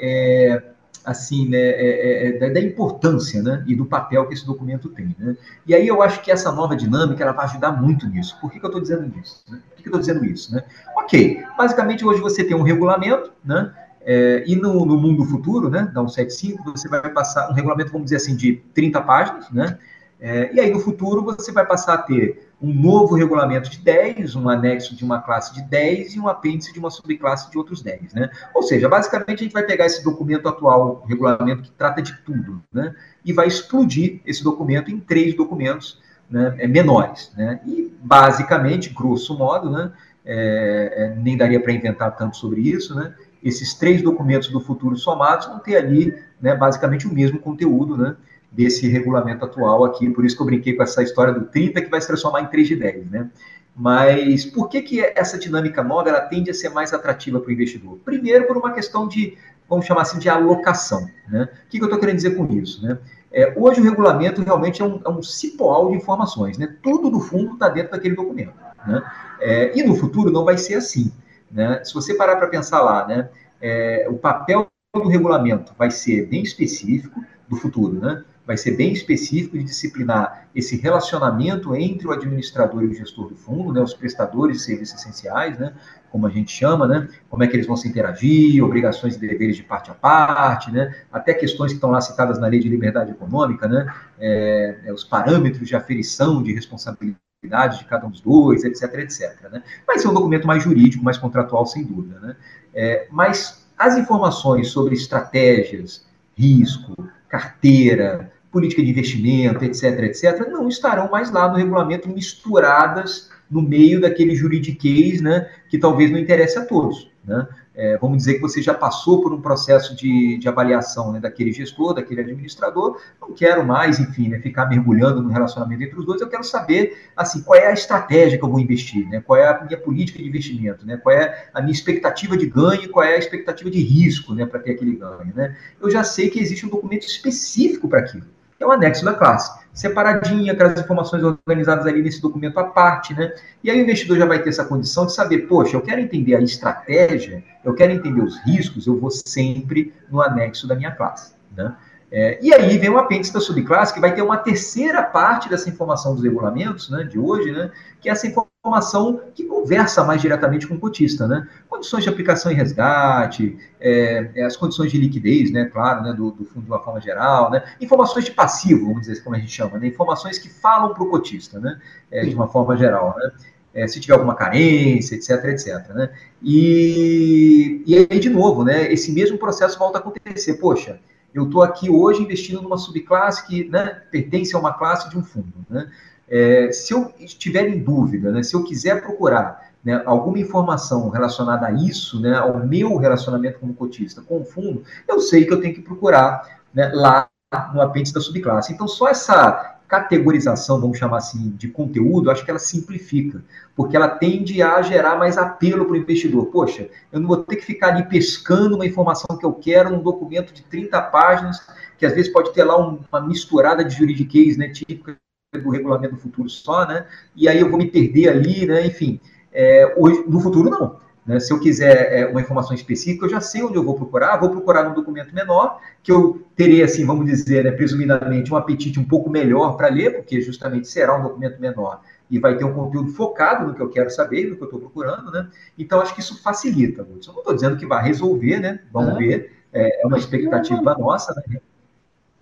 é, 0.00 0.62
assim, 1.04 1.46
né, 1.48 1.58
é, 1.58 2.38
é, 2.40 2.46
é 2.46 2.50
da 2.50 2.60
importância, 2.60 3.42
né, 3.42 3.62
e 3.66 3.76
do 3.76 3.84
papel 3.84 4.26
que 4.26 4.32
esse 4.32 4.46
documento 4.46 4.88
tem, 4.88 5.14
né? 5.18 5.36
E 5.66 5.74
aí 5.74 5.86
eu 5.86 6.02
acho 6.02 6.22
que 6.22 6.30
essa 6.32 6.50
nova 6.50 6.74
dinâmica, 6.74 7.22
ela 7.22 7.32
vai 7.32 7.44
ajudar 7.44 7.72
muito 7.72 8.08
nisso. 8.08 8.38
Por 8.40 8.50
que, 8.50 8.58
que 8.58 8.64
eu 8.64 8.68
estou 8.68 8.80
dizendo 8.80 9.12
isso? 9.20 9.44
Né? 9.48 9.60
Por 9.68 9.76
que, 9.76 9.82
que 9.82 9.88
eu 9.88 9.90
estou 9.90 10.00
dizendo 10.00 10.24
isso, 10.24 10.54
né? 10.54 10.64
Ok, 10.96 11.42
basicamente 11.56 12.04
hoje 12.04 12.20
você 12.20 12.42
tem 12.42 12.56
um 12.56 12.62
regulamento, 12.62 13.30
né, 13.44 13.72
é, 14.04 14.44
e 14.46 14.54
no, 14.54 14.84
no, 14.84 14.98
mundo 14.98 15.24
futuro, 15.24 15.70
né, 15.70 15.90
da 15.92 16.00
175, 16.00 16.72
você 16.72 16.88
vai 16.88 17.08
passar 17.10 17.50
um 17.50 17.54
regulamento, 17.54 17.90
vamos 17.90 18.06
dizer 18.06 18.16
assim, 18.16 18.36
de 18.36 18.56
30 18.74 19.00
páginas, 19.00 19.50
né? 19.50 19.78
É, 20.20 20.54
e 20.54 20.60
aí 20.60 20.70
no 20.70 20.78
futuro 20.78 21.22
você 21.22 21.52
vai 21.52 21.66
passar 21.66 21.94
a 21.94 21.98
ter 21.98 22.48
um 22.62 22.72
novo 22.72 23.14
regulamento 23.14 23.68
de 23.68 23.78
10, 23.78 24.36
um 24.36 24.48
anexo 24.48 24.96
de 24.96 25.04
uma 25.04 25.20
classe 25.20 25.52
de 25.52 25.62
10 25.62 26.14
e 26.14 26.20
um 26.20 26.28
apêndice 26.28 26.72
de 26.72 26.78
uma 26.78 26.90
subclasse 26.90 27.50
de 27.50 27.58
outros 27.58 27.82
10, 27.82 28.14
né? 28.14 28.30
Ou 28.54 28.62
seja, 28.62 28.88
basicamente 28.88 29.40
a 29.40 29.42
gente 29.42 29.52
vai 29.52 29.64
pegar 29.64 29.86
esse 29.86 30.02
documento 30.02 30.48
atual, 30.48 31.02
o 31.04 31.06
regulamento 31.06 31.62
que 31.62 31.70
trata 31.72 32.00
de 32.00 32.16
tudo, 32.24 32.62
né? 32.72 32.94
E 33.24 33.32
vai 33.32 33.46
explodir 33.46 34.20
esse 34.24 34.42
documento 34.42 34.90
em 34.90 34.98
três 34.98 35.34
documentos 35.34 36.00
né, 36.30 36.54
é, 36.58 36.66
menores, 36.66 37.32
né? 37.36 37.60
E 37.66 37.94
basicamente, 38.00 38.90
grosso 38.90 39.36
modo, 39.36 39.68
né? 39.70 39.92
É, 40.24 40.94
é, 40.96 41.14
nem 41.20 41.36
daria 41.36 41.60
para 41.60 41.72
inventar 41.72 42.16
tanto 42.16 42.38
sobre 42.38 42.62
isso, 42.62 42.94
né? 42.94 43.12
Esses 43.44 43.74
três 43.74 44.02
documentos 44.02 44.48
do 44.48 44.58
futuro 44.58 44.96
somados 44.96 45.46
vão 45.46 45.58
ter 45.58 45.76
ali, 45.76 46.16
né, 46.40 46.56
basicamente 46.56 47.06
o 47.06 47.12
mesmo 47.12 47.38
conteúdo, 47.38 47.96
né, 47.96 48.16
desse 48.50 48.88
regulamento 48.88 49.44
atual 49.44 49.84
aqui, 49.84 50.08
por 50.10 50.24
isso 50.24 50.36
que 50.36 50.42
eu 50.42 50.46
brinquei 50.46 50.74
com 50.74 50.82
essa 50.82 51.02
história 51.02 51.32
do 51.32 51.44
30 51.46 51.82
que 51.82 51.90
vai 51.90 52.00
se 52.00 52.06
transformar 52.06 52.42
em 52.42 52.46
3 52.46 52.68
de 52.68 52.76
10, 52.76 53.10
né? 53.10 53.30
Mas 53.76 54.44
por 54.44 54.68
que, 54.68 54.80
que 54.82 55.00
essa 55.00 55.36
dinâmica 55.36 55.82
nova 55.82 56.08
ela 56.08 56.20
tende 56.20 56.50
a 56.50 56.54
ser 56.54 56.68
mais 56.68 56.92
atrativa 56.92 57.40
para 57.40 57.48
o 57.48 57.52
investidor? 57.52 57.98
Primeiro, 58.04 58.46
por 58.46 58.56
uma 58.56 58.72
questão 58.72 59.08
de, 59.08 59.36
vamos 59.68 59.84
chamar 59.84 60.02
assim, 60.02 60.18
de 60.18 60.28
alocação. 60.28 61.10
Né? 61.28 61.48
O 61.66 61.68
que, 61.68 61.78
que 61.78 61.82
eu 61.82 61.86
estou 61.86 61.98
querendo 61.98 62.16
dizer 62.16 62.36
com 62.36 62.46
isso? 62.54 62.86
Né? 62.86 62.96
É, 63.32 63.52
hoje 63.56 63.80
o 63.80 63.84
regulamento 63.84 64.42
realmente 64.42 64.80
é 64.80 64.84
um, 64.84 65.00
é 65.04 65.08
um 65.08 65.20
cipoal 65.22 65.90
de 65.90 65.96
informações. 65.96 66.56
Né? 66.56 66.72
Tudo 66.80 67.10
do 67.10 67.18
fundo 67.18 67.54
está 67.54 67.68
dentro 67.68 67.90
daquele 67.90 68.14
documento. 68.14 68.54
Né? 68.86 69.02
É, 69.40 69.76
e 69.76 69.82
no 69.82 69.96
futuro 69.96 70.30
não 70.30 70.44
vai 70.44 70.56
ser 70.56 70.76
assim. 70.76 71.12
Né? 71.54 71.82
Se 71.84 71.94
você 71.94 72.14
parar 72.14 72.34
para 72.34 72.48
pensar 72.48 72.82
lá, 72.82 73.06
né, 73.06 73.30
é, 73.60 74.06
o 74.10 74.18
papel 74.18 74.66
do 74.92 75.08
regulamento 75.08 75.72
vai 75.78 75.90
ser 75.90 76.26
bem 76.26 76.42
específico 76.42 77.24
do 77.48 77.56
futuro, 77.56 78.00
né? 78.00 78.24
vai 78.46 78.56
ser 78.56 78.72
bem 78.72 78.92
específico 78.92 79.56
de 79.56 79.64
disciplinar 79.64 80.48
esse 80.54 80.76
relacionamento 80.76 81.74
entre 81.74 82.06
o 82.06 82.12
administrador 82.12 82.82
e 82.82 82.88
o 82.88 82.94
gestor 82.94 83.28
do 83.28 83.36
fundo, 83.36 83.72
né, 83.72 83.80
os 83.80 83.94
prestadores 83.94 84.58
de 84.58 84.62
serviços 84.64 85.00
essenciais, 85.00 85.58
né, 85.58 85.72
como 86.10 86.26
a 86.26 86.30
gente 86.30 86.52
chama, 86.52 86.86
né, 86.86 87.08
como 87.30 87.42
é 87.42 87.46
que 87.46 87.56
eles 87.56 87.66
vão 87.66 87.76
se 87.76 87.88
interagir, 87.88 88.62
obrigações 88.62 89.16
e 89.16 89.18
deveres 89.18 89.56
de 89.56 89.62
parte 89.62 89.90
a 89.90 89.94
parte, 89.94 90.70
né, 90.70 90.94
até 91.10 91.32
questões 91.32 91.72
que 91.72 91.76
estão 91.76 91.90
lá 91.90 92.00
citadas 92.00 92.38
na 92.38 92.46
lei 92.46 92.60
de 92.60 92.68
liberdade 92.68 93.12
econômica, 93.12 93.66
né, 93.66 93.92
é, 94.18 94.80
é, 94.84 94.92
os 94.92 95.04
parâmetros 95.04 95.66
de 95.66 95.74
aferição 95.74 96.42
de 96.42 96.52
responsabilidade 96.52 97.23
de 97.48 97.84
cada 97.84 98.06
um 98.06 98.10
dos 98.10 98.20
dois, 98.20 98.64
etc, 98.64 98.94
etc. 99.00 99.50
Né? 99.50 99.62
Vai 99.86 99.98
ser 99.98 100.08
um 100.08 100.14
documento 100.14 100.46
mais 100.46 100.62
jurídico, 100.62 101.04
mais 101.04 101.18
contratual, 101.18 101.66
sem 101.66 101.84
dúvida. 101.84 102.18
Né? 102.20 102.36
É, 102.74 103.06
mas 103.10 103.66
as 103.78 103.96
informações 103.96 104.68
sobre 104.68 104.94
estratégias, 104.94 106.06
risco, 106.36 107.08
carteira, 107.28 108.32
política 108.50 108.82
de 108.82 108.90
investimento, 108.90 109.64
etc, 109.64 110.04
etc, 110.04 110.48
não 110.48 110.68
estarão 110.68 111.10
mais 111.10 111.30
lá 111.30 111.48
no 111.48 111.56
regulamento 111.56 112.08
misturadas 112.08 113.30
no 113.50 113.60
meio 113.60 114.00
daquele 114.00 114.34
juridiquês, 114.34 115.20
né, 115.20 115.50
que 115.68 115.78
talvez 115.78 116.10
não 116.10 116.18
interesse 116.18 116.58
a 116.58 116.64
todos. 116.64 117.10
Né? 117.24 117.46
É, 117.76 117.98
vamos 117.98 118.18
dizer 118.18 118.34
que 118.34 118.40
você 118.40 118.62
já 118.62 118.72
passou 118.72 119.20
por 119.20 119.32
um 119.32 119.40
processo 119.40 119.96
de, 119.96 120.38
de 120.38 120.48
avaliação 120.48 121.12
né, 121.12 121.18
daquele 121.18 121.52
gestor, 121.52 121.92
daquele 121.92 122.20
administrador, 122.20 123.00
não 123.20 123.32
quero 123.32 123.66
mais, 123.66 123.98
enfim, 123.98 124.28
né, 124.28 124.38
ficar 124.38 124.66
mergulhando 124.66 125.20
no 125.20 125.28
relacionamento 125.28 125.82
entre 125.82 125.98
os 125.98 126.06
dois, 126.06 126.20
eu 126.20 126.28
quero 126.28 126.44
saber, 126.44 126.96
assim, 127.16 127.42
qual 127.42 127.58
é 127.58 127.66
a 127.66 127.72
estratégia 127.72 128.38
que 128.38 128.44
eu 128.44 128.48
vou 128.48 128.60
investir, 128.60 129.08
né, 129.08 129.20
qual 129.20 129.38
é 129.38 129.48
a 129.48 129.64
minha 129.64 129.78
política 129.78 130.20
de 130.20 130.28
investimento, 130.28 130.86
né, 130.86 130.96
qual 130.96 131.14
é 131.14 131.48
a 131.52 131.60
minha 131.60 131.72
expectativa 131.72 132.36
de 132.36 132.46
ganho 132.46 132.88
qual 132.90 133.04
é 133.04 133.16
a 133.16 133.18
expectativa 133.18 133.68
de 133.70 133.80
risco, 133.80 134.34
né, 134.34 134.46
para 134.46 134.60
ter 134.60 134.72
aquele 134.72 134.94
ganho, 134.94 135.32
né. 135.34 135.56
Eu 135.80 135.90
já 135.90 136.04
sei 136.04 136.30
que 136.30 136.38
existe 136.38 136.64
um 136.64 136.68
documento 136.68 137.06
específico 137.06 137.88
para 137.88 138.00
aquilo 138.00 138.24
é 138.58 138.66
o 138.66 138.70
anexo 138.70 139.04
da 139.04 139.14
classe. 139.14 139.64
Separadinha, 139.72 140.52
aquelas 140.52 140.80
informações 140.80 141.22
organizadas 141.24 141.86
ali 141.86 142.00
nesse 142.00 142.22
documento 142.22 142.58
à 142.58 142.64
parte, 142.64 143.12
né? 143.12 143.34
E 143.62 143.70
aí 143.70 143.78
o 143.78 143.82
investidor 143.82 144.16
já 144.18 144.26
vai 144.26 144.40
ter 144.40 144.50
essa 144.50 144.64
condição 144.64 145.04
de 145.06 145.12
saber, 145.12 145.48
poxa, 145.48 145.76
eu 145.76 145.80
quero 145.80 146.00
entender 146.00 146.36
a 146.36 146.40
estratégia, 146.40 147.42
eu 147.64 147.74
quero 147.74 147.92
entender 147.92 148.22
os 148.22 148.38
riscos, 148.44 148.86
eu 148.86 148.98
vou 148.98 149.10
sempre 149.10 149.92
no 150.08 150.22
anexo 150.22 150.68
da 150.68 150.76
minha 150.76 150.92
classe, 150.92 151.34
né? 151.56 151.74
É, 152.16 152.38
e 152.40 152.54
aí 152.54 152.78
vem 152.78 152.88
o 152.88 152.96
apêndice 152.96 153.34
da 153.34 153.40
subclasse, 153.40 153.92
que 153.92 153.98
vai 153.98 154.14
ter 154.14 154.22
uma 154.22 154.36
terceira 154.36 155.02
parte 155.02 155.48
dessa 155.48 155.68
informação 155.68 156.14
dos 156.14 156.22
regulamentos 156.22 156.88
né, 156.88 157.02
de 157.02 157.18
hoje, 157.18 157.50
né, 157.50 157.72
que 158.00 158.08
é 158.08 158.12
essa 158.12 158.24
informação 158.28 159.20
que 159.34 159.42
conversa 159.42 160.04
mais 160.04 160.22
diretamente 160.22 160.64
com 160.64 160.76
o 160.76 160.78
cotista. 160.78 161.26
Né? 161.26 161.44
Condições 161.68 162.04
de 162.04 162.08
aplicação 162.08 162.52
e 162.52 162.54
resgate, 162.54 163.58
é, 163.80 164.30
é, 164.36 164.44
as 164.44 164.56
condições 164.56 164.92
de 164.92 164.98
liquidez, 164.98 165.50
né, 165.50 165.64
claro, 165.64 166.04
né, 166.04 166.12
do, 166.12 166.30
do, 166.30 166.44
fundo 166.44 166.64
de 166.64 166.70
uma 166.70 166.78
forma 166.78 167.00
geral, 167.00 167.50
né, 167.50 167.64
informações 167.80 168.24
de 168.24 168.30
passivo, 168.30 168.86
vamos 168.86 169.08
dizer 169.08 169.20
como 169.24 169.34
a 169.34 169.38
gente 169.40 169.50
chama, 169.50 169.76
né, 169.76 169.88
informações 169.88 170.38
que 170.38 170.48
falam 170.48 170.94
para 170.94 171.02
o 171.02 171.10
cotista, 171.10 171.58
né, 171.58 171.80
é, 172.12 172.24
de 172.24 172.32
uma 172.32 172.46
forma 172.46 172.76
geral. 172.76 173.16
Né? 173.18 173.32
É, 173.74 173.88
se 173.88 173.98
tiver 173.98 174.14
alguma 174.14 174.36
carência, 174.36 175.16
etc, 175.16 175.46
etc. 175.46 175.88
Né? 175.88 176.10
E, 176.40 177.82
e 177.84 178.06
aí, 178.08 178.20
de 178.20 178.30
novo, 178.30 178.62
né, 178.62 178.92
esse 178.92 179.10
mesmo 179.10 179.36
processo 179.36 179.76
volta 179.76 179.98
a 179.98 180.00
acontecer. 180.00 180.54
Poxa, 180.54 181.00
eu 181.34 181.44
estou 181.44 181.62
aqui 181.62 181.90
hoje 181.90 182.22
investindo 182.22 182.62
numa 182.62 182.78
subclasse 182.78 183.46
que 183.46 183.68
né, 183.68 184.02
pertence 184.10 184.54
a 184.54 184.58
uma 184.58 184.72
classe 184.72 185.10
de 185.10 185.18
um 185.18 185.24
fundo. 185.24 185.52
Né? 185.68 185.90
É, 186.28 186.70
se 186.72 186.94
eu 186.94 187.12
estiver 187.18 187.68
em 187.68 187.82
dúvida, 187.82 188.30
né, 188.30 188.42
se 188.42 188.54
eu 188.54 188.62
quiser 188.62 189.02
procurar 189.02 189.72
né, 189.84 190.00
alguma 190.06 190.38
informação 190.38 191.10
relacionada 191.10 191.66
a 191.66 191.72
isso, 191.72 192.20
né, 192.20 192.36
ao 192.36 192.64
meu 192.64 192.96
relacionamento 192.96 193.58
como 193.58 193.74
cotista 193.74 194.22
com 194.22 194.40
o 194.40 194.44
fundo, 194.44 194.84
eu 195.08 195.20
sei 195.20 195.44
que 195.44 195.52
eu 195.52 195.60
tenho 195.60 195.74
que 195.74 195.82
procurar 195.82 196.60
né, 196.72 196.90
lá 196.94 197.28
no 197.74 197.82
apêndice 197.82 198.14
da 198.14 198.20
subclasse. 198.20 198.72
Então, 198.72 198.88
só 198.88 199.08
essa 199.08 199.73
categorização, 200.00 200.80
vamos 200.80 200.98
chamar 200.98 201.18
assim, 201.18 201.50
de 201.56 201.68
conteúdo, 201.68 202.30
acho 202.30 202.44
que 202.44 202.50
ela 202.50 202.58
simplifica, 202.58 203.42
porque 203.76 203.96
ela 203.96 204.08
tende 204.08 204.60
a 204.60 204.82
gerar 204.82 205.16
mais 205.16 205.38
apelo 205.38 205.84
para 205.84 205.94
o 205.94 205.96
investidor. 205.96 206.46
Poxa, 206.46 206.88
eu 207.12 207.20
não 207.20 207.28
vou 207.28 207.38
ter 207.38 207.56
que 207.56 207.64
ficar 207.64 207.88
ali 207.88 208.04
pescando 208.08 208.74
uma 208.74 208.86
informação 208.86 209.36
que 209.38 209.46
eu 209.46 209.52
quero 209.52 209.90
num 209.90 210.02
documento 210.02 210.52
de 210.52 210.62
30 210.62 211.00
páginas, 211.02 211.64
que 211.96 212.04
às 212.04 212.14
vezes 212.14 212.32
pode 212.32 212.52
ter 212.52 212.64
lá 212.64 212.76
uma 212.76 213.20
misturada 213.20 213.84
de 213.84 213.94
juridiquês, 213.94 214.56
né, 214.56 214.68
típica 214.68 215.16
do 215.52 215.70
regulamento 215.70 216.16
do 216.16 216.20
futuro 216.20 216.48
só, 216.48 216.86
né, 216.86 217.06
e 217.36 217.48
aí 217.48 217.60
eu 217.60 217.70
vou 217.70 217.78
me 217.78 217.86
perder 217.86 218.28
ali, 218.30 218.66
né, 218.66 218.86
enfim. 218.86 219.20
É, 219.52 219.94
hoje, 219.96 220.24
no 220.26 220.40
futuro, 220.40 220.68
não. 220.68 221.03
Né? 221.26 221.40
Se 221.40 221.52
eu 221.52 221.58
quiser 221.58 222.12
é, 222.12 222.26
uma 222.26 222.40
informação 222.40 222.74
específica, 222.74 223.26
eu 223.26 223.30
já 223.30 223.40
sei 223.40 223.62
onde 223.62 223.76
eu 223.76 223.84
vou 223.84 223.94
procurar, 223.94 224.36
vou 224.36 224.50
procurar 224.50 224.84
num 224.84 224.94
documento 224.94 225.34
menor, 225.34 225.80
que 226.02 226.12
eu 226.12 226.42
terei, 226.54 226.82
assim, 226.82 227.04
vamos 227.06 227.26
dizer, 227.26 227.64
né, 227.64 227.70
presumidamente, 227.70 228.52
um 228.52 228.56
apetite 228.56 229.00
um 229.00 229.04
pouco 229.04 229.30
melhor 229.30 229.76
para 229.76 229.88
ler, 229.88 230.16
porque 230.16 230.40
justamente 230.40 230.86
será 230.86 231.18
um 231.18 231.22
documento 231.22 231.60
menor 231.60 232.00
e 232.30 232.38
vai 232.38 232.56
ter 232.56 232.64
um 232.64 232.72
conteúdo 232.72 233.12
focado 233.12 233.66
no 233.66 233.74
que 233.74 233.80
eu 233.80 233.88
quero 233.88 234.10
saber, 234.10 234.48
no 234.48 234.56
que 234.56 234.62
eu 234.62 234.66
estou 234.66 234.80
procurando, 234.80 235.30
né? 235.30 235.48
Então, 235.78 236.00
acho 236.00 236.14
que 236.14 236.20
isso 236.20 236.42
facilita, 236.42 237.02
Lutz. 237.02 237.26
Eu 237.26 237.32
não 237.32 237.40
estou 237.40 237.54
dizendo 237.54 237.76
que 237.76 237.86
vai 237.86 238.02
resolver, 238.02 238.58
né? 238.58 238.80
Vamos 238.92 239.14
é. 239.14 239.18
ver, 239.18 239.52
é, 239.72 240.02
é 240.02 240.06
uma 240.06 240.18
expectativa 240.18 240.96
nossa, 240.98 241.34
né? 241.34 241.60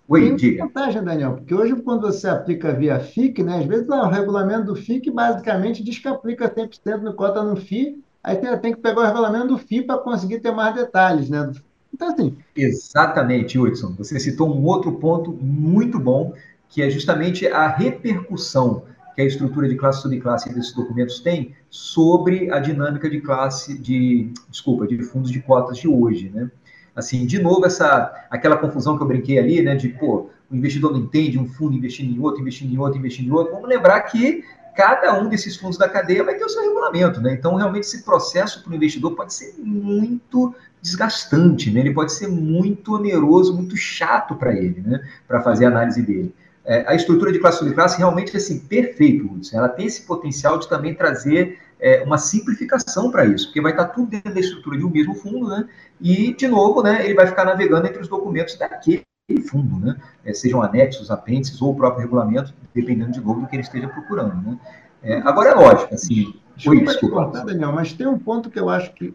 Oi, 0.07 0.21
Tem 0.21 0.35
diga. 0.35 0.65
vantagem, 0.65 1.03
Daniel, 1.03 1.33
porque 1.33 1.55
hoje, 1.55 1.75
quando 1.81 2.01
você 2.01 2.27
aplica 2.27 2.73
via 2.73 2.99
FIC, 2.99 3.41
né, 3.41 3.59
às 3.59 3.65
vezes 3.65 3.87
o 3.87 4.07
regulamento 4.07 4.65
do 4.65 4.75
FIC 4.75 5.09
basicamente 5.09 5.81
diz 5.81 5.97
que 5.97 6.07
aplica 6.09 6.49
100% 6.49 7.01
no 7.01 7.13
cota 7.13 7.41
no 7.41 7.55
FII, 7.55 8.03
Aí 8.23 8.37
tem, 8.37 8.57
tem 8.59 8.73
que 8.73 8.79
pegar 8.79 9.01
o 9.01 9.05
regulamento 9.05 9.47
do 9.47 9.57
FI 9.57 9.81
para 9.81 9.97
conseguir 9.97 10.39
ter 10.39 10.51
mais 10.51 10.73
detalhes, 10.73 11.29
né? 11.29 11.51
Então, 11.93 12.07
assim. 12.07 12.37
Exatamente, 12.55 13.59
Hudson. 13.59 13.93
Você 13.97 14.19
citou 14.19 14.55
um 14.55 14.63
outro 14.63 14.93
ponto 14.93 15.31
muito 15.31 15.99
bom, 15.99 16.33
que 16.69 16.81
é 16.81 16.89
justamente 16.89 17.45
a 17.47 17.67
repercussão 17.67 18.83
que 19.13 19.21
a 19.21 19.25
estrutura 19.25 19.69
de 19.69 19.75
classe 19.75 20.01
subclasse 20.01 20.53
desses 20.53 20.73
documentos 20.73 21.19
tem 21.19 21.55
sobre 21.69 22.51
a 22.51 22.59
dinâmica 22.59 23.09
de 23.09 23.21
classe 23.21 23.77
de 23.77 24.31
desculpa 24.49 24.87
de 24.87 25.01
fundos 25.03 25.29
de 25.29 25.39
cotas 25.41 25.77
de 25.77 25.87
hoje, 25.87 26.31
né? 26.33 26.49
Assim, 26.95 27.25
de 27.25 27.41
novo 27.41 27.65
essa 27.65 28.25
aquela 28.29 28.57
confusão 28.57 28.97
que 28.97 29.03
eu 29.03 29.07
brinquei 29.07 29.37
ali, 29.37 29.61
né? 29.61 29.75
De 29.75 29.89
pô, 29.89 30.29
o 30.49 30.55
investidor 30.55 30.91
não 30.91 30.99
entende 30.99 31.37
um 31.37 31.47
fundo 31.47 31.75
investindo 31.75 32.11
em 32.15 32.19
outro, 32.19 32.41
investindo 32.41 32.73
em 32.73 32.77
outro, 32.77 32.99
investindo 32.99 33.27
em 33.27 33.31
outro. 33.31 33.53
Vamos 33.53 33.69
lembrar 33.69 34.01
que 34.01 34.43
cada 34.75 35.19
um 35.19 35.29
desses 35.29 35.55
fundos 35.55 35.77
da 35.77 35.87
cadeia 35.87 36.23
vai 36.23 36.35
ter 36.35 36.43
o 36.43 36.49
seu 36.49 36.61
regulamento, 36.61 37.21
né? 37.21 37.33
Então, 37.33 37.55
realmente, 37.55 37.83
esse 37.83 38.03
processo 38.03 38.63
para 38.63 38.71
o 38.71 38.75
investidor 38.75 39.15
pode 39.15 39.33
ser 39.33 39.55
muito 39.57 40.53
desgastante, 40.81 41.71
né? 41.71 41.79
Ele 41.79 41.93
pode 41.93 42.11
ser 42.13 42.27
muito 42.27 42.95
oneroso, 42.95 43.55
muito 43.55 43.77
chato 43.77 44.35
para 44.35 44.53
ele, 44.53 44.81
né? 44.81 45.07
Para 45.27 45.41
fazer 45.41 45.65
a 45.65 45.69
análise 45.69 46.01
dele. 46.01 46.33
É, 46.65 46.85
a 46.87 46.95
estrutura 46.95 47.31
de 47.31 47.39
classe 47.39 47.59
subclasse 47.59 47.97
realmente 47.97 48.33
é 48.33 48.37
assim, 48.37 48.59
perfeito, 48.59 49.25
Hudson. 49.25 49.57
Ela 49.57 49.69
tem 49.69 49.85
esse 49.85 50.03
potencial 50.03 50.57
de 50.57 50.69
também 50.69 50.93
trazer 50.93 51.59
é, 51.79 52.01
uma 52.03 52.17
simplificação 52.17 53.11
para 53.11 53.25
isso, 53.25 53.47
porque 53.47 53.59
vai 53.59 53.71
estar 53.71 53.89
tudo 53.89 54.07
dentro 54.07 54.33
da 54.33 54.39
estrutura 54.39 54.77
de 54.77 54.85
um 54.85 54.89
mesmo 54.89 55.15
fundo, 55.15 55.49
né? 55.49 55.67
E, 55.99 56.33
de 56.33 56.47
novo, 56.47 56.81
né, 56.81 57.03
ele 57.03 57.13
vai 57.13 57.27
ficar 57.27 57.43
navegando 57.43 57.87
entre 57.87 58.01
os 58.01 58.07
documentos 58.07 58.57
daquele 58.57 59.03
fundo, 59.41 59.77
né? 59.79 59.97
É, 60.23 60.33
sejam 60.33 60.61
anexos, 60.61 61.11
apêndices 61.11 61.61
ou 61.61 61.71
o 61.71 61.75
próprio 61.75 62.01
regulamento, 62.01 62.53
dependendo 62.73 63.11
de 63.11 63.21
novo 63.21 63.41
do 63.41 63.47
que 63.47 63.55
ele 63.55 63.63
esteja 63.63 63.87
procurando, 63.87 64.35
né? 64.35 64.59
É, 65.01 65.17
agora 65.19 65.49
é 65.49 65.53
lógico, 65.53 65.93
assim. 65.93 66.33
Desculpa, 66.55 66.85
desculpa. 66.85 67.15
Cortar, 67.15 67.45
Daniel, 67.45 67.73
mas 67.73 67.93
tem 67.93 68.07
um 68.07 68.17
ponto 68.17 68.49
que 68.49 68.59
eu 68.59 68.69
acho 68.69 68.93
que 68.93 69.13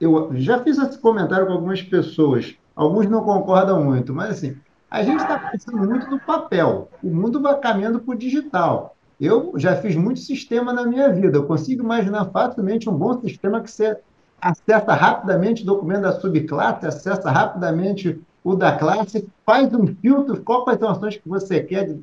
eu 0.00 0.30
já 0.34 0.62
fiz 0.62 0.78
esse 0.78 0.98
comentário 0.98 1.46
com 1.46 1.52
algumas 1.52 1.82
pessoas, 1.82 2.56
alguns 2.74 3.06
não 3.06 3.22
concordam 3.22 3.84
muito, 3.84 4.14
mas 4.14 4.30
assim, 4.30 4.56
a 4.90 5.02
gente 5.02 5.20
está 5.20 5.38
pensando 5.38 5.78
muito 5.78 6.10
no 6.10 6.18
papel. 6.18 6.88
O 7.02 7.08
mundo 7.08 7.40
vai 7.40 7.56
caminhando 7.58 8.00
para 8.00 8.14
o 8.14 8.18
digital. 8.18 8.96
Eu 9.20 9.52
já 9.56 9.76
fiz 9.76 9.94
muito 9.94 10.18
sistema 10.18 10.72
na 10.72 10.84
minha 10.84 11.12
vida. 11.12 11.36
Eu 11.36 11.46
consigo 11.46 11.84
imaginar 11.84 12.24
facilmente 12.26 12.88
um 12.88 12.94
bom 12.94 13.20
sistema 13.20 13.60
que 13.60 13.70
você 13.70 13.98
acessa 14.40 14.94
rapidamente 14.94 15.62
o 15.62 15.66
documento 15.66 16.02
da 16.02 16.12
subclasse, 16.12 16.86
acessa 16.86 17.30
rapidamente 17.30 18.20
o 18.42 18.54
da 18.54 18.76
classe, 18.76 19.28
faz 19.44 19.72
um 19.74 19.86
filtro, 19.86 20.42
qual 20.42 20.68
as 20.68 20.82
ações 20.82 21.16
que 21.16 21.28
você 21.28 21.60
quer. 21.60 21.96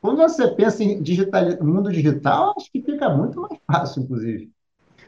Quando 0.00 0.18
você 0.18 0.48
pensa 0.48 0.82
em 0.82 1.02
digital, 1.02 1.44
mundo 1.62 1.90
digital, 1.90 2.54
acho 2.56 2.70
que 2.70 2.82
fica 2.82 3.08
muito 3.08 3.40
mais 3.40 3.58
fácil, 3.66 4.02
inclusive. 4.02 4.50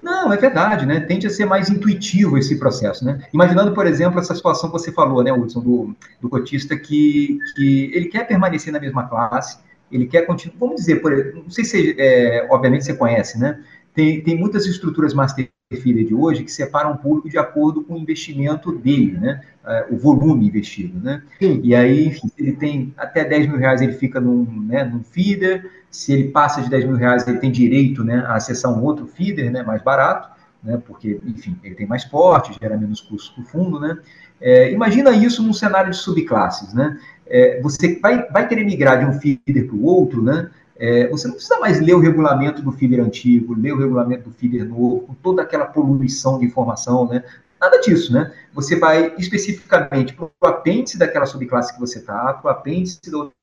Não, 0.02 0.32
é 0.32 0.36
verdade, 0.36 0.86
né? 0.86 1.00
Tende 1.00 1.26
a 1.26 1.30
ser 1.30 1.46
mais 1.46 1.68
intuitivo 1.68 2.38
esse 2.38 2.58
processo, 2.58 3.04
né? 3.04 3.26
Imaginando, 3.32 3.74
por 3.74 3.86
exemplo, 3.86 4.20
essa 4.20 4.34
situação 4.34 4.70
que 4.70 4.78
você 4.78 4.92
falou, 4.92 5.22
né, 5.22 5.32
Hudson, 5.32 5.60
do, 5.60 5.96
do 6.20 6.28
cotista 6.28 6.76
que, 6.76 7.38
que 7.54 7.90
ele 7.92 8.06
quer 8.06 8.26
permanecer 8.26 8.72
na 8.72 8.78
mesma 8.78 9.08
classe, 9.08 9.58
ele 9.90 10.06
quer 10.06 10.22
continuar, 10.22 10.56
vamos 10.58 10.76
dizer, 10.76 11.00
por, 11.00 11.12
não 11.34 11.50
sei 11.50 11.64
se, 11.64 11.96
é, 11.98 12.46
obviamente, 12.50 12.84
você 12.84 12.94
conhece, 12.94 13.38
né? 13.38 13.62
Tem, 13.94 14.22
tem 14.22 14.38
muitas 14.38 14.66
estruturas 14.66 15.14
master 15.14 15.48
filha 15.74 16.04
de 16.04 16.14
hoje 16.14 16.44
que 16.44 16.52
separam 16.52 16.92
o 16.92 16.98
público 16.98 17.28
de 17.28 17.36
acordo 17.36 17.82
com 17.82 17.94
o 17.94 17.98
investimento 17.98 18.70
dele, 18.70 19.18
né? 19.18 19.40
Uh, 19.64 19.94
o 19.94 19.98
volume 19.98 20.46
investido, 20.46 21.00
né? 21.00 21.24
Sim. 21.40 21.60
E 21.64 21.74
aí, 21.74 22.06
enfim, 22.06 22.28
se 22.28 22.40
ele 22.40 22.52
tem 22.52 22.94
até 22.96 23.24
10 23.24 23.48
mil 23.48 23.58
reais, 23.58 23.80
ele 23.80 23.94
fica 23.94 24.20
num, 24.20 24.44
né, 24.44 24.84
num 24.84 25.02
feeder, 25.02 25.68
se 25.90 26.12
ele 26.12 26.28
passa 26.28 26.62
de 26.62 26.70
10 26.70 26.84
mil 26.84 26.94
reais, 26.94 27.26
ele 27.26 27.38
tem 27.38 27.50
direito 27.50 28.04
né, 28.04 28.24
a 28.28 28.36
acessar 28.36 28.72
um 28.72 28.84
outro 28.84 29.06
feeder 29.06 29.50
né, 29.50 29.64
mais 29.64 29.82
barato, 29.82 30.30
né, 30.62 30.80
porque, 30.86 31.18
enfim, 31.26 31.58
ele 31.64 31.74
tem 31.74 31.84
mais 31.84 32.04
porte, 32.04 32.56
gera 32.60 32.76
menos 32.76 33.00
custos 33.00 33.30
para 33.30 33.42
o 33.42 33.46
fundo, 33.46 33.80
né? 33.80 33.98
É, 34.40 34.70
imagina 34.70 35.10
isso 35.10 35.42
num 35.42 35.52
cenário 35.52 35.90
de 35.90 35.96
subclasses, 35.96 36.72
né? 36.74 36.96
É, 37.26 37.60
você 37.60 37.98
vai, 37.98 38.24
vai 38.28 38.46
querer 38.46 38.64
migrar 38.64 39.00
de 39.00 39.04
um 39.04 39.18
feeder 39.18 39.66
para 39.66 39.74
o 39.74 39.84
outro, 39.84 40.22
né? 40.22 40.48
É, 40.78 41.08
você 41.08 41.26
não 41.26 41.34
precisa 41.34 41.58
mais 41.58 41.80
ler 41.80 41.94
o 41.94 42.00
regulamento 42.00 42.62
do 42.62 42.72
feeder 42.72 43.00
antigo, 43.00 43.54
ler 43.54 43.72
o 43.72 43.78
regulamento 43.78 44.28
do 44.28 44.34
feeder 44.34 44.66
novo, 44.66 45.00
com 45.00 45.14
toda 45.14 45.42
aquela 45.42 45.66
poluição 45.66 46.38
de 46.38 46.46
informação, 46.46 47.08
né? 47.08 47.24
Nada 47.60 47.80
disso, 47.80 48.12
né? 48.12 48.32
Você 48.52 48.76
vai 48.78 49.14
especificamente 49.16 50.12
para 50.12 50.26
o 50.26 50.46
apêndice 50.46 50.98
daquela 50.98 51.24
subclasse 51.24 51.72
que 51.72 51.80
você 51.80 51.98
está, 51.98 52.34
para 52.34 52.48
o 52.48 52.50
apêndice 52.50 53.10
da 53.10 53.18
outra 53.18 53.36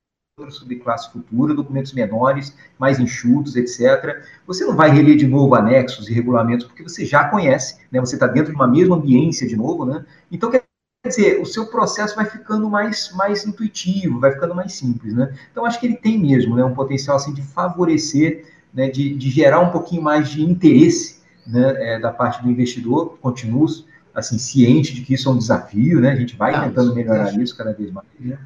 subclasse 0.50 1.12
futura, 1.12 1.54
documentos 1.54 1.92
menores, 1.92 2.56
mais 2.78 2.98
enxutos, 2.98 3.56
etc. 3.56 4.24
Você 4.46 4.64
não 4.64 4.76
vai 4.76 4.90
reler 4.90 5.16
de 5.16 5.26
novo 5.26 5.54
anexos 5.54 6.08
e 6.08 6.12
regulamentos, 6.12 6.66
porque 6.66 6.82
você 6.82 7.04
já 7.04 7.28
conhece, 7.28 7.78
né? 7.90 8.00
Você 8.00 8.14
está 8.14 8.26
dentro 8.26 8.52
de 8.52 8.56
uma 8.56 8.68
mesma 8.68 8.96
ambiência 8.96 9.46
de 9.46 9.56
novo, 9.56 9.84
né? 9.84 10.04
Então, 10.30 10.50
quer 10.50 10.62
Quer 11.04 11.10
dizer, 11.10 11.40
o 11.42 11.44
seu 11.44 11.66
processo 11.66 12.16
vai 12.16 12.24
ficando 12.24 12.70
mais, 12.70 13.12
mais 13.12 13.46
intuitivo, 13.46 14.18
vai 14.18 14.32
ficando 14.32 14.54
mais 14.54 14.72
simples, 14.72 15.12
né? 15.12 15.34
Então, 15.52 15.66
acho 15.66 15.78
que 15.78 15.84
ele 15.84 15.96
tem 15.96 16.18
mesmo 16.18 16.56
né, 16.56 16.64
um 16.64 16.72
potencial 16.72 17.18
assim, 17.18 17.34
de 17.34 17.42
favorecer, 17.42 18.46
né, 18.72 18.88
de, 18.88 19.14
de 19.14 19.28
gerar 19.28 19.60
um 19.60 19.70
pouquinho 19.70 20.00
mais 20.00 20.30
de 20.30 20.42
interesse 20.42 21.20
né, 21.46 21.74
é, 21.76 21.98
da 22.00 22.10
parte 22.10 22.42
do 22.42 22.50
investidor, 22.50 23.18
continuo 23.20 23.66
assim, 24.14 24.38
ciente 24.38 24.94
de 24.94 25.02
que 25.02 25.12
isso 25.12 25.28
é 25.28 25.32
um 25.32 25.36
desafio, 25.36 26.00
né? 26.00 26.12
A 26.12 26.16
gente 26.16 26.36
vai 26.36 26.54
ah, 26.54 26.62
tentando 26.62 26.94
melhorar 26.94 27.38
isso 27.38 27.54
cada 27.54 27.74
vez 27.74 27.90
mais, 27.90 28.06
né? 28.18 28.38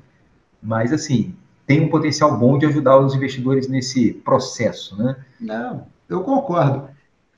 Mas, 0.60 0.92
assim, 0.92 1.36
tem 1.64 1.80
um 1.80 1.88
potencial 1.88 2.36
bom 2.36 2.58
de 2.58 2.66
ajudar 2.66 2.98
os 2.98 3.14
investidores 3.14 3.68
nesse 3.68 4.14
processo, 4.14 5.00
né? 5.00 5.14
Não, 5.38 5.86
eu 6.08 6.22
concordo. 6.22 6.88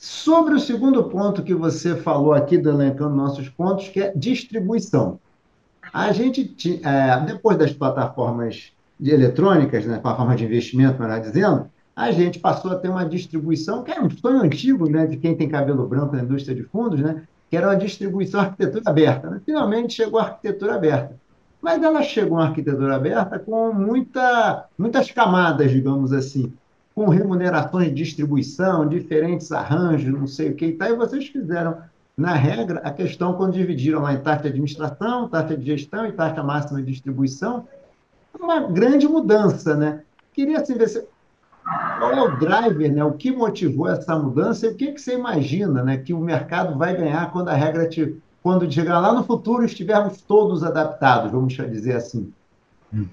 Sobre 0.03 0.55
o 0.55 0.59
segundo 0.59 1.05
ponto 1.05 1.43
que 1.43 1.53
você 1.53 1.95
falou 1.95 2.33
aqui, 2.33 2.55
elencando 2.55 3.15
nossos 3.15 3.51
pontos, 3.51 3.89
que 3.89 4.01
é 4.01 4.11
distribuição. 4.17 5.21
A 5.93 6.11
gente, 6.11 6.57
é, 6.83 7.21
depois 7.27 7.59
das 7.59 7.71
plataformas 7.75 8.73
de 8.99 9.11
eletrônicas, 9.11 9.85
né, 9.85 9.99
plataformas 9.99 10.39
de 10.39 10.47
investimento, 10.47 10.99
melhor 10.99 11.21
dizendo, 11.21 11.71
a 11.95 12.11
gente 12.13 12.39
passou 12.39 12.71
a 12.71 12.77
ter 12.77 12.89
uma 12.89 13.05
distribuição, 13.05 13.83
que 13.83 13.91
é 13.91 14.01
um 14.01 14.09
sonho 14.09 14.41
antigo 14.41 14.89
né, 14.89 15.07
de 15.07 15.19
quem 15.19 15.37
tem 15.37 15.51
cabelo 15.51 15.87
branco 15.87 16.17
na 16.17 16.23
indústria 16.23 16.57
de 16.57 16.63
fundos, 16.63 16.99
né, 16.99 17.25
que 17.51 17.57
era 17.59 17.67
uma 17.67 17.77
distribuição 17.77 18.41
arquitetura 18.41 18.85
aberta. 18.87 19.29
Né? 19.29 19.43
Finalmente 19.45 19.93
chegou 19.93 20.19
a 20.19 20.23
arquitetura 20.23 20.77
aberta. 20.77 21.15
Mas 21.61 21.83
ela 21.83 22.03
chegou 22.03 22.39
a 22.39 22.47
arquitetura 22.47 22.97
aberta 22.97 23.39
com 23.39 23.71
muita, 23.75 24.65
muitas 24.79 25.11
camadas, 25.11 25.71
digamos 25.71 26.11
assim 26.11 26.55
com 26.95 27.09
remunerações 27.09 27.89
de 27.89 27.95
distribuição, 27.95 28.89
diferentes 28.89 29.51
arranjos, 29.53 30.13
não 30.13 30.27
sei 30.27 30.51
o 30.51 30.55
que 30.55 30.67
e 30.67 30.73
tal, 30.73 30.89
e 30.91 30.97
vocês 30.97 31.27
fizeram, 31.29 31.79
na 32.17 32.35
regra, 32.35 32.81
a 32.81 32.91
questão 32.91 33.35
quando 33.35 33.55
dividiram 33.55 34.03
lá 34.03 34.13
em 34.13 34.21
taxa 34.21 34.43
de 34.43 34.49
administração, 34.49 35.29
taxa 35.29 35.57
de 35.57 35.65
gestão 35.65 36.07
e 36.07 36.13
taxa 36.13 36.43
máxima 36.43 36.83
de 36.83 36.93
distribuição, 36.93 37.67
uma 38.39 38.61
grande 38.61 39.09
mudança, 39.09 39.75
né? 39.75 40.03
Queria 40.33 40.61
assim, 40.61 40.75
ver 40.75 40.89
se, 40.89 41.07
qual 41.99 42.13
é 42.13 42.23
o 42.23 42.39
driver, 42.39 42.93
né? 42.93 43.05
o 43.05 43.13
que 43.13 43.31
motivou 43.31 43.89
essa 43.89 44.17
mudança 44.19 44.67
e 44.67 44.71
o 44.71 44.75
que, 44.75 44.93
que 44.93 45.01
você 45.01 45.15
imagina 45.15 45.83
né? 45.83 45.99
que 45.99 46.13
o 46.13 46.21
mercado 46.21 46.77
vai 46.77 46.97
ganhar 46.97 47.31
quando 47.31 47.49
a 47.49 47.55
regra, 47.55 47.89
te, 47.89 48.17
quando 48.43 48.71
chegar 48.71 48.99
lá 48.99 49.13
no 49.13 49.25
futuro, 49.25 49.65
estivermos 49.65 50.21
todos 50.23 50.65
adaptados, 50.65 51.31
vamos 51.31 51.53
dizer 51.55 51.97
assim. 51.97 52.33
Uhum. 52.93 53.07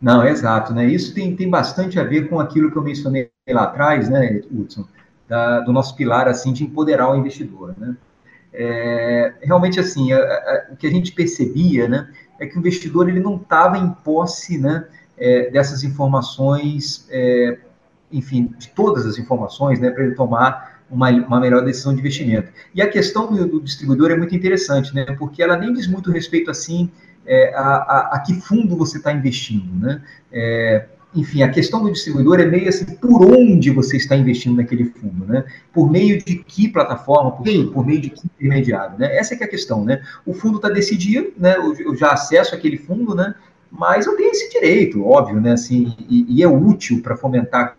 Não, 0.00 0.24
exato, 0.24 0.72
né? 0.72 0.86
Isso 0.86 1.12
tem, 1.12 1.34
tem 1.34 1.50
bastante 1.50 1.98
a 1.98 2.04
ver 2.04 2.28
com 2.28 2.38
aquilo 2.38 2.70
que 2.70 2.76
eu 2.76 2.82
mencionei 2.82 3.30
lá 3.48 3.64
atrás, 3.64 4.08
né, 4.08 4.40
Hudson, 4.50 4.86
da, 5.28 5.60
do 5.60 5.72
nosso 5.72 5.96
pilar, 5.96 6.28
assim, 6.28 6.52
de 6.52 6.64
empoderar 6.64 7.10
o 7.10 7.16
investidor, 7.16 7.74
né? 7.76 7.96
É, 8.52 9.34
realmente, 9.42 9.78
assim, 9.78 10.12
a, 10.12 10.18
a, 10.18 10.66
o 10.72 10.76
que 10.76 10.86
a 10.86 10.90
gente 10.90 11.12
percebia, 11.12 11.88
né, 11.88 12.10
é 12.40 12.46
que 12.46 12.56
o 12.56 12.60
investidor, 12.60 13.08
ele 13.08 13.20
não 13.20 13.36
estava 13.36 13.76
em 13.76 13.90
posse, 13.90 14.56
né, 14.56 14.86
é, 15.16 15.50
dessas 15.50 15.82
informações, 15.82 17.06
é, 17.10 17.58
enfim, 18.10 18.54
de 18.56 18.68
todas 18.68 19.04
as 19.04 19.18
informações, 19.18 19.80
né, 19.80 19.90
para 19.90 20.04
ele 20.04 20.14
tomar 20.14 20.77
uma, 20.90 21.10
uma, 21.10 21.40
melhor 21.40 21.64
decisão 21.64 21.92
de 21.92 22.00
investimento. 22.00 22.50
E 22.74 22.82
a 22.82 22.88
questão 22.88 23.32
do, 23.32 23.46
do 23.46 23.60
distribuidor 23.60 24.10
é 24.10 24.16
muito 24.16 24.34
interessante, 24.34 24.94
né, 24.94 25.04
porque 25.18 25.42
ela 25.42 25.56
nem 25.56 25.72
diz 25.72 25.86
muito 25.86 26.10
respeito, 26.10 26.50
assim, 26.50 26.90
é, 27.26 27.54
a, 27.54 27.60
a, 27.60 28.10
a, 28.14 28.20
que 28.20 28.34
fundo 28.34 28.76
você 28.76 28.96
está 28.96 29.12
investindo, 29.12 29.70
né? 29.78 30.02
É, 30.32 30.86
enfim, 31.14 31.42
a 31.42 31.50
questão 31.50 31.82
do 31.82 31.90
distribuidor 31.90 32.38
é 32.38 32.44
meio 32.44 32.68
assim, 32.68 32.84
por 32.84 33.24
onde 33.24 33.70
você 33.70 33.96
está 33.96 34.14
investindo 34.14 34.56
naquele 34.56 34.84
fundo, 34.84 35.24
né? 35.26 35.44
Por 35.72 35.90
meio 35.90 36.22
de 36.22 36.36
que 36.36 36.68
plataforma, 36.68 37.32
por, 37.32 37.44
por 37.72 37.86
meio 37.86 38.00
de 38.00 38.10
que 38.10 38.26
intermediário, 38.26 38.98
né? 38.98 39.16
Essa 39.16 39.34
é, 39.34 39.38
é 39.40 39.44
a 39.44 39.48
questão, 39.48 39.84
né? 39.84 40.02
O 40.26 40.34
fundo 40.34 40.56
está 40.56 40.68
decidido, 40.68 41.32
né? 41.36 41.56
Eu, 41.56 41.74
eu, 41.78 41.96
já 41.96 42.12
acesso 42.12 42.54
aquele 42.54 42.76
fundo, 42.76 43.14
né? 43.14 43.34
Mas 43.70 44.06
eu 44.06 44.16
tenho 44.16 44.30
esse 44.30 44.50
direito, 44.50 45.04
óbvio, 45.04 45.40
né? 45.40 45.52
Assim, 45.52 45.94
e, 46.08 46.26
e 46.28 46.42
é 46.42 46.48
útil 46.48 47.02
para 47.02 47.16
fomentar 47.16 47.77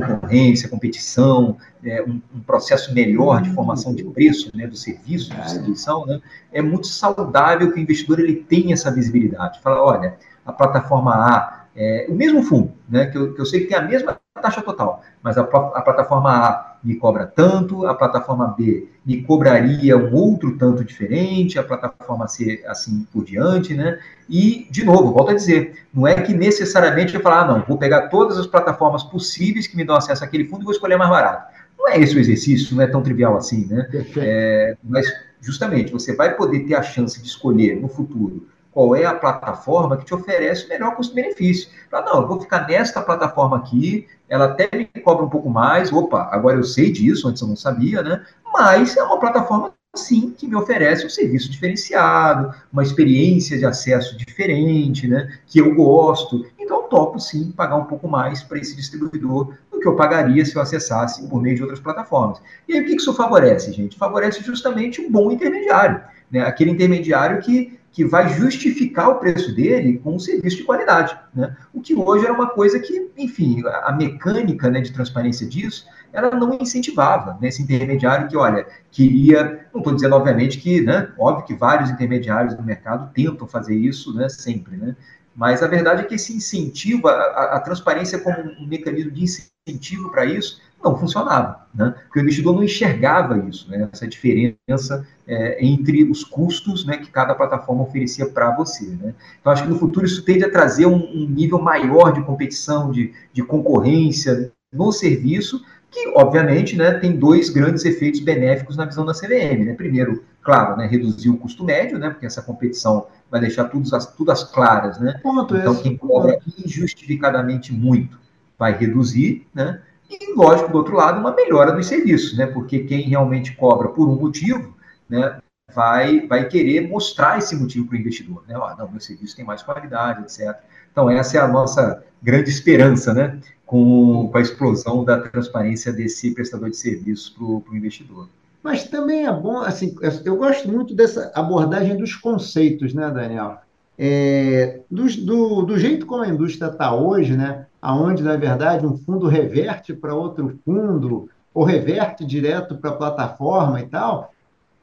concorrência, 0.00 0.68
competição, 0.68 1.56
é, 1.84 2.02
um, 2.02 2.20
um, 2.34 2.40
processo 2.40 2.92
melhor 2.92 3.40
de 3.40 3.50
formação 3.50 3.94
de 3.94 4.02
preço 4.02 4.50
né, 4.54 4.66
do 4.66 4.76
serviço, 4.76 5.30
de 5.30 5.40
distribuição, 5.40 6.04
né, 6.04 6.20
é 6.52 6.60
muito 6.60 6.88
saudável 6.88 7.70
que 7.70 7.78
o 7.78 7.82
investidor 7.82 8.18
ele 8.18 8.34
tenha 8.34 8.74
essa 8.74 8.90
visibilidade. 8.90 9.60
Fala, 9.60 9.82
olha, 9.82 10.16
a 10.44 10.52
plataforma 10.52 11.12
A, 11.12 11.66
é, 11.76 12.06
o 12.08 12.14
mesmo 12.14 12.42
fundo, 12.42 12.72
né, 12.88 13.06
que 13.06 13.16
eu, 13.16 13.34
que 13.34 13.40
eu 13.40 13.46
sei 13.46 13.60
que 13.60 13.66
tem 13.66 13.76
a 13.76 13.82
mesma 13.82 14.18
taxa 14.44 14.60
total, 14.60 15.02
mas 15.22 15.38
a, 15.38 15.40
a 15.40 15.80
plataforma 15.80 16.30
A 16.30 16.76
me 16.84 16.96
cobra 16.96 17.26
tanto, 17.26 17.86
a 17.86 17.94
plataforma 17.94 18.54
B 18.58 18.86
me 19.06 19.22
cobraria 19.22 19.96
um 19.96 20.14
outro 20.14 20.58
tanto 20.58 20.84
diferente, 20.84 21.58
a 21.58 21.64
plataforma 21.64 22.28
C 22.28 22.62
assim 22.66 23.06
por 23.10 23.24
diante, 23.24 23.72
né? 23.72 23.98
E, 24.28 24.66
de 24.70 24.84
novo, 24.84 25.14
volto 25.14 25.30
a 25.30 25.34
dizer, 25.34 25.86
não 25.94 26.06
é 26.06 26.14
que 26.14 26.34
necessariamente 26.34 27.14
eu 27.14 27.22
falar, 27.22 27.40
ah, 27.40 27.46
não, 27.46 27.64
vou 27.66 27.78
pegar 27.78 28.08
todas 28.08 28.36
as 28.38 28.46
plataformas 28.46 29.02
possíveis 29.02 29.66
que 29.66 29.76
me 29.76 29.84
dão 29.84 29.96
acesso 29.96 30.22
àquele 30.22 30.44
fundo 30.44 30.62
e 30.62 30.64
vou 30.64 30.72
escolher 30.72 30.98
mais 30.98 31.10
barato. 31.10 31.54
Não 31.78 31.88
é 31.88 31.98
esse 31.98 32.14
o 32.14 32.20
exercício, 32.20 32.76
não 32.76 32.82
é 32.82 32.86
tão 32.86 33.02
trivial 33.02 33.36
assim, 33.36 33.66
né? 33.66 33.88
É, 34.18 34.76
mas, 34.84 35.06
justamente, 35.40 35.90
você 35.90 36.14
vai 36.14 36.34
poder 36.34 36.60
ter 36.60 36.74
a 36.74 36.82
chance 36.82 37.20
de 37.20 37.26
escolher 37.26 37.80
no 37.80 37.88
futuro 37.88 38.46
qual 38.74 38.96
é 38.96 39.04
a 39.04 39.14
plataforma 39.14 39.96
que 39.96 40.04
te 40.04 40.12
oferece 40.12 40.66
o 40.66 40.68
melhor 40.68 40.96
custo-benefício. 40.96 41.70
Fala, 41.88 42.06
não, 42.06 42.22
eu 42.22 42.28
vou 42.28 42.40
ficar 42.40 42.66
nesta 42.66 43.00
plataforma 43.00 43.56
aqui, 43.56 44.08
ela 44.28 44.46
até 44.46 44.68
me 44.76 44.84
cobra 45.02 45.24
um 45.24 45.28
pouco 45.28 45.48
mais, 45.48 45.92
opa, 45.92 46.28
agora 46.32 46.56
eu 46.56 46.64
sei 46.64 46.90
disso, 46.90 47.28
antes 47.28 47.40
eu 47.40 47.46
não 47.46 47.54
sabia, 47.56 48.02
né? 48.02 48.24
Mas 48.52 48.96
é 48.96 49.02
uma 49.04 49.20
plataforma, 49.20 49.72
sim, 49.94 50.34
que 50.36 50.48
me 50.48 50.56
oferece 50.56 51.06
um 51.06 51.08
serviço 51.08 51.48
diferenciado, 51.50 52.52
uma 52.72 52.82
experiência 52.82 53.56
de 53.56 53.64
acesso 53.64 54.16
diferente, 54.16 55.06
né? 55.06 55.38
Que 55.46 55.60
eu 55.60 55.72
gosto. 55.72 56.44
Então, 56.58 56.78
eu 56.78 56.82
topo, 56.84 57.20
sim, 57.20 57.52
pagar 57.52 57.76
um 57.76 57.84
pouco 57.84 58.08
mais 58.08 58.42
para 58.42 58.58
esse 58.58 58.74
distribuidor 58.74 59.54
do 59.70 59.78
que 59.78 59.86
eu 59.86 59.94
pagaria 59.94 60.44
se 60.44 60.56
eu 60.56 60.62
acessasse 60.62 61.24
por 61.28 61.40
meio 61.40 61.54
de 61.54 61.62
outras 61.62 61.78
plataformas. 61.78 62.42
E 62.68 62.74
aí, 62.74 62.80
o 62.80 62.86
que 62.86 62.96
isso 62.96 63.14
favorece, 63.14 63.70
gente? 63.70 63.96
Favorece 63.96 64.42
justamente 64.42 65.00
um 65.00 65.08
bom 65.08 65.30
intermediário, 65.30 66.00
né? 66.28 66.40
Aquele 66.40 66.72
intermediário 66.72 67.40
que 67.40 67.78
que 67.94 68.04
vai 68.04 68.28
justificar 68.28 69.08
o 69.08 69.14
preço 69.20 69.54
dele 69.54 69.98
com 69.98 70.16
um 70.16 70.18
serviço 70.18 70.56
de 70.56 70.64
qualidade. 70.64 71.16
Né? 71.32 71.56
O 71.72 71.80
que 71.80 71.94
hoje 71.94 72.24
era 72.24 72.34
uma 72.34 72.48
coisa 72.48 72.80
que, 72.80 73.08
enfim, 73.16 73.62
a 73.84 73.92
mecânica 73.92 74.68
né, 74.68 74.80
de 74.80 74.92
transparência 74.92 75.46
disso, 75.46 75.86
ela 76.12 76.32
não 76.32 76.58
incentivava 76.60 77.38
nesse 77.40 77.60
né, 77.60 77.76
intermediário 77.76 78.26
que, 78.26 78.36
olha, 78.36 78.66
queria, 78.90 79.68
não 79.72 79.80
estou 79.80 79.94
dizendo, 79.94 80.16
obviamente, 80.16 80.58
que, 80.58 80.80
né, 80.80 81.12
óbvio 81.16 81.46
que 81.46 81.54
vários 81.54 81.88
intermediários 81.88 82.54
do 82.54 82.64
mercado 82.64 83.12
tentam 83.14 83.46
fazer 83.46 83.76
isso 83.76 84.12
né, 84.12 84.28
sempre, 84.28 84.76
né? 84.76 84.96
mas 85.36 85.62
a 85.62 85.68
verdade 85.68 86.02
é 86.02 86.04
que 86.04 86.16
esse 86.16 86.36
incentivo, 86.36 87.06
a, 87.06 87.56
a 87.56 87.60
transparência 87.60 88.18
como 88.18 88.38
um 88.60 88.66
mecanismo 88.66 89.12
de 89.12 89.22
incentivo 89.22 90.10
para 90.10 90.24
isso, 90.24 90.60
não 90.82 90.98
funcionava, 90.98 91.63
né? 91.74 91.94
porque 92.04 92.20
o 92.20 92.22
investidor 92.22 92.54
não 92.54 92.62
enxergava 92.62 93.38
isso, 93.48 93.68
né? 93.68 93.88
essa 93.92 94.06
diferença 94.06 95.06
é, 95.26 95.64
entre 95.64 96.04
os 96.04 96.22
custos 96.22 96.84
né, 96.86 96.98
que 96.98 97.10
cada 97.10 97.34
plataforma 97.34 97.82
oferecia 97.82 98.26
para 98.26 98.54
você. 98.54 98.86
Né? 98.86 99.14
Então, 99.40 99.52
acho 99.52 99.64
que 99.64 99.68
no 99.68 99.78
futuro 99.78 100.06
isso 100.06 100.24
tende 100.24 100.44
a 100.44 100.50
trazer 100.50 100.86
um, 100.86 100.96
um 100.96 101.26
nível 101.28 101.60
maior 101.60 102.12
de 102.12 102.22
competição, 102.22 102.92
de, 102.92 103.12
de 103.32 103.42
concorrência 103.42 104.52
no 104.72 104.92
serviço, 104.92 105.64
que, 105.90 106.08
obviamente, 106.16 106.76
né, 106.76 106.92
tem 106.94 107.16
dois 107.16 107.48
grandes 107.48 107.84
efeitos 107.84 108.20
benéficos 108.20 108.76
na 108.76 108.84
visão 108.84 109.04
da 109.04 109.12
CVM. 109.12 109.64
Né? 109.64 109.74
Primeiro, 109.74 110.24
claro, 110.42 110.76
né, 110.76 110.86
reduzir 110.86 111.30
o 111.30 111.36
custo 111.36 111.64
médio, 111.64 111.98
né, 111.98 112.10
porque 112.10 112.26
essa 112.26 112.42
competição 112.42 113.06
vai 113.30 113.40
deixar 113.40 113.64
tudo 113.64 113.94
as, 113.94 114.06
tudo 114.06 114.30
as 114.32 114.44
claras. 114.44 114.98
Né? 114.98 115.18
Ponto 115.22 115.56
então, 115.56 115.76
quem 115.76 115.96
cobra 115.96 116.38
injustificadamente 116.64 117.72
muito 117.72 118.18
vai 118.58 118.76
reduzir, 118.76 119.46
né? 119.52 119.80
E, 120.10 120.32
lógico, 120.34 120.70
do 120.70 120.78
outro 120.78 120.96
lado, 120.96 121.18
uma 121.18 121.34
melhora 121.34 121.72
dos 121.72 121.86
serviços, 121.86 122.36
né? 122.36 122.46
Porque 122.46 122.80
quem 122.80 123.02
realmente 123.02 123.56
cobra 123.56 123.88
por 123.88 124.08
um 124.08 124.16
motivo, 124.16 124.74
né? 125.08 125.38
Vai, 125.74 126.26
vai 126.26 126.46
querer 126.46 126.88
mostrar 126.88 127.38
esse 127.38 127.56
motivo 127.56 127.86
para 127.86 127.96
o 127.96 128.00
investidor, 128.00 128.44
né? 128.46 128.54
Ah, 128.54 128.76
não, 128.78 128.90
meu 128.90 129.00
serviço 129.00 129.34
tem 129.34 129.44
mais 129.44 129.62
qualidade, 129.62 130.22
etc. 130.22 130.56
Então, 130.92 131.10
essa 131.10 131.38
é 131.38 131.40
a 131.40 131.48
nossa 131.48 132.04
grande 132.22 132.50
esperança, 132.50 133.12
né? 133.12 133.40
Com, 133.66 134.28
com 134.30 134.38
a 134.38 134.40
explosão 134.40 135.04
da 135.04 135.18
transparência 135.18 135.92
desse 135.92 136.32
prestador 136.32 136.70
de 136.70 136.76
serviços 136.76 137.30
para 137.30 137.44
o 137.44 137.64
investidor. 137.72 138.28
Mas 138.62 138.84
também 138.84 139.26
é 139.26 139.32
bom, 139.32 139.58
assim, 139.58 139.94
eu 140.24 140.36
gosto 140.36 140.66
muito 140.70 140.94
dessa 140.94 141.30
abordagem 141.34 141.98
dos 141.98 142.16
conceitos, 142.16 142.94
né, 142.94 143.10
Daniel? 143.10 143.58
É, 143.98 144.80
do, 144.90 145.04
do, 145.24 145.62
do 145.62 145.78
jeito 145.78 146.06
como 146.06 146.22
a 146.22 146.28
indústria 146.28 146.68
está 146.68 146.94
hoje, 146.94 147.36
né? 147.36 147.66
Aonde, 147.84 148.22
na 148.22 148.34
verdade, 148.34 148.86
um 148.86 148.96
fundo 148.96 149.28
reverte 149.28 149.92
para 149.92 150.14
outro 150.14 150.58
fundo, 150.64 151.28
ou 151.52 151.64
reverte 151.64 152.24
direto 152.24 152.78
para 152.78 152.88
a 152.88 152.96
plataforma 152.96 153.78
e 153.78 153.86
tal, 153.86 154.32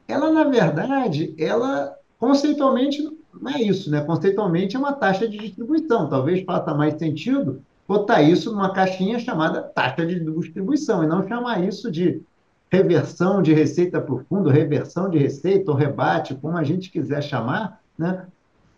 ela, 0.06 0.30
na 0.30 0.44
verdade, 0.44 1.34
ela 1.36 1.96
conceitualmente 2.16 3.02
não 3.40 3.50
é 3.50 3.60
isso, 3.60 3.90
né? 3.90 4.02
Conceitualmente 4.02 4.76
é 4.76 4.78
uma 4.78 4.92
taxa 4.92 5.26
de 5.26 5.36
distribuição. 5.36 6.08
Talvez 6.08 6.44
faça 6.44 6.72
mais 6.74 6.94
sentido 6.94 7.60
botar 7.88 8.22
isso 8.22 8.52
numa 8.52 8.72
caixinha 8.72 9.18
chamada 9.18 9.62
taxa 9.62 10.06
de 10.06 10.20
distribuição, 10.20 11.02
e 11.02 11.06
não 11.08 11.26
chamar 11.26 11.64
isso 11.64 11.90
de 11.90 12.22
reversão 12.70 13.42
de 13.42 13.52
receita 13.52 14.00
para 14.00 14.14
o 14.14 14.24
fundo, 14.28 14.48
reversão 14.48 15.10
de 15.10 15.18
receita 15.18 15.72
ou 15.72 15.76
rebate, 15.76 16.36
como 16.36 16.56
a 16.56 16.62
gente 16.62 16.88
quiser 16.88 17.20
chamar, 17.20 17.80
né? 17.98 18.26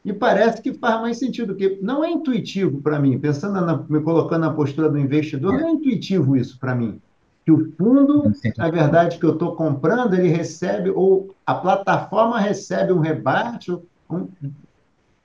E 0.04 0.12
parece 0.12 0.60
que 0.60 0.74
faz 0.74 1.00
mais 1.00 1.18
sentido, 1.18 1.54
que 1.54 1.78
não 1.80 2.04
é 2.04 2.10
intuitivo 2.10 2.82
para 2.82 2.98
mim, 2.98 3.18
pensando, 3.18 3.58
na, 3.64 3.76
me 3.88 4.00
colocando 4.00 4.42
na 4.42 4.52
postura 4.52 4.90
do 4.90 4.98
investidor, 4.98 5.54
não 5.54 5.68
é 5.68 5.70
intuitivo 5.70 6.36
isso 6.36 6.58
para 6.58 6.74
mim. 6.74 7.00
Que 7.44 7.50
o 7.50 7.72
fundo, 7.76 8.30
na 8.56 8.70
verdade, 8.70 9.18
que 9.18 9.24
eu 9.24 9.32
estou 9.32 9.56
comprando, 9.56 10.14
ele 10.14 10.28
recebe, 10.28 10.90
ou 10.90 11.34
a 11.46 11.54
plataforma 11.54 12.38
recebe 12.38 12.92
um 12.92 13.00
rebate. 13.00 13.72
Um, 14.10 14.28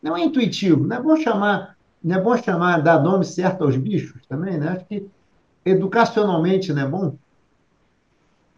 não 0.01 0.15
é 0.15 0.23
intuitivo, 0.23 0.87
não 0.87 0.95
é 0.95 1.01
bom 1.01 1.15
chamar, 1.17 1.75
não 2.01 2.15
é 2.15 2.21
bom 2.21 2.37
chamar, 2.37 2.81
dar 2.81 3.01
nome 3.01 3.25
certo 3.25 3.65
aos 3.65 3.75
bichos 3.75 4.25
também, 4.27 4.57
né? 4.57 4.69
Acho 4.69 4.85
que 4.85 5.05
educacionalmente 5.65 6.71
não 6.71 6.81
é 6.81 6.87
bom. 6.87 7.15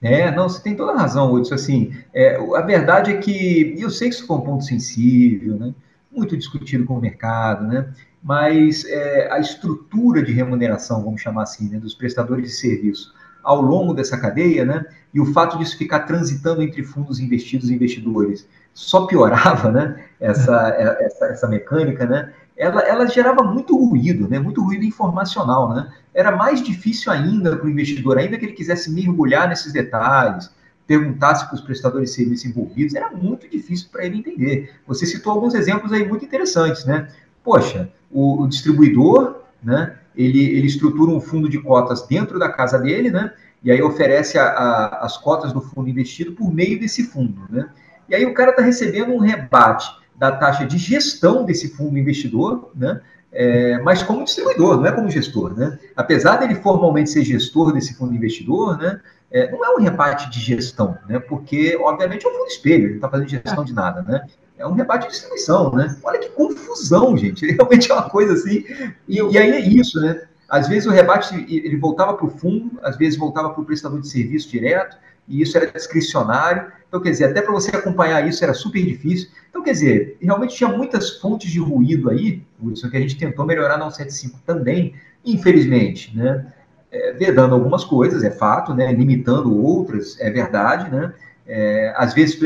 É, 0.01 0.31
não, 0.31 0.49
você 0.49 0.61
tem 0.61 0.75
toda 0.75 0.93
a 0.93 0.97
razão, 0.97 1.31
Hudson. 1.31 1.55
Assim, 1.55 1.93
é, 2.13 2.35
a 2.35 2.61
verdade 2.61 3.11
é 3.11 3.17
que, 3.17 3.75
eu 3.77 3.89
sei 3.89 4.09
que 4.09 4.15
isso 4.15 4.25
foi 4.25 4.37
um 4.37 4.41
ponto 4.41 4.63
sensível, 4.63 5.55
né? 5.57 5.73
Muito 6.11 6.35
discutido 6.37 6.85
com 6.85 6.97
o 6.97 7.01
mercado, 7.01 7.65
né? 7.67 7.87
mas 8.23 8.85
é, 8.85 9.31
a 9.31 9.39
estrutura 9.39 10.21
de 10.21 10.31
remuneração, 10.31 11.03
vamos 11.03 11.21
chamar 11.21 11.43
assim, 11.43 11.69
né, 11.69 11.79
dos 11.79 11.95
prestadores 11.95 12.45
de 12.45 12.55
serviço 12.55 13.13
ao 13.43 13.59
longo 13.59 13.93
dessa 13.93 14.19
cadeia, 14.19 14.63
né, 14.63 14.85
e 15.11 15.19
o 15.19 15.25
fato 15.33 15.57
disso 15.57 15.77
ficar 15.77 16.01
transitando 16.01 16.61
entre 16.61 16.83
fundos 16.83 17.19
investidos 17.19 17.69
e 17.69 17.73
investidores 17.73 18.47
só 18.73 19.07
piorava, 19.07 19.71
né, 19.71 20.05
essa, 20.19 20.69
é, 20.77 21.05
essa, 21.05 21.25
essa 21.25 21.47
mecânica, 21.47 22.05
né, 22.05 22.31
ela, 22.55 22.81
ela 22.81 23.07
gerava 23.07 23.41
muito 23.41 23.75
ruído, 23.75 24.29
né, 24.29 24.37
muito 24.37 24.63
ruído 24.63 24.85
informacional, 24.85 25.73
né, 25.73 25.91
era 26.13 26.35
mais 26.35 26.61
difícil 26.61 27.11
ainda 27.11 27.57
para 27.57 27.65
o 27.65 27.69
investidor, 27.69 28.19
ainda 28.19 28.37
que 28.37 28.45
ele 28.45 28.53
quisesse 28.53 28.91
mergulhar 28.91 29.49
nesses 29.49 29.73
detalhes, 29.73 30.51
perguntasse 30.91 31.45
para 31.45 31.55
os 31.55 31.61
prestadores 31.61 32.09
de 32.09 32.15
serviço 32.17 32.47
envolvidos, 32.49 32.95
era 32.95 33.09
muito 33.11 33.47
difícil 33.47 33.87
para 33.89 34.05
ele 34.05 34.17
entender. 34.17 34.73
Você 34.85 35.05
citou 35.05 35.31
alguns 35.31 35.53
exemplos 35.53 35.93
aí 35.93 36.05
muito 36.05 36.25
interessantes, 36.25 36.83
né? 36.83 37.07
Poxa, 37.41 37.89
o, 38.11 38.41
o 38.43 38.47
distribuidor, 38.47 39.43
né? 39.63 39.95
Ele, 40.13 40.43
ele 40.43 40.67
estrutura 40.67 41.09
um 41.09 41.21
fundo 41.21 41.47
de 41.47 41.57
cotas 41.59 42.05
dentro 42.05 42.37
da 42.37 42.49
casa 42.49 42.77
dele, 42.77 43.09
né? 43.09 43.31
E 43.63 43.71
aí 43.71 43.81
oferece 43.81 44.37
a, 44.37 44.43
a, 44.43 45.05
as 45.05 45.17
cotas 45.17 45.53
do 45.53 45.61
fundo 45.61 45.87
investido 45.89 46.33
por 46.33 46.53
meio 46.53 46.77
desse 46.77 47.03
fundo, 47.03 47.41
né? 47.49 47.69
E 48.09 48.13
aí 48.15 48.25
o 48.25 48.33
cara 48.33 48.51
está 48.51 48.61
recebendo 48.61 49.13
um 49.13 49.19
rebate 49.19 49.89
da 50.17 50.29
taxa 50.29 50.65
de 50.65 50.77
gestão 50.77 51.45
desse 51.45 51.69
fundo 51.69 51.97
investidor, 51.97 52.69
né? 52.75 52.99
É, 53.31 53.79
mas 53.79 54.03
como 54.03 54.25
distribuidor, 54.25 54.75
não 54.75 54.85
é 54.87 54.91
como 54.91 55.09
gestor, 55.09 55.57
né? 55.57 55.79
Apesar 55.95 56.35
dele 56.35 56.55
formalmente 56.55 57.09
ser 57.09 57.23
gestor 57.23 57.71
desse 57.71 57.93
fundo 57.93 58.13
investidor, 58.13 58.77
né? 58.77 58.99
É, 59.31 59.49
não 59.49 59.63
é 59.63 59.69
um 59.75 59.81
rebate 59.81 60.29
de 60.29 60.39
gestão, 60.39 60.97
né? 61.07 61.19
Porque, 61.19 61.77
obviamente, 61.77 62.25
é 62.25 62.29
um 62.29 62.33
fundo 62.33 62.47
espelho, 62.47 62.83
ele 62.83 62.89
não 62.89 62.95
está 62.95 63.09
fazendo 63.09 63.29
gestão 63.29 63.63
de 63.63 63.73
nada, 63.73 64.01
né? 64.01 64.27
É 64.57 64.67
um 64.67 64.73
rebate 64.73 65.05
de 65.05 65.13
distribuição, 65.13 65.73
né? 65.73 65.95
Olha 66.03 66.19
que 66.19 66.29
confusão, 66.29 67.17
gente. 67.17 67.45
Realmente 67.51 67.91
é 67.91 67.93
uma 67.93 68.09
coisa 68.09 68.33
assim. 68.33 68.65
E, 69.07 69.17
e 69.17 69.37
aí 69.37 69.51
é 69.51 69.59
isso, 69.59 69.99
né? 70.01 70.21
Às 70.49 70.67
vezes 70.67 70.85
o 70.85 70.91
rebate 70.91 71.33
ele 71.47 71.77
voltava 71.77 72.13
para 72.13 72.25
o 72.25 72.29
fundo, 72.29 72.77
às 72.83 72.97
vezes 72.97 73.17
voltava 73.17 73.51
para 73.51 73.61
o 73.61 73.65
prestador 73.65 74.01
de 74.01 74.09
serviço 74.09 74.49
direto, 74.49 74.97
e 75.25 75.41
isso 75.41 75.57
era 75.57 75.71
discricionário. 75.71 76.69
Então, 76.89 76.99
quer 76.99 77.11
dizer, 77.11 77.25
até 77.25 77.41
para 77.41 77.53
você 77.53 77.73
acompanhar 77.73 78.27
isso 78.27 78.43
era 78.43 78.53
super 78.53 78.83
difícil. 78.83 79.29
Então, 79.49 79.63
quer 79.63 79.71
dizer, 79.71 80.17
realmente 80.21 80.55
tinha 80.55 80.69
muitas 80.69 81.17
fontes 81.19 81.49
de 81.49 81.59
ruído 81.59 82.09
aí, 82.09 82.43
isso 82.73 82.89
que 82.91 82.97
a 82.97 82.99
gente 82.99 83.17
tentou 83.17 83.45
melhorar 83.45 83.77
na 83.77 83.89
175 83.89 84.41
também, 84.45 84.93
infelizmente, 85.25 86.15
né? 86.15 86.45
É, 86.91 87.13
vedando 87.13 87.55
algumas 87.55 87.83
coisas, 87.83 88.23
é 88.23 88.29
fato, 88.29 88.73
né? 88.73 88.91
limitando 88.91 89.57
outras, 89.63 90.19
é 90.19 90.29
verdade, 90.29 90.91
né? 90.91 91.13
É, 91.47 91.93
às 91.95 92.13
vezes, 92.13 92.39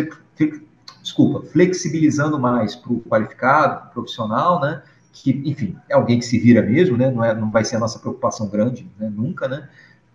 desculpa, 1.01 1.45
flexibilizando 1.47 2.39
mais 2.39 2.75
para 2.75 2.93
o 2.93 3.01
qualificado, 3.01 3.81
pro 3.81 4.01
profissional, 4.01 4.59
né? 4.61 4.81
que, 5.11 5.41
enfim, 5.45 5.77
é 5.89 5.95
alguém 5.95 6.19
que 6.19 6.25
se 6.25 6.37
vira 6.37 6.61
mesmo, 6.61 6.97
né? 6.97 7.09
não, 7.09 7.23
é, 7.23 7.33
não 7.33 7.49
vai 7.49 7.63
ser 7.63 7.77
a 7.77 7.79
nossa 7.79 7.97
preocupação 7.99 8.47
grande, 8.47 8.89
né? 8.99 9.11
nunca, 9.13 9.47
né? 9.47 9.67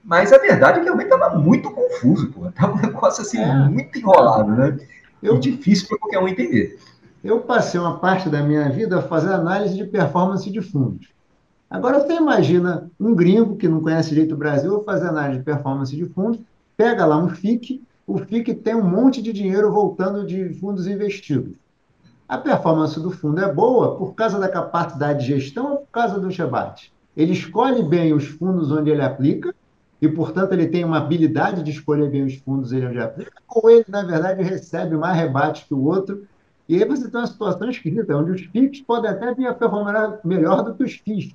Mas 0.04 0.32
a 0.32 0.38
verdade 0.38 0.78
é 0.78 0.80
que 0.80 0.84
realmente 0.84 1.12
estava 1.12 1.38
muito 1.38 1.70
confuso, 1.70 2.30
pô. 2.30 2.50
Tava 2.52 2.74
um 2.74 2.80
negócio 2.80 3.22
assim, 3.22 3.38
é. 3.38 3.54
muito 3.68 3.98
enrolado, 3.98 4.50
né? 4.52 4.78
Eu, 5.22 5.38
difícil 5.38 5.88
para 5.88 5.98
qualquer 5.98 6.18
um 6.18 6.28
entender. 6.28 6.78
Eu 7.22 7.40
passei 7.40 7.78
uma 7.78 7.98
parte 7.98 8.30
da 8.30 8.42
minha 8.42 8.70
vida 8.70 8.98
a 8.98 9.02
fazer 9.02 9.32
análise 9.32 9.76
de 9.76 9.84
performance 9.84 10.50
de 10.50 10.62
fundos. 10.62 11.08
Agora, 11.70 12.00
você 12.00 12.14
imagina 12.14 12.90
um 12.98 13.14
gringo 13.14 13.54
que 13.54 13.68
não 13.68 13.80
conhece 13.80 14.08
direito 14.08 14.34
o 14.34 14.38
Brasil 14.38 14.82
fazer 14.82 15.06
análise 15.06 15.38
de 15.38 15.44
performance 15.44 15.94
de 15.94 16.04
fundos, 16.06 16.40
pega 16.76 17.06
lá 17.06 17.16
um 17.16 17.28
FIC, 17.28 17.80
o 18.04 18.18
FIC 18.18 18.54
tem 18.54 18.74
um 18.74 18.82
monte 18.82 19.22
de 19.22 19.32
dinheiro 19.32 19.70
voltando 19.70 20.26
de 20.26 20.52
fundos 20.54 20.88
investidos. 20.88 21.54
A 22.28 22.36
performance 22.36 22.98
do 22.98 23.12
fundo 23.12 23.40
é 23.40 23.52
boa 23.52 23.96
por 23.96 24.14
causa 24.16 24.36
da 24.36 24.48
capacidade 24.48 25.20
de 25.20 25.26
gestão 25.26 25.72
ou 25.72 25.76
por 25.78 25.90
causa 25.92 26.18
dos 26.18 26.36
rebates? 26.36 26.90
Ele 27.16 27.32
escolhe 27.32 27.84
bem 27.84 28.12
os 28.12 28.26
fundos 28.26 28.72
onde 28.72 28.90
ele 28.90 29.02
aplica 29.02 29.54
e, 30.02 30.08
portanto, 30.08 30.52
ele 30.52 30.66
tem 30.66 30.84
uma 30.84 30.98
habilidade 30.98 31.62
de 31.62 31.70
escolher 31.70 32.10
bem 32.10 32.24
os 32.24 32.34
fundos 32.34 32.72
onde 32.72 32.84
ele 32.84 33.00
aplica, 33.00 33.40
ou 33.48 33.70
ele, 33.70 33.84
na 33.88 34.02
verdade, 34.02 34.42
recebe 34.42 34.96
mais 34.96 35.16
rebates 35.16 35.62
que 35.64 35.74
o 35.74 35.84
outro 35.84 36.26
e 36.68 36.76
aí 36.76 36.88
você 36.88 37.10
tem 37.10 37.20
uma 37.20 37.26
situação 37.26 37.68
esquisita, 37.68 38.16
onde 38.16 38.30
os 38.30 38.42
FIIs 38.42 38.80
podem 38.82 39.10
até 39.10 39.34
vir 39.34 39.48
a 39.48 39.52
performar 39.54 40.20
melhor 40.24 40.62
do 40.62 40.72
que 40.72 40.84
os 40.84 40.92
FIIs, 40.94 41.34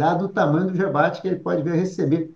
dado 0.00 0.24
o 0.24 0.28
tamanho 0.28 0.68
dos 0.68 0.78
rebates 0.78 1.20
que 1.20 1.28
ele 1.28 1.36
pode 1.36 1.62
vir 1.62 1.74
a 1.74 1.76
receber. 1.76 2.30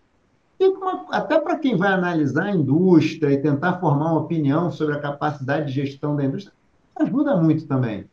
E 0.61 0.69
uma, 0.69 1.07
até 1.11 1.41
para 1.41 1.57
quem 1.57 1.79
vai 1.79 1.91
analisar 1.91 2.45
a 2.45 2.55
indústria 2.55 3.33
e 3.33 3.39
tentar 3.39 3.81
formar 3.81 4.13
uma 4.13 4.21
opinião 4.21 4.71
sobre 4.71 4.95
a 4.95 5.01
capacidade 5.01 5.73
de 5.73 5.73
gestão 5.73 6.15
da 6.15 6.25
indústria, 6.25 6.55
ajuda 6.95 7.35
muito 7.37 7.67
também. 7.67 8.05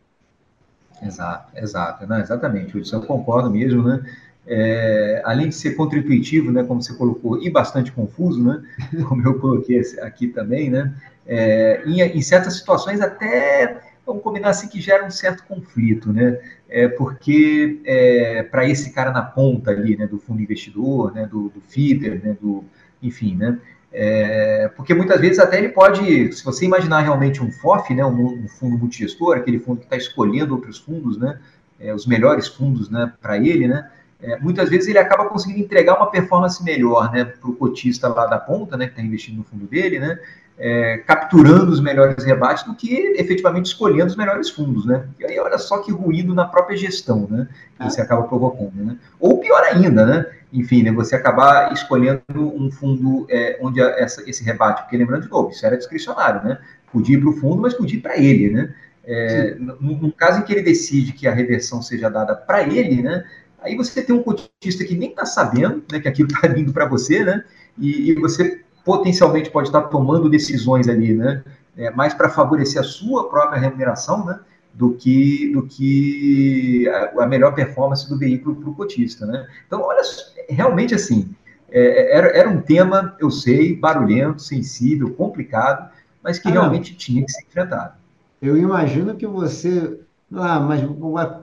Exato, 1.04 1.52
exato. 1.58 2.08
Não, 2.08 2.18
exatamente, 2.20 2.80
Isso 2.80 2.96
eu 2.96 3.02
concordo 3.02 3.50
mesmo, 3.50 3.84
né? 3.84 4.02
É, 4.48 5.22
além 5.26 5.50
de 5.50 5.56
ser 5.56 5.76
contra-intuitivo, 5.76 6.50
né, 6.50 6.64
como 6.64 6.82
você 6.82 6.94
colocou, 6.94 7.40
e 7.44 7.50
bastante 7.50 7.92
confuso, 7.92 8.42
né, 8.44 8.64
como 9.08 9.22
eu 9.22 9.38
coloquei 9.40 9.80
aqui 10.02 10.30
também, 10.30 10.68
né, 10.68 10.92
é, 11.28 11.84
em, 11.86 12.02
em 12.02 12.22
certas 12.24 12.56
situações 12.56 13.02
até 13.02 13.80
vamos 14.06 14.24
combinar 14.24 14.50
assim 14.50 14.68
que 14.68 14.82
gera 14.82 15.06
um 15.06 15.12
certo 15.12 15.44
conflito, 15.44 16.12
né? 16.12 16.40
É 16.68 16.88
porque 16.88 17.82
é, 17.86 18.44
para 18.44 18.68
esse 18.68 18.92
cara 18.92 19.12
na 19.12 19.22
ponta 19.22 19.72
ali, 19.72 19.96
né, 19.96 20.08
do 20.08 20.20
fundo 20.20 20.42
investidor, 20.42 21.14
né, 21.14 21.26
do, 21.26 21.50
do 21.50 21.62
feeder, 21.62 22.22
né, 22.24 22.36
do, 22.42 22.64
enfim, 23.02 23.36
né? 23.36 23.60
É, 23.94 24.70
porque 24.76 24.94
muitas 24.94 25.20
vezes 25.20 25.38
até 25.38 25.58
ele 25.58 25.70
pode, 25.70 26.32
se 26.32 26.46
você 26.46 26.66
imaginar 26.66 27.02
realmente 27.02 27.44
um 27.44 27.52
FOF, 27.52 27.94
né, 27.94 28.06
um, 28.06 28.44
um 28.44 28.48
fundo 28.48 28.78
multigestor, 28.78 29.38
aquele 29.38 29.60
fundo 29.60 29.80
que 29.80 29.86
está 29.86 29.98
escolhendo 29.98 30.56
outros 30.56 30.80
fundos, 30.80 31.18
né, 31.18 31.40
é, 31.78 31.94
os 31.94 32.08
melhores 32.08 32.48
fundos, 32.48 32.90
né, 32.90 33.12
para 33.22 33.38
ele, 33.38 33.68
né, 33.68 33.90
é, 34.22 34.38
muitas 34.40 34.70
vezes 34.70 34.88
ele 34.88 35.00
acaba 35.00 35.26
conseguindo 35.26 35.60
entregar 35.60 35.98
uma 35.98 36.10
performance 36.10 36.64
melhor, 36.64 37.12
né, 37.12 37.26
para 37.26 37.50
o 37.50 37.56
cotista 37.56 38.08
lá 38.08 38.26
da 38.26 38.38
ponta, 38.38 38.78
né, 38.78 38.86
que 38.86 38.92
está 38.92 39.02
investindo 39.02 39.38
no 39.38 39.44
fundo 39.44 39.66
dele, 39.66 40.00
né, 40.00 40.20
é, 40.62 40.98
capturando 41.00 41.72
os 41.72 41.82
melhores 41.82 42.24
rebates 42.24 42.64
do 42.64 42.76
que 42.76 42.96
efetivamente 43.18 43.66
escolhendo 43.66 44.08
os 44.08 44.16
melhores 44.16 44.48
fundos, 44.50 44.86
né? 44.86 45.08
E 45.20 45.26
aí 45.26 45.40
olha 45.40 45.58
só 45.58 45.80
que 45.80 45.92
ruído 45.92 46.36
na 46.36 46.46
própria 46.46 46.78
gestão, 46.78 47.28
né? 47.28 47.48
Que 47.80 47.86
você 47.86 48.00
acaba 48.00 48.24
provocando, 48.24 48.76
né? 48.76 48.96
Ou 49.20 49.40
pior 49.40 49.64
ainda, 49.64 50.06
né? 50.06 50.26
Enfim, 50.54 50.84
né, 50.84 50.92
você 50.92 51.16
acabar 51.16 51.74
escolhendo 51.74 52.22
um 52.38 52.70
fundo 52.70 53.26
é, 53.28 53.58
onde 53.60 53.82
essa, 53.82 54.30
esse 54.30 54.44
rebate, 54.44 54.84
porque 54.84 54.98
lembrando 54.98 55.24
de 55.24 55.30
novo, 55.30 55.50
isso 55.50 55.66
era 55.66 55.76
discricionário, 55.76 56.44
né? 56.48 56.60
Podia 56.92 57.18
ir 57.18 57.22
para 57.22 57.30
o 57.30 57.34
fundo, 57.34 57.62
mas 57.62 57.74
podia 57.74 57.98
ir 57.98 58.02
para 58.02 58.18
ele, 58.20 58.52
né? 58.52 58.72
É, 59.04 59.56
no, 59.56 59.98
no, 59.98 60.12
caso 60.12 60.40
em 60.40 60.44
que 60.44 60.54
ele 60.54 60.62
decide 60.62 61.14
que 61.14 61.28
a 61.28 61.34
reversão 61.34 61.82
seja 61.82 62.08
dada 62.08 62.36
para 62.36 62.62
ele, 62.62 63.02
né? 63.02 63.26
Aí 63.62 63.76
você 63.76 64.02
tem 64.02 64.16
um 64.16 64.24
cotista 64.24 64.84
que 64.84 64.96
nem 64.96 65.10
está 65.10 65.26
sabendo, 65.26 65.84
né? 65.92 66.00
Que 66.00 66.08
aquilo 66.08 66.30
está 66.30 66.48
vindo 66.50 66.74
para 66.74 66.86
você, 66.86 67.24
né? 67.24 67.44
E, 67.78 68.12
e 68.12 68.16
você 68.16 68.64
potencialmente 68.84 69.50
pode 69.52 69.68
estar 69.68 69.84
tomando 69.84 70.30
decisões 70.30 70.88
ali, 70.88 71.14
né? 71.14 71.44
É, 71.78 71.92
mais 71.92 72.14
para 72.14 72.30
favorecer 72.30 72.82
a 72.82 72.84
sua 72.84 73.30
própria 73.30 73.60
remuneração, 73.60 74.26
né? 74.26 74.40
Do 74.74 74.94
que, 74.94 75.52
do 75.52 75.68
que 75.68 76.88
a, 76.90 77.24
a 77.24 77.28
melhor 77.28 77.54
performance 77.54 78.10
do 78.10 78.18
veículo 78.18 78.56
para 78.56 78.70
o 78.70 78.76
cotista, 78.76 79.26
né? 79.26 79.46
Então, 79.68 79.82
olha, 79.82 80.02
realmente 80.50 80.96
assim, 80.96 81.30
é, 81.70 82.18
era, 82.18 82.28
era 82.28 82.50
um 82.50 82.62
tema, 82.62 83.16
eu 83.20 83.30
sei, 83.30 83.76
barulhento, 83.76 84.42
sensível, 84.42 85.14
complicado, 85.14 85.90
mas 86.24 86.40
que 86.40 86.50
ah, 86.50 86.52
realmente 86.52 86.96
tinha 86.96 87.24
que 87.24 87.32
ser 87.32 87.44
enfrentado. 87.44 87.94
Eu 88.42 88.58
imagino 88.58 89.16
que 89.16 89.28
você 89.28 90.00
ah, 90.34 90.60
mas 90.60 90.82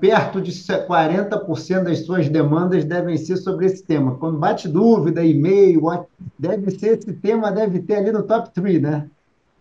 perto 0.01 0.41
de 0.41 0.51
40% 0.51 1.85
das 1.85 2.07
suas 2.07 2.29
demandas 2.29 2.85
devem 2.85 3.17
ser 3.19 3.37
sobre 3.37 3.67
esse 3.67 3.85
tema. 3.85 4.17
Quando 4.17 4.39
bate 4.39 4.67
dúvida, 4.67 5.23
e-mail, 5.23 5.83
deve 6.39 6.71
ser 6.71 6.99
esse 6.99 7.13
tema, 7.13 7.53
deve 7.53 7.81
ter 7.81 7.97
ali 7.97 8.13
no 8.13 8.23
top 8.23 8.51
3, 8.51 8.81
né? 8.81 9.11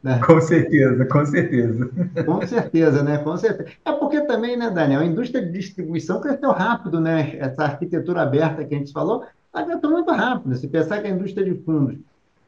né? 0.01 0.19
Com 0.25 0.39
certeza, 0.39 1.05
com 1.05 1.25
certeza. 1.25 1.89
Com 2.25 2.47
certeza, 2.47 3.03
né? 3.03 3.17
Com 3.17 3.35
certeza. 3.35 3.69
É 3.83 3.91
porque 3.91 4.21
também, 4.21 4.55
né, 4.55 4.69
Daniel, 4.69 5.01
a 5.01 5.05
indústria 5.05 5.45
de 5.45 5.51
distribuição 5.51 6.21
cresceu 6.21 6.51
rápido, 6.51 7.01
né? 7.01 7.35
Essa 7.37 7.63
arquitetura 7.63 8.21
aberta 8.21 8.63
que 8.63 8.73
a 8.73 8.77
gente 8.77 8.93
falou, 8.93 9.25
ela 9.53 9.65
cresceu 9.65 9.91
muito 9.91 10.11
rápido. 10.11 10.55
Se 10.55 10.67
pensar 10.67 11.01
que 11.01 11.07
a 11.07 11.11
indústria 11.11 11.43
de 11.43 11.55
fundos, 11.63 11.97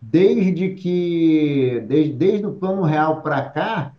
desde 0.02 0.70
que, 0.76 1.84
desde, 1.88 2.14
desde 2.14 2.46
o 2.46 2.54
plano 2.54 2.84
real 2.84 3.22
para 3.22 3.42
cá, 3.50 3.92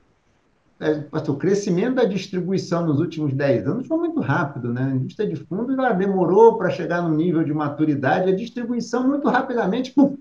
é, 0.81 1.05
o 1.31 1.37
crescimento 1.37 1.97
da 1.97 2.05
distribuição 2.05 2.87
nos 2.87 3.01
últimos 3.01 3.35
10 3.35 3.67
anos 3.67 3.87
foi 3.87 3.99
muito 3.99 4.19
rápido, 4.21 4.73
né? 4.73 4.85
A 4.85 4.97
indústria 4.97 5.29
de 5.29 5.37
fundos 5.37 5.77
ela 5.77 5.93
demorou 5.93 6.57
para 6.57 6.71
chegar 6.71 7.03
no 7.03 7.15
nível 7.15 7.45
de 7.45 7.53
maturidade, 7.53 8.31
a 8.31 8.35
distribuição 8.35 9.07
muito 9.07 9.29
rapidamente, 9.29 9.93
pum, 9.93 10.17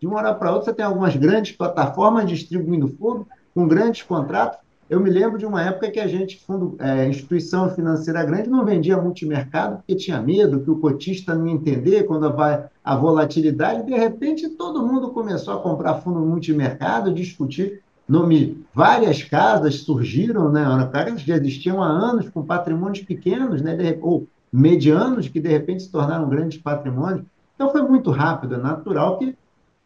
de 0.00 0.06
uma 0.08 0.16
hora 0.18 0.34
para 0.34 0.50
outra, 0.50 0.64
você 0.64 0.74
tem 0.74 0.84
algumas 0.84 1.14
grandes 1.14 1.52
plataformas 1.52 2.28
distribuindo 2.28 2.88
fundo, 2.88 3.28
com 3.54 3.68
grandes 3.68 4.02
contratos. 4.02 4.58
Eu 4.90 4.98
me 4.98 5.08
lembro 5.08 5.38
de 5.38 5.46
uma 5.46 5.62
época 5.62 5.90
que 5.90 6.00
a 6.00 6.08
gente, 6.08 6.44
fundo, 6.44 6.74
é, 6.80 7.06
instituição 7.06 7.70
financeira 7.70 8.24
grande, 8.24 8.50
não 8.50 8.64
vendia 8.64 9.00
multimercado 9.00 9.76
porque 9.76 9.94
tinha 9.94 10.20
medo 10.20 10.60
que 10.60 10.70
o 10.70 10.80
cotista 10.80 11.34
não 11.34 11.46
entender 11.46 12.02
quando 12.02 12.30
vai 12.32 12.64
a 12.84 12.96
volatilidade. 12.96 13.86
De 13.86 13.94
repente, 13.94 14.48
todo 14.50 14.84
mundo 14.84 15.12
começou 15.12 15.54
a 15.54 15.62
comprar 15.62 15.94
fundo 16.00 16.18
multimercado, 16.18 17.14
discutir 17.14 17.80
nome, 18.12 18.64
várias 18.74 19.22
casas 19.22 19.76
surgiram, 19.80 20.52
né? 20.52 20.64
Casas 20.92 21.22
já 21.22 21.36
existiam 21.36 21.82
há 21.82 21.88
anos 21.88 22.28
com 22.28 22.44
patrimônios 22.44 23.04
pequenos, 23.04 23.62
né? 23.62 23.74
De, 23.74 23.98
ou 24.00 24.26
medianos, 24.52 25.28
que 25.28 25.40
de 25.40 25.48
repente 25.48 25.84
se 25.84 25.90
tornaram 25.90 26.28
grandes 26.28 26.58
patrimônios. 26.58 27.24
Então 27.54 27.70
foi 27.70 27.82
muito 27.82 28.10
rápido, 28.10 28.54
é 28.54 28.58
natural 28.58 29.18
que 29.18 29.36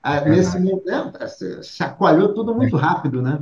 ah, 0.02 0.16
é 0.16 0.28
nesse 0.28 0.58
momento 0.58 1.18
chacoalhou 1.62 2.34
tudo 2.34 2.54
muito 2.54 2.76
rápido, 2.76 3.22
né? 3.22 3.40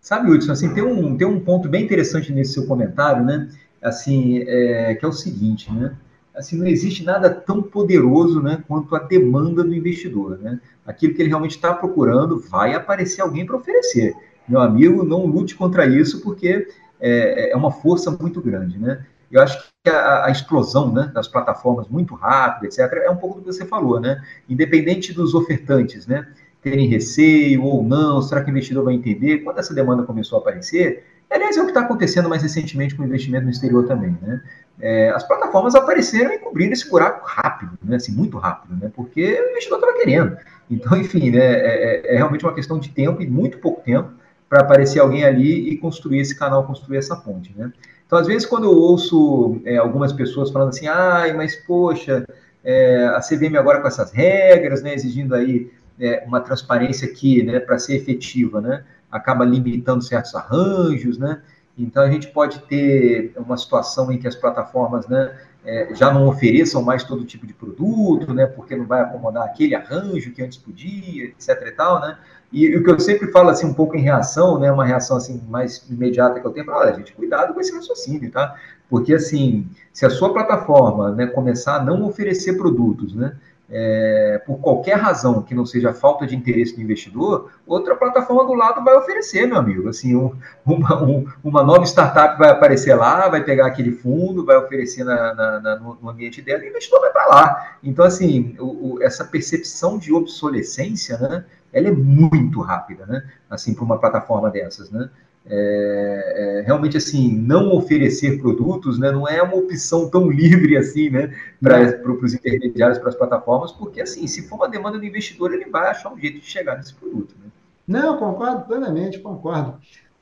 Sabe, 0.00 0.30
Hudson, 0.30 0.52
assim, 0.52 0.74
tem 0.74 0.82
um, 0.82 1.16
tem 1.16 1.26
um 1.26 1.40
ponto 1.40 1.68
bem 1.68 1.84
interessante 1.84 2.32
nesse 2.32 2.52
seu 2.52 2.66
comentário, 2.66 3.24
né? 3.24 3.48
Assim, 3.82 4.38
é, 4.46 4.94
que 4.94 5.04
é 5.04 5.08
o 5.08 5.12
seguinte, 5.12 5.72
né? 5.72 5.94
Assim, 6.34 6.58
não 6.58 6.66
existe 6.66 7.04
nada 7.04 7.30
tão 7.30 7.62
poderoso 7.62 8.42
né, 8.42 8.62
quanto 8.66 8.94
a 8.96 8.98
demanda 8.98 9.62
do 9.62 9.74
investidor. 9.74 10.38
Né? 10.38 10.60
Aquilo 10.84 11.14
que 11.14 11.22
ele 11.22 11.28
realmente 11.28 11.52
está 11.52 11.72
procurando, 11.72 12.38
vai 12.38 12.74
aparecer 12.74 13.22
alguém 13.22 13.46
para 13.46 13.56
oferecer. 13.56 14.14
Meu 14.48 14.60
amigo, 14.60 15.04
não 15.04 15.24
lute 15.24 15.54
contra 15.54 15.86
isso, 15.86 16.20
porque 16.20 16.66
é, 17.00 17.52
é, 17.52 17.56
uma 17.56 17.70
força 17.70 18.10
muito 18.10 18.40
grande. 18.40 18.78
Né? 18.78 19.04
Eu 19.30 19.40
acho 19.40 19.58
que 19.82 19.90
a, 19.90 20.26
a, 20.26 20.30
explosão 20.30 20.92
né, 20.92 21.10
das 21.14 21.28
plataformas 21.28 21.88
muito 21.88 22.14
rápida, 22.14 22.66
etc., 22.66 23.02
é 23.04 23.10
um 23.10 23.16
pouco 23.16 23.36
do 23.36 23.46
que 23.46 23.52
você 23.52 23.64
falou. 23.64 24.00
Né? 24.00 24.20
Independente 24.48 25.12
dos 25.12 25.34
ofertantes 25.34 26.06
né, 26.06 26.26
terem 26.60 26.88
receio 26.88 27.62
ou 27.62 27.82
não, 27.82 28.20
será 28.20 28.42
que 28.42 28.48
o 28.48 28.52
investidor 28.52 28.84
vai 28.84 28.94
entender? 28.94 29.38
Quando 29.38 29.58
essa 29.58 29.74
demanda 29.74 30.02
começou 30.02 30.38
a 30.38 30.40
aparecer, 30.40 31.04
aliás, 31.34 31.56
é 31.56 31.60
o 31.60 31.64
que 31.64 31.70
está 31.70 31.80
acontecendo 31.80 32.28
mais 32.28 32.42
recentemente 32.42 32.94
com 32.94 33.02
o 33.02 33.06
investimento 33.06 33.44
no 33.44 33.50
exterior 33.50 33.86
também. 33.86 34.16
Né? 34.22 34.40
é, 34.80 35.10
as 35.10 35.26
plataformas 35.26 35.74
apareceram 35.74 36.32
e 36.32 36.38
cobriram 36.38 36.72
esse 36.72 36.88
buraco 36.88 37.24
rápido, 37.26 37.78
né? 37.82 37.96
Assim, 37.96 38.12
muito 38.12 38.38
rápido, 38.38 38.76
né? 38.76 38.90
Porque 38.94 39.40
o 39.40 39.50
investidor 39.50 39.78
estava 39.78 39.98
querendo. 39.98 40.36
Então, 40.70 40.96
enfim, 40.98 41.30
né? 41.30 41.38
É, 41.38 42.10
é, 42.10 42.14
é, 42.14 42.16
realmente 42.16 42.44
uma 42.44 42.54
questão 42.54 42.78
de 42.78 42.88
tempo 42.90 43.22
e 43.22 43.26
muito 43.28 43.58
pouco 43.58 43.82
tempo 43.82 44.10
para 44.48 44.60
aparecer 44.60 45.00
alguém 45.00 45.24
ali 45.24 45.70
e 45.70 45.76
construir 45.76 46.20
esse 46.20 46.36
canal, 46.38 46.66
construir 46.66 46.98
essa 46.98 47.16
ponte, 47.16 47.54
né? 47.56 47.72
Então, 48.06 48.18
às 48.18 48.26
vezes, 48.26 48.46
quando 48.46 48.64
eu 48.64 48.76
ouço 48.76 49.60
é, 49.64 49.76
algumas 49.76 50.12
pessoas 50.12 50.50
falando 50.50 50.68
assim, 50.68 50.86
ai, 50.86 51.32
mas 51.32 51.56
poxa, 51.56 52.26
é, 52.62 53.06
a 53.06 53.20
CVM 53.20 53.56
agora 53.56 53.80
com 53.80 53.88
essas 53.88 54.12
regras, 54.12 54.82
né? 54.82 54.94
Exigindo 54.94 55.34
aí 55.34 55.70
é, 56.00 56.24
uma 56.26 56.40
transparência 56.40 57.08
aqui, 57.08 57.42
né? 57.42 57.60
Para 57.60 57.78
ser 57.78 57.96
efetiva, 57.96 58.60
né? 58.60 58.84
Acaba 59.14 59.44
limitando 59.44 60.02
certos 60.02 60.34
arranjos, 60.34 61.18
né? 61.18 61.40
Então, 61.76 62.02
a 62.02 62.10
gente 62.10 62.28
pode 62.28 62.60
ter 62.60 63.32
uma 63.36 63.56
situação 63.56 64.10
em 64.12 64.18
que 64.18 64.28
as 64.28 64.36
plataformas 64.36 65.08
né, 65.08 65.36
é, 65.64 65.94
já 65.94 66.12
não 66.12 66.28
ofereçam 66.28 66.82
mais 66.82 67.02
todo 67.02 67.24
tipo 67.24 67.46
de 67.46 67.52
produto, 67.52 68.32
né, 68.32 68.46
porque 68.46 68.76
não 68.76 68.86
vai 68.86 69.00
acomodar 69.00 69.44
aquele 69.44 69.74
arranjo 69.74 70.32
que 70.32 70.42
antes 70.42 70.56
podia, 70.58 71.24
etc. 71.24 71.48
e 71.66 71.72
tal, 71.72 72.00
né? 72.00 72.18
E, 72.52 72.66
e 72.66 72.76
o 72.76 72.84
que 72.84 72.90
eu 72.90 73.00
sempre 73.00 73.32
falo, 73.32 73.48
assim, 73.48 73.66
um 73.66 73.74
pouco 73.74 73.96
em 73.96 74.00
reação, 74.00 74.60
né, 74.60 74.70
uma 74.70 74.84
reação, 74.84 75.16
assim, 75.16 75.42
mais 75.48 75.84
imediata 75.90 76.38
que 76.38 76.46
eu 76.46 76.52
tenho, 76.52 76.70
olha, 76.70 76.94
gente, 76.94 77.12
cuidado 77.12 77.52
com 77.52 77.60
esse 77.60 77.74
raciocínio, 77.74 78.30
tá? 78.30 78.54
Porque, 78.88 79.14
assim, 79.14 79.68
se 79.92 80.06
a 80.06 80.10
sua 80.10 80.32
plataforma, 80.32 81.10
né, 81.10 81.26
começar 81.26 81.76
a 81.76 81.82
não 81.82 82.04
oferecer 82.04 82.56
produtos, 82.56 83.14
né, 83.14 83.36
é, 83.70 84.42
por 84.46 84.58
qualquer 84.58 84.96
razão 84.96 85.42
que 85.42 85.54
não 85.54 85.64
seja 85.64 85.92
falta 85.92 86.26
de 86.26 86.36
interesse 86.36 86.74
do 86.74 86.82
investidor, 86.82 87.50
outra 87.66 87.96
plataforma 87.96 88.44
do 88.44 88.52
lado 88.52 88.84
vai 88.84 88.94
oferecer, 88.94 89.46
meu 89.46 89.56
amigo. 89.56 89.88
Assim, 89.88 90.14
um, 90.14 90.34
uma, 90.64 91.02
um, 91.02 91.26
uma 91.42 91.62
nova 91.62 91.84
startup 91.84 92.38
vai 92.38 92.50
aparecer 92.50 92.94
lá, 92.94 93.28
vai 93.28 93.42
pegar 93.42 93.66
aquele 93.66 93.92
fundo, 93.92 94.44
vai 94.44 94.56
oferecer 94.56 95.04
na, 95.04 95.34
na, 95.34 95.60
na, 95.60 95.76
no 95.76 96.08
ambiente 96.08 96.42
dela 96.42 96.62
e 96.62 96.66
o 96.66 96.70
investidor 96.70 97.00
vai 97.00 97.10
para 97.10 97.26
lá. 97.26 97.76
Então, 97.82 98.04
assim, 98.04 98.54
o, 98.58 98.94
o, 98.94 99.02
essa 99.02 99.24
percepção 99.24 99.98
de 99.98 100.12
obsolescência, 100.12 101.16
né, 101.18 101.44
ela 101.72 101.88
é 101.88 101.92
muito 101.92 102.60
rápida, 102.60 103.06
né? 103.06 103.24
Assim, 103.50 103.74
para 103.74 103.84
uma 103.84 103.98
plataforma 103.98 104.50
dessas, 104.50 104.90
né? 104.90 105.08
É, 105.46 106.60
é, 106.60 106.62
realmente 106.62 106.96
assim 106.96 107.30
não 107.30 107.70
oferecer 107.74 108.40
produtos 108.40 108.98
né, 108.98 109.12
não 109.12 109.28
é 109.28 109.42
uma 109.42 109.56
opção 109.56 110.08
tão 110.08 110.30
livre 110.30 110.74
assim 110.74 111.10
né, 111.10 111.36
para 111.60 112.10
os 112.10 112.32
intermediários, 112.32 112.98
para 112.98 113.10
as 113.10 113.14
plataformas, 113.14 113.70
porque 113.70 114.00
assim, 114.00 114.26
se 114.26 114.48
for 114.48 114.56
uma 114.56 114.68
demanda 114.68 114.98
do 114.98 115.04
investidor, 115.04 115.52
ele 115.52 115.66
vai 115.66 115.90
achar 115.90 116.10
um 116.10 116.18
jeito 116.18 116.40
de 116.40 116.46
chegar 116.46 116.76
nesse 116.76 116.94
produto. 116.94 117.34
Né? 117.38 117.50
Não, 117.86 118.16
concordo 118.16 118.64
plenamente, 118.64 119.18
concordo. 119.18 119.74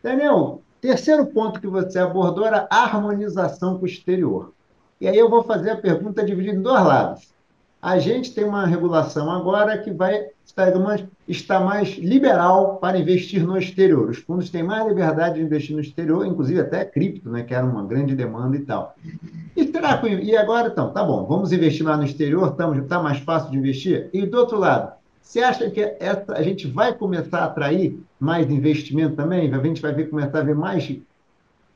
Daniel, 0.02 0.60
terceiro 0.80 1.24
ponto 1.26 1.60
que 1.60 1.68
você 1.68 2.00
abordou 2.00 2.44
era 2.44 2.66
a 2.68 2.82
harmonização 2.82 3.78
com 3.78 3.84
o 3.84 3.88
exterior. 3.88 4.52
E 5.00 5.06
aí 5.06 5.16
eu 5.16 5.30
vou 5.30 5.44
fazer 5.44 5.70
a 5.70 5.76
pergunta 5.76 6.24
dividida 6.24 6.56
em 6.56 6.62
dois 6.62 6.82
lados. 6.84 7.31
A 7.82 7.98
gente 7.98 8.32
tem 8.32 8.44
uma 8.44 8.64
regulação 8.64 9.28
agora 9.28 9.76
que 9.76 9.90
vai 9.90 10.26
estar 11.26 11.60
mais 11.60 11.98
liberal 11.98 12.76
para 12.76 12.96
investir 12.96 13.44
no 13.44 13.58
exterior. 13.58 14.08
Os 14.08 14.18
fundos 14.18 14.48
têm 14.50 14.62
mais 14.62 14.86
liberdade 14.86 15.34
de 15.34 15.42
investir 15.42 15.74
no 15.74 15.82
exterior, 15.82 16.24
inclusive 16.24 16.60
até 16.60 16.84
cripto, 16.84 17.28
né, 17.28 17.42
que 17.42 17.52
era 17.52 17.66
uma 17.66 17.84
grande 17.84 18.14
demanda 18.14 18.56
e 18.56 18.60
tal. 18.60 18.94
E, 19.56 19.66
será 19.66 19.98
que, 19.98 20.06
e 20.06 20.36
agora, 20.36 20.68
então, 20.68 20.92
tá 20.92 21.02
bom, 21.02 21.26
vamos 21.26 21.50
investir 21.50 21.84
lá 21.84 21.96
no 21.96 22.04
exterior, 22.04 22.54
está 22.80 23.02
mais 23.02 23.18
fácil 23.18 23.50
de 23.50 23.58
investir? 23.58 24.08
E 24.12 24.24
do 24.24 24.38
outro 24.38 24.60
lado, 24.60 24.92
você 25.20 25.40
acha 25.40 25.68
que 25.68 25.80
essa, 25.98 26.34
a 26.34 26.42
gente 26.42 26.68
vai 26.68 26.94
começar 26.94 27.40
a 27.40 27.44
atrair 27.46 27.98
mais 28.20 28.48
investimento 28.48 29.16
também? 29.16 29.52
A 29.52 29.58
gente 29.58 29.82
vai 29.82 29.92
ver, 29.92 30.08
começar 30.08 30.38
a 30.38 30.44
ver 30.44 30.54
mais 30.54 30.88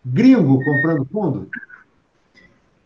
gringo 0.05 0.63
comprando 0.65 1.05
fundo? 1.07 1.49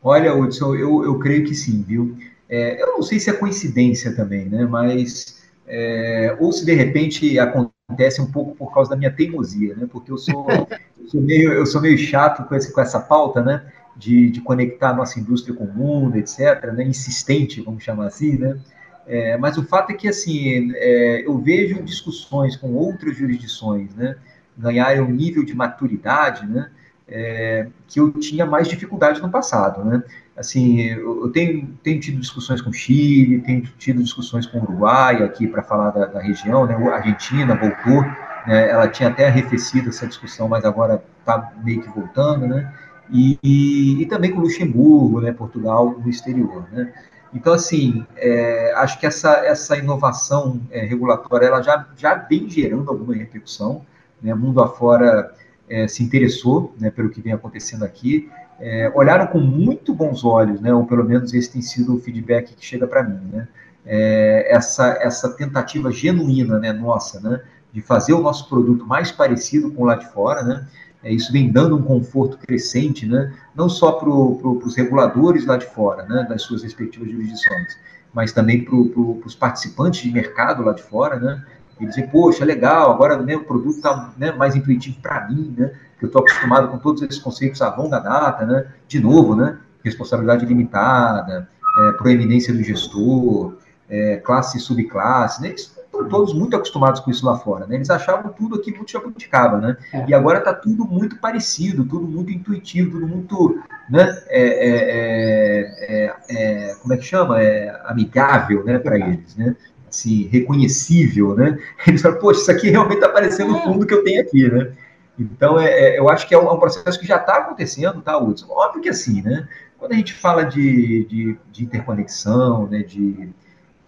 Olha, 0.02 0.34
Hudson, 0.34 0.74
eu, 0.74 1.04
eu 1.04 1.18
creio 1.18 1.44
que 1.44 1.54
sim, 1.54 1.82
viu? 1.82 2.16
É, 2.50 2.82
eu 2.82 2.88
não 2.88 3.02
sei 3.02 3.20
se 3.20 3.30
é 3.30 3.32
coincidência 3.32 4.14
também, 4.14 4.46
né? 4.46 4.66
Mas 4.66 5.40
é, 5.68 6.36
ou 6.40 6.52
se 6.52 6.66
de 6.66 6.74
repente 6.74 7.38
acontece 7.38 8.20
um 8.20 8.30
pouco 8.30 8.56
por 8.56 8.74
causa 8.74 8.90
da 8.90 8.96
minha 8.96 9.12
teimosia, 9.12 9.76
né? 9.76 9.88
Porque 9.90 10.10
eu 10.10 10.18
sou, 10.18 10.48
eu 10.98 11.08
sou 11.08 11.22
meio, 11.22 11.52
eu 11.52 11.64
sou 11.64 11.80
meio 11.80 11.96
chato 11.96 12.44
com, 12.48 12.56
esse, 12.56 12.72
com 12.72 12.80
essa 12.80 12.98
pauta, 12.98 13.40
né? 13.40 13.72
De, 13.96 14.30
de 14.30 14.40
conectar 14.40 14.90
a 14.90 14.94
nossa 14.94 15.20
indústria 15.20 15.54
com 15.54 15.64
o 15.64 15.72
mundo, 15.72 16.16
etc. 16.16 16.72
Né? 16.72 16.84
Insistente, 16.84 17.60
vamos 17.60 17.84
chamar 17.84 18.08
assim, 18.08 18.36
né? 18.36 18.58
É, 19.06 19.36
mas 19.36 19.56
o 19.56 19.64
fato 19.64 19.92
é 19.92 19.94
que 19.94 20.08
assim 20.08 20.72
é, 20.74 21.26
eu 21.26 21.38
vejo 21.38 21.82
discussões 21.82 22.56
com 22.56 22.74
outras 22.74 23.16
jurisdições, 23.16 23.94
né? 23.94 24.16
Ganharem 24.58 25.00
um 25.00 25.10
nível 25.10 25.44
de 25.44 25.54
maturidade, 25.54 26.46
né? 26.46 26.68
É, 27.10 27.66
que 27.88 27.98
eu 27.98 28.12
tinha 28.12 28.46
mais 28.46 28.68
dificuldade 28.68 29.20
no 29.20 29.28
passado, 29.28 29.84
né? 29.84 30.02
assim, 30.40 30.80
eu 30.80 31.30
tenho, 31.30 31.68
tenho 31.82 32.00
tido 32.00 32.18
discussões 32.18 32.62
com 32.62 32.70
o 32.70 32.72
Chile, 32.72 33.42
tenho 33.42 33.62
tido 33.78 34.02
discussões 34.02 34.46
com 34.46 34.58
o 34.58 34.62
Uruguai 34.62 35.22
aqui 35.22 35.46
para 35.46 35.62
falar 35.62 35.90
da, 35.90 36.06
da, 36.06 36.20
região, 36.20 36.66
né? 36.66 36.74
Argentina 36.90 37.54
voltou, 37.54 38.02
né? 38.46 38.70
ela 38.70 38.88
tinha 38.88 39.10
até 39.10 39.26
arrefecido 39.26 39.90
essa 39.90 40.06
discussão, 40.06 40.48
mas 40.48 40.64
agora 40.64 41.04
está 41.18 41.52
meio 41.62 41.82
que 41.82 41.90
voltando, 41.90 42.46
né? 42.46 42.72
E, 43.10 43.38
e, 43.42 44.02
e, 44.02 44.06
também 44.06 44.32
com 44.32 44.40
Luxemburgo, 44.40 45.20
né? 45.20 45.30
Portugal 45.30 45.94
no 45.98 46.08
exterior, 46.08 46.66
né? 46.72 46.90
Então, 47.34 47.52
assim, 47.52 48.06
é, 48.16 48.72
acho 48.76 48.98
que 48.98 49.06
essa, 49.06 49.44
essa 49.44 49.76
inovação 49.76 50.60
é, 50.70 50.84
regulatória 50.86 51.46
ela 51.46 51.62
já, 51.62 51.86
já 51.96 52.14
vem 52.14 52.48
gerando 52.48 52.88
alguma 52.88 53.14
repercussão, 53.14 53.84
né? 54.22 54.32
Mundo 54.32 54.62
afora 54.62 55.34
é, 55.70 55.86
se 55.86 56.02
interessou 56.02 56.74
né, 56.78 56.90
pelo 56.90 57.08
que 57.08 57.20
vem 57.22 57.32
acontecendo 57.32 57.84
aqui 57.84 58.28
é, 58.60 58.92
olharam 58.94 59.26
com 59.26 59.40
muito 59.40 59.94
bons 59.94 60.22
olhos, 60.22 60.60
né, 60.60 60.72
ou 60.74 60.84
pelo 60.84 61.02
menos 61.02 61.32
esse 61.32 61.50
tem 61.50 61.62
sido 61.62 61.96
o 61.96 62.00
feedback 62.00 62.54
que 62.54 62.64
chega 62.64 62.86
para 62.86 63.02
mim, 63.02 63.18
né, 63.32 63.48
é, 63.86 64.54
essa, 64.54 64.98
essa 65.00 65.30
tentativa 65.30 65.90
genuína, 65.90 66.58
né, 66.58 66.72
nossa, 66.72 67.18
né, 67.20 67.40
de 67.72 67.80
fazer 67.80 68.12
o 68.12 68.20
nosso 68.20 68.48
produto 68.48 68.84
mais 68.86 69.10
parecido 69.10 69.70
com 69.70 69.82
o 69.82 69.86
lá 69.86 69.94
de 69.94 70.06
fora, 70.12 70.42
né, 70.42 70.66
é, 71.02 71.10
isso 71.10 71.32
vem 71.32 71.50
dando 71.50 71.76
um 71.76 71.82
conforto 71.82 72.36
crescente, 72.36 73.06
né, 73.06 73.32
não 73.54 73.68
só 73.68 73.92
para 73.92 74.08
pro, 74.08 74.60
os 74.62 74.76
reguladores 74.76 75.46
lá 75.46 75.56
de 75.56 75.66
fora, 75.66 76.04
né, 76.04 76.26
das 76.28 76.42
suas 76.42 76.62
respectivas 76.62 77.10
jurisdições, 77.10 77.78
mas 78.12 78.32
também 78.32 78.62
para 78.62 78.74
os 78.74 79.34
participantes 79.34 80.02
de 80.02 80.12
mercado 80.12 80.62
lá 80.62 80.74
de 80.74 80.82
fora, 80.82 81.18
né, 81.18 81.42
e 81.80 81.86
dizer, 81.86 82.10
poxa, 82.10 82.44
legal, 82.44 82.92
agora 82.92 83.16
né, 83.16 83.36
o 83.36 83.44
produto 83.44 83.76
está 83.76 84.12
né, 84.16 84.32
mais 84.32 84.54
intuitivo 84.54 85.00
para 85.00 85.28
mim, 85.28 85.54
né, 85.56 85.72
que 86.00 86.04
eu 86.04 86.08
estou 86.08 86.22
acostumado 86.22 86.68
com 86.68 86.78
todos 86.78 87.02
esses 87.02 87.18
conceitos 87.18 87.60
à 87.60 87.74
longa 87.76 87.98
data, 87.98 88.46
né? 88.46 88.66
De 88.88 88.98
novo, 88.98 89.36
né? 89.36 89.58
Responsabilidade 89.84 90.46
limitada, 90.46 91.46
é, 91.78 91.92
proeminência 91.92 92.54
do 92.54 92.62
gestor, 92.62 93.54
é, 93.88 94.16
classe 94.16 94.56
e 94.56 94.60
subclasse, 94.60 95.42
né? 95.42 95.48
Eles 95.48 95.60
estão 95.60 96.08
todos 96.08 96.32
muito 96.32 96.56
acostumados 96.56 97.00
com 97.00 97.10
isso 97.10 97.26
lá 97.26 97.36
fora, 97.36 97.66
né? 97.66 97.74
Eles 97.76 97.90
achavam 97.90 98.32
tudo 98.32 98.56
aqui 98.56 98.72
muito 98.74 98.90
jabuticaba, 98.90 99.58
né? 99.58 99.76
É. 99.92 100.06
E 100.08 100.14
agora 100.14 100.38
está 100.38 100.54
tudo 100.54 100.86
muito 100.86 101.16
parecido, 101.16 101.84
tudo 101.84 102.06
muito 102.06 102.32
intuitivo, 102.32 102.92
tudo 102.92 103.06
muito, 103.06 103.62
né? 103.90 104.22
É, 104.28 105.66
é, 105.90 106.16
é, 106.30 106.74
como 106.76 106.94
é 106.94 106.96
que 106.96 107.04
chama? 107.04 107.42
É 107.42 107.78
amigável, 107.84 108.64
né? 108.64 108.78
Para 108.78 108.98
eles, 108.98 109.36
né? 109.36 109.54
Assim, 109.90 110.28
reconhecível, 110.28 111.34
né? 111.34 111.58
Eles 111.86 112.00
falam, 112.00 112.18
poxa, 112.18 112.40
isso 112.40 112.50
aqui 112.50 112.70
realmente 112.70 112.98
está 112.98 113.08
parecendo 113.08 113.54
o 113.54 113.60
fundo 113.60 113.84
que 113.84 113.92
eu 113.92 114.04
tenho 114.04 114.22
aqui, 114.22 114.48
né? 114.48 114.72
Então, 115.18 115.60
é, 115.60 115.66
é, 115.68 115.98
eu 115.98 116.08
acho 116.08 116.26
que 116.26 116.34
é 116.34 116.38
um, 116.38 116.48
é 116.48 116.52
um 116.52 116.58
processo 116.58 116.98
que 116.98 117.06
já 117.06 117.16
está 117.16 117.38
acontecendo, 117.38 118.00
tá, 118.00 118.16
Hudson? 118.16 118.46
Óbvio 118.48 118.80
que 118.80 118.88
assim, 118.88 119.20
né? 119.20 119.46
Quando 119.76 119.92
a 119.92 119.96
gente 119.96 120.14
fala 120.14 120.44
de, 120.44 121.04
de, 121.04 121.36
de 121.50 121.64
interconexão, 121.64 122.66
né, 122.66 122.82
de, 122.82 123.30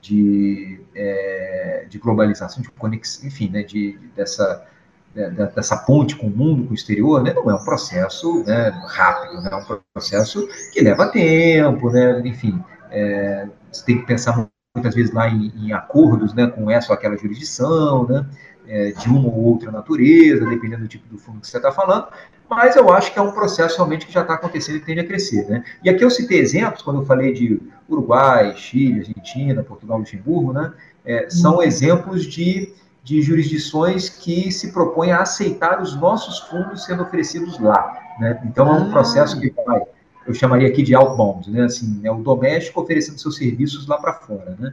de, 0.00 0.80
é, 0.94 1.86
de 1.88 1.98
globalização, 1.98 2.62
de 2.62 2.70
conexão, 2.70 3.28
enfim, 3.28 3.48
né, 3.48 3.62
de, 3.62 3.98
dessa, 4.16 4.66
dessa 5.55 5.76
ponte 5.76 6.16
com 6.16 6.26
o 6.26 6.30
mundo, 6.30 6.64
com 6.64 6.70
o 6.70 6.74
exterior, 6.74 7.22
né, 7.22 7.32
não 7.34 7.50
é 7.50 7.55
um 7.55 7.64
processo 7.64 8.42
né, 8.44 8.70
rápido, 8.86 9.42
né, 9.42 9.50
é 9.53 9.57
um 9.57 9.80
processo 9.92 10.48
que 10.72 10.80
leva 10.80 11.09
tempo, 11.09 11.90
né, 11.90 12.22
enfim, 12.24 12.62
é, 12.90 13.46
você 13.70 13.84
tem 13.84 13.98
que 13.98 14.07
pensar 14.07 14.48
muitas 14.83 14.95
vezes 14.95 15.12
lá 15.12 15.28
em, 15.28 15.53
em 15.57 15.72
acordos 15.72 16.35
né, 16.35 16.49
com 16.49 16.70
essa 16.70 16.93
ou 16.93 16.95
aquela 16.99 17.16
jurisdição, 17.16 18.07
né, 18.07 18.26
é, 18.66 18.91
de 18.91 19.09
uma 19.09 19.28
ou 19.28 19.45
outra 19.45 19.70
natureza, 19.70 20.45
dependendo 20.45 20.83
do 20.83 20.89
tipo 20.89 21.09
do 21.09 21.18
fundo 21.18 21.41
que 21.41 21.47
você 21.47 21.57
está 21.57 21.70
falando, 21.70 22.09
mas 22.51 22.76
eu 22.76 22.93
acho 22.93 23.12
que 23.12 23.18
é 23.18 23.22
um 23.22 23.33
processo 23.33 23.76
realmente 23.76 24.07
que 24.07 24.12
já 24.12 24.22
está 24.22 24.35
acontecendo 24.35 24.76
e 24.76 24.80
tende 24.80 25.01
a 25.01 25.07
crescer. 25.07 25.49
Né? 25.49 25.64
E 25.83 25.89
aqui 25.89 26.05
eu 26.05 26.11
citei 26.11 26.39
exemplos, 26.39 26.83
quando 26.83 27.01
eu 27.01 27.07
falei 27.07 27.33
de 27.33 27.61
Uruguai, 27.89 28.55
Chile, 28.57 29.01
Argentina, 29.01 29.62
Portugal, 29.62 29.99
Luxemburgo, 29.99 30.53
né? 30.53 30.72
É, 31.05 31.28
são 31.28 31.57
uhum. 31.57 31.62
exemplos 31.62 32.24
de, 32.24 32.72
de 33.03 33.20
jurisdições 33.22 34.09
que 34.09 34.53
se 34.53 34.72
propõem 34.72 35.11
a 35.11 35.22
aceitar 35.22 35.83
os 35.83 35.97
nossos 35.97 36.39
fundos 36.41 36.85
sendo 36.85 37.03
oferecidos 37.03 37.59
lá. 37.59 37.99
Né? 38.20 38.41
Então 38.45 38.68
é 38.68 38.72
um 38.72 38.89
ah. 38.89 38.91
processo 38.91 39.41
que 39.41 39.53
vai, 39.66 39.83
eu 40.27 40.35
chamaria 40.35 40.68
aqui 40.68 40.83
de 40.83 40.95
outbound, 40.95 41.51
né? 41.51 41.64
assim, 41.64 42.01
é 42.05 42.11
o 42.11 42.16
doméstico 42.16 42.81
oferecendo 42.81 43.18
seus 43.18 43.37
serviços 43.37 43.87
lá 43.87 43.99
para 43.99 44.14
fora. 44.14 44.57
Né? 44.59 44.73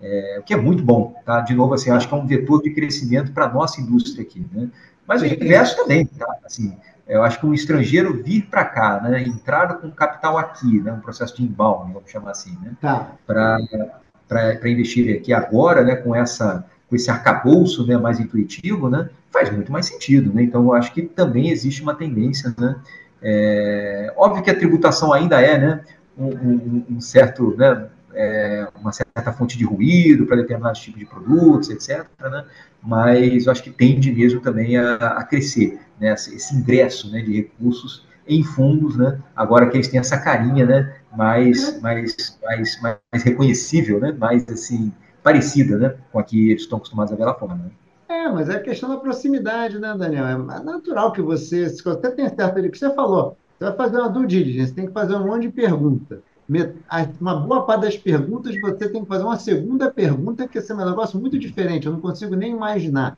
é, 0.00 0.38
o 0.40 0.42
que 0.42 0.54
é 0.54 0.56
muito 0.56 0.82
bom, 0.82 1.14
tá? 1.24 1.40
De 1.40 1.54
novo, 1.54 1.74
assim, 1.74 1.90
acho 1.90 2.08
que 2.08 2.14
é 2.14 2.16
um 2.16 2.26
vetor 2.26 2.62
de 2.62 2.70
crescimento 2.70 3.32
para 3.32 3.46
a 3.46 3.52
nossa 3.52 3.80
indústria 3.80 4.22
aqui, 4.22 4.44
né? 4.52 4.68
Mas 5.06 5.22
o 5.22 5.26
inverso 5.26 5.76
também, 5.76 6.06
tá? 6.06 6.36
Assim, 6.44 6.76
eu 7.06 7.22
acho 7.22 7.38
que 7.38 7.46
um 7.46 7.52
estrangeiro 7.52 8.22
vir 8.22 8.46
para 8.46 8.64
cá, 8.64 9.00
né, 9.00 9.22
entrar 9.22 9.74
com 9.74 9.90
capital 9.90 10.38
aqui, 10.38 10.80
né, 10.80 10.92
um 10.92 11.00
processo 11.00 11.36
de 11.36 11.42
inbound, 11.42 11.92
vamos 11.92 12.08
chamar 12.08 12.30
assim, 12.30 12.56
né, 12.62 12.76
tá. 12.80 13.10
para 13.26 14.70
investir 14.70 15.16
aqui 15.16 15.32
agora, 15.32 15.82
né, 15.82 15.96
com 15.96 16.14
essa 16.14 16.64
com 16.88 16.96
esse 16.96 17.08
arcabouço, 17.08 17.86
né, 17.86 17.96
mais 17.96 18.18
intuitivo, 18.20 18.88
né, 18.88 19.10
faz 19.32 19.50
muito 19.50 19.72
mais 19.72 19.86
sentido, 19.86 20.32
né, 20.32 20.44
então 20.44 20.62
eu 20.62 20.72
acho 20.72 20.92
que 20.92 21.02
também 21.02 21.50
existe 21.50 21.82
uma 21.82 21.94
tendência, 21.94 22.54
né, 22.56 22.76
é, 23.22 24.12
óbvio 24.16 24.42
que 24.42 24.50
a 24.50 24.56
tributação 24.56 25.12
ainda 25.12 25.40
é, 25.40 25.58
né, 25.58 25.84
um, 26.16 26.28
um, 26.28 26.86
um 26.90 27.00
certo, 27.00 27.56
né, 27.56 27.88
é, 28.14 28.66
uma 28.80 28.92
certa 28.92 29.32
fonte 29.32 29.56
de 29.56 29.64
ruído 29.64 30.26
para 30.26 30.36
determinados 30.36 30.80
tipos 30.80 30.98
de 30.98 31.06
produtos, 31.06 31.70
etc. 31.70 32.06
Né? 32.20 32.44
Mas 32.82 33.46
eu 33.46 33.52
acho 33.52 33.62
que 33.62 33.70
tende 33.70 34.12
mesmo 34.12 34.40
também 34.40 34.76
a, 34.76 34.94
a 34.94 35.24
crescer, 35.24 35.80
né? 36.00 36.12
esse 36.12 36.54
ingresso 36.54 37.10
né, 37.10 37.20
de 37.20 37.36
recursos 37.36 38.06
em 38.26 38.42
fundos, 38.42 38.96
né? 38.96 39.18
agora 39.34 39.68
que 39.68 39.76
eles 39.76 39.88
têm 39.88 40.00
essa 40.00 40.18
carinha 40.18 40.66
né? 40.66 40.94
mais, 41.16 41.80
mais, 41.80 42.38
mais, 42.42 42.80
mais 42.80 43.22
reconhecível, 43.22 44.00
né? 44.00 44.12
mais 44.12 44.48
assim, 44.48 44.92
parecida 45.22 45.76
né? 45.76 45.94
com 46.12 46.18
a 46.18 46.22
que 46.22 46.50
eles 46.50 46.62
estão 46.62 46.78
acostumados 46.78 47.12
a 47.12 47.16
ver 47.16 47.24
lá 47.24 47.34
fora. 47.34 47.54
Né? 47.54 47.70
É, 48.10 48.28
mas 48.28 48.48
é 48.48 48.56
a 48.56 48.60
questão 48.60 48.88
da 48.88 48.96
proximidade, 48.96 49.78
né, 49.78 49.96
Daniel? 49.96 50.26
É 50.26 50.36
natural 50.64 51.12
que 51.12 51.22
você, 51.22 51.70
se 51.70 51.80
você 51.80 52.10
tem 52.10 52.28
certo 52.28 52.58
ali 52.58 52.68
que 52.68 52.76
você 52.76 52.92
falou, 52.92 53.36
você 53.56 53.66
vai 53.66 53.76
fazer 53.76 53.98
uma 53.98 54.08
due 54.08 54.26
diligence, 54.26 54.74
tem 54.74 54.88
que 54.88 54.92
fazer 54.92 55.14
um 55.14 55.24
monte 55.24 55.42
de 55.42 55.50
pergunta. 55.50 56.20
uma 57.20 57.36
boa 57.36 57.64
parte 57.64 57.82
das 57.82 57.96
perguntas 57.96 58.60
você 58.60 58.88
tem 58.88 59.02
que 59.02 59.08
fazer 59.08 59.22
uma 59.22 59.38
segunda 59.38 59.88
pergunta, 59.92 60.48
que 60.48 60.58
é 60.58 60.74
um 60.74 60.84
negócio 60.84 61.20
muito 61.20 61.38
diferente, 61.38 61.86
eu 61.86 61.92
não 61.92 62.00
consigo 62.00 62.34
nem 62.34 62.50
imaginar. 62.50 63.16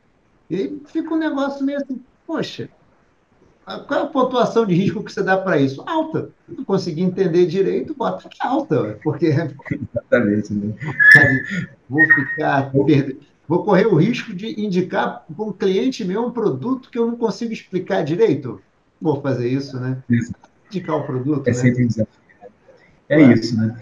E 0.51 0.57
aí 0.57 0.83
fica 0.85 1.15
um 1.15 1.19
negócio 1.19 1.65
meio 1.65 1.79
assim, 1.79 1.99
poxa, 2.27 2.69
qual 3.65 4.01
é 4.01 4.03
a 4.03 4.07
pontuação 4.07 4.67
de 4.67 4.75
risco 4.75 5.03
que 5.03 5.11
você 5.11 5.23
dá 5.23 5.39
para 5.39 5.57
isso? 5.57 5.83
Alta. 5.87 6.29
Não 6.47 6.65
consegui 6.65 7.01
entender 7.01 7.47
direito, 7.47 7.95
bota 7.95 8.29
que 8.29 8.37
alta, 8.47 8.99
porque. 9.03 9.29
Exatamente. 9.33 10.53
Né? 10.53 10.75
Vou 11.89 12.05
ficar. 12.15 12.71
Vou 13.49 13.65
correr 13.65 13.87
o 13.87 13.97
risco 13.97 14.35
de 14.35 14.61
indicar 14.61 15.25
para 15.27 15.45
um 15.45 15.53
cliente 15.53 16.05
meu 16.05 16.27
um 16.27 16.31
produto 16.31 16.91
que 16.91 16.99
eu 16.99 17.07
não 17.07 17.17
consigo 17.17 17.53
explicar 17.53 18.03
direito. 18.03 18.61
Vou 19.01 19.21
fazer 19.21 19.49
isso, 19.49 19.79
né? 19.79 20.03
Indicar 20.71 20.97
o 20.97 21.05
produto. 21.05 21.47
É 21.47 21.51
né? 21.51 21.55
sempre 21.55 21.85
um 21.85 21.89
desafio. 21.89 22.23
É 23.09 23.21
isso, 23.21 23.57
né? 23.57 23.77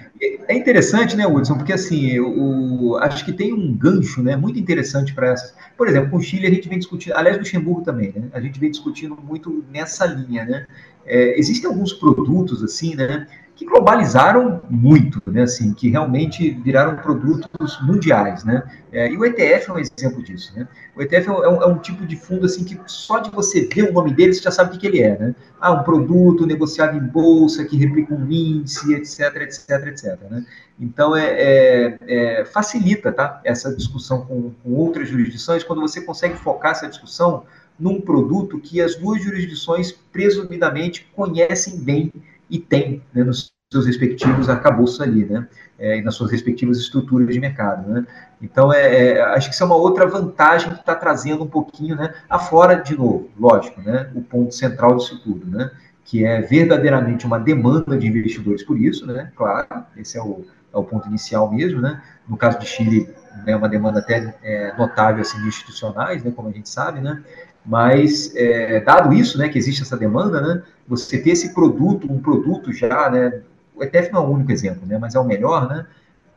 É 0.48 0.56
interessante, 0.56 1.16
né, 1.16 1.24
Hudson, 1.24 1.56
porque 1.56 1.72
assim, 1.72 2.18
o, 2.18 2.96
acho 2.96 3.24
que 3.24 3.32
tem 3.32 3.52
um 3.52 3.72
gancho, 3.72 4.22
né, 4.22 4.34
muito 4.34 4.58
interessante 4.58 5.14
para 5.14 5.28
essas. 5.28 5.54
Por 5.76 5.86
exemplo, 5.86 6.10
com 6.10 6.16
o 6.16 6.20
Chile 6.20 6.48
a 6.48 6.50
gente 6.50 6.68
vem 6.68 6.78
discutindo, 6.78 7.14
aliás, 7.14 7.38
Luxemburgo 7.38 7.82
também, 7.82 8.12
né? 8.12 8.28
A 8.32 8.40
gente 8.40 8.58
vem 8.58 8.70
discutindo 8.70 9.16
muito 9.16 9.64
nessa 9.72 10.04
linha, 10.04 10.44
né? 10.44 10.66
É, 11.06 11.38
existem 11.38 11.70
alguns 11.70 11.92
produtos 11.92 12.62
assim, 12.64 12.96
né, 12.96 13.26
que 13.60 13.66
globalizaram 13.66 14.62
muito, 14.70 15.20
né, 15.26 15.42
assim, 15.42 15.74
que 15.74 15.90
realmente 15.90 16.50
viraram 16.50 16.96
produtos 16.96 17.78
mundiais, 17.82 18.42
né, 18.42 18.62
é, 18.90 19.12
e 19.12 19.18
o 19.18 19.22
ETF 19.22 19.68
é 19.68 19.72
um 19.74 19.78
exemplo 19.78 20.22
disso, 20.22 20.50
né, 20.56 20.66
o 20.96 21.02
ETF 21.02 21.28
é 21.28 21.30
um, 21.30 21.62
é 21.62 21.66
um, 21.66 21.76
tipo 21.76 22.06
de 22.06 22.16
fundo, 22.16 22.46
assim, 22.46 22.64
que 22.64 22.80
só 22.86 23.18
de 23.18 23.30
você 23.30 23.68
ver 23.70 23.90
o 23.90 23.92
nome 23.92 24.14
dele, 24.14 24.32
você 24.32 24.40
já 24.40 24.50
sabe 24.50 24.70
o 24.70 24.72
que, 24.72 24.78
que 24.78 24.86
ele 24.86 25.02
é, 25.02 25.18
né, 25.18 25.34
ah, 25.60 25.72
um 25.72 25.82
produto 25.82 26.46
negociado 26.46 26.96
em 26.96 27.06
bolsa, 27.06 27.62
que 27.66 27.76
replica 27.76 28.14
um 28.14 28.30
índice, 28.30 28.94
etc, 28.94 29.42
etc, 29.42 29.88
etc, 29.88 30.18
né, 30.30 30.42
então, 30.80 31.14
é, 31.14 31.26
é, 31.28 31.98
é 32.08 32.44
facilita, 32.46 33.12
tá, 33.12 33.42
essa 33.44 33.76
discussão 33.76 34.22
com, 34.24 34.52
com 34.64 34.72
outras 34.72 35.06
jurisdições, 35.06 35.62
quando 35.62 35.82
você 35.82 36.00
consegue 36.00 36.38
focar 36.38 36.70
essa 36.70 36.88
discussão 36.88 37.44
num 37.78 38.00
produto 38.00 38.58
que 38.58 38.80
as 38.80 38.96
duas 38.96 39.22
jurisdições 39.22 39.92
presumidamente 39.92 41.10
conhecem 41.14 41.78
bem 41.78 42.10
e 42.50 42.58
tem 42.58 43.02
né, 43.14 43.22
nos 43.22 43.52
seus 43.72 43.86
respectivos 43.86 44.48
arcabouços 44.50 45.00
ali, 45.00 45.24
né? 45.24 45.46
É, 45.78 46.02
nas 46.02 46.16
suas 46.16 46.32
respectivas 46.32 46.78
estruturas 46.78 47.32
de 47.32 47.38
mercado, 47.38 47.88
né? 47.88 48.04
Então, 48.42 48.72
é, 48.72 49.12
é 49.12 49.22
acho 49.22 49.48
que 49.48 49.54
isso 49.54 49.62
é 49.62 49.66
uma 49.66 49.76
outra 49.76 50.06
vantagem 50.06 50.70
que 50.70 50.80
está 50.80 50.94
trazendo 50.94 51.44
um 51.44 51.46
pouquinho, 51.46 51.94
né? 51.94 52.12
Afora, 52.28 52.74
de 52.74 52.98
novo, 52.98 53.30
lógico, 53.38 53.80
né? 53.80 54.10
O 54.14 54.22
ponto 54.22 54.52
central 54.52 54.96
disso 54.96 55.22
tudo, 55.22 55.46
né? 55.46 55.70
Que 56.04 56.24
é 56.24 56.40
verdadeiramente 56.40 57.24
uma 57.24 57.38
demanda 57.38 57.96
de 57.96 58.08
investidores 58.08 58.64
por 58.64 58.76
isso, 58.76 59.06
né? 59.06 59.30
Claro, 59.36 59.68
esse 59.96 60.18
é 60.18 60.22
o, 60.22 60.44
é 60.74 60.76
o 60.76 60.82
ponto 60.82 61.06
inicial 61.06 61.50
mesmo, 61.52 61.80
né? 61.80 62.02
No 62.28 62.36
caso 62.36 62.58
de 62.58 62.66
Chile, 62.66 63.08
é 63.46 63.54
uma 63.54 63.68
demanda 63.68 64.00
até 64.00 64.36
é, 64.42 64.74
notável, 64.76 65.20
assim, 65.20 65.40
de 65.40 65.46
institucionais, 65.46 66.24
né? 66.24 66.32
Como 66.34 66.48
a 66.48 66.52
gente 66.52 66.68
sabe, 66.68 67.00
né? 67.00 67.22
Mas, 67.64 68.34
é, 68.34 68.80
dado 68.80 69.12
isso, 69.12 69.38
né, 69.38 69.48
que 69.48 69.58
existe 69.58 69.82
essa 69.82 69.96
demanda, 69.96 70.40
né, 70.40 70.62
você 70.88 71.18
ter 71.18 71.30
esse 71.30 71.54
produto, 71.54 72.10
um 72.10 72.18
produto 72.18 72.72
já, 72.72 73.10
né, 73.10 73.42
o 73.74 73.84
ETF 73.84 74.12
não 74.12 74.22
é 74.22 74.26
o 74.26 74.30
único 74.30 74.50
exemplo, 74.50 74.86
né, 74.86 74.98
mas 74.98 75.14
é 75.14 75.20
o 75.20 75.24
melhor, 75.24 75.68
né, 75.68 75.86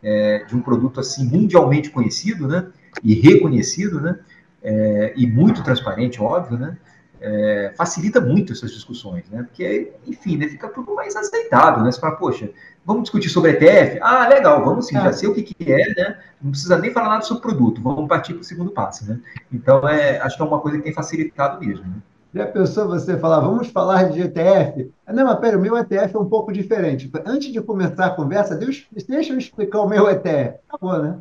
é, 0.01 0.43
de 0.45 0.55
um 0.55 0.61
produto 0.61 0.99
assim 0.99 1.25
mundialmente 1.25 1.89
conhecido, 1.89 2.47
né, 2.47 2.67
e 3.03 3.13
reconhecido, 3.13 4.01
né, 4.01 4.19
é, 4.61 5.13
e 5.15 5.25
muito 5.25 5.63
transparente, 5.63 6.21
óbvio, 6.21 6.57
né, 6.57 6.77
é, 7.23 7.73
facilita 7.77 8.19
muito 8.19 8.51
essas 8.51 8.71
discussões, 8.71 9.23
né? 9.29 9.43
Porque, 9.43 9.93
enfim, 10.05 10.35
né, 10.35 10.49
fica 10.49 10.67
tudo 10.67 10.93
mais 10.93 11.15
aceitado, 11.15 11.81
né? 11.81 11.89
Você 11.89 11.99
fala, 11.99 12.17
poxa, 12.17 12.49
vamos 12.85 13.03
discutir 13.03 13.29
sobre 13.29 13.51
ETF? 13.51 13.99
Ah, 14.01 14.27
legal, 14.27 14.63
vamos 14.63 14.87
sim, 14.87 14.95
já 14.95 15.07
é. 15.07 15.13
sei 15.13 15.29
o 15.29 15.33
que, 15.33 15.41
que 15.41 15.71
é, 15.71 15.93
né? 15.95 16.19
Não 16.41 16.51
precisa 16.51 16.77
nem 16.77 16.91
falar 16.91 17.09
nada 17.09 17.21
sobre 17.21 17.39
o 17.39 17.41
produto, 17.49 17.81
vamos 17.81 18.09
partir 18.09 18.33
para 18.33 18.41
o 18.41 18.43
segundo 18.43 18.71
passo, 18.71 19.05
né? 19.07 19.19
Então, 19.51 19.87
é, 19.87 20.19
acho 20.19 20.35
que 20.35 20.41
é 20.41 20.45
uma 20.45 20.59
coisa 20.59 20.77
que 20.77 20.83
tem 20.83 20.93
facilitado 20.93 21.65
mesmo, 21.65 21.85
né? 21.85 21.95
Já 22.35 22.47
pensou 22.47 22.87
você 22.87 23.17
falar, 23.17 23.39
vamos 23.39 23.67
falar 23.67 24.09
de 24.09 24.21
ETF? 24.21 24.91
Não, 25.07 25.23
mas 25.23 25.39
pera, 25.39 25.57
o 25.57 25.61
meu 25.61 25.77
ETF 25.77 26.15
é 26.15 26.19
um 26.19 26.27
pouco 26.27 26.51
diferente. 26.51 27.09
Antes 27.25 27.53
de 27.53 27.61
começar 27.61 28.07
a 28.07 28.09
conversa, 28.09 28.55
deixa 28.55 28.87
eu 29.33 29.37
explicar 29.37 29.81
o 29.81 29.87
meu 29.87 30.09
ETF. 30.09 30.57
Acabou, 30.67 31.01
né? 31.01 31.17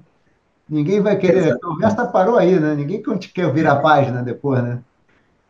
Ninguém 0.67 1.03
vai 1.03 1.17
querer. 1.19 1.53
A 1.53 1.59
conversa 1.61 2.07
parou 2.07 2.39
aí, 2.39 2.59
né? 2.59 2.75
Ninguém 2.75 3.03
quer 3.35 3.53
virar 3.53 3.73
a 3.73 3.81
página 3.81 4.23
depois, 4.23 4.63
né? 4.63 4.79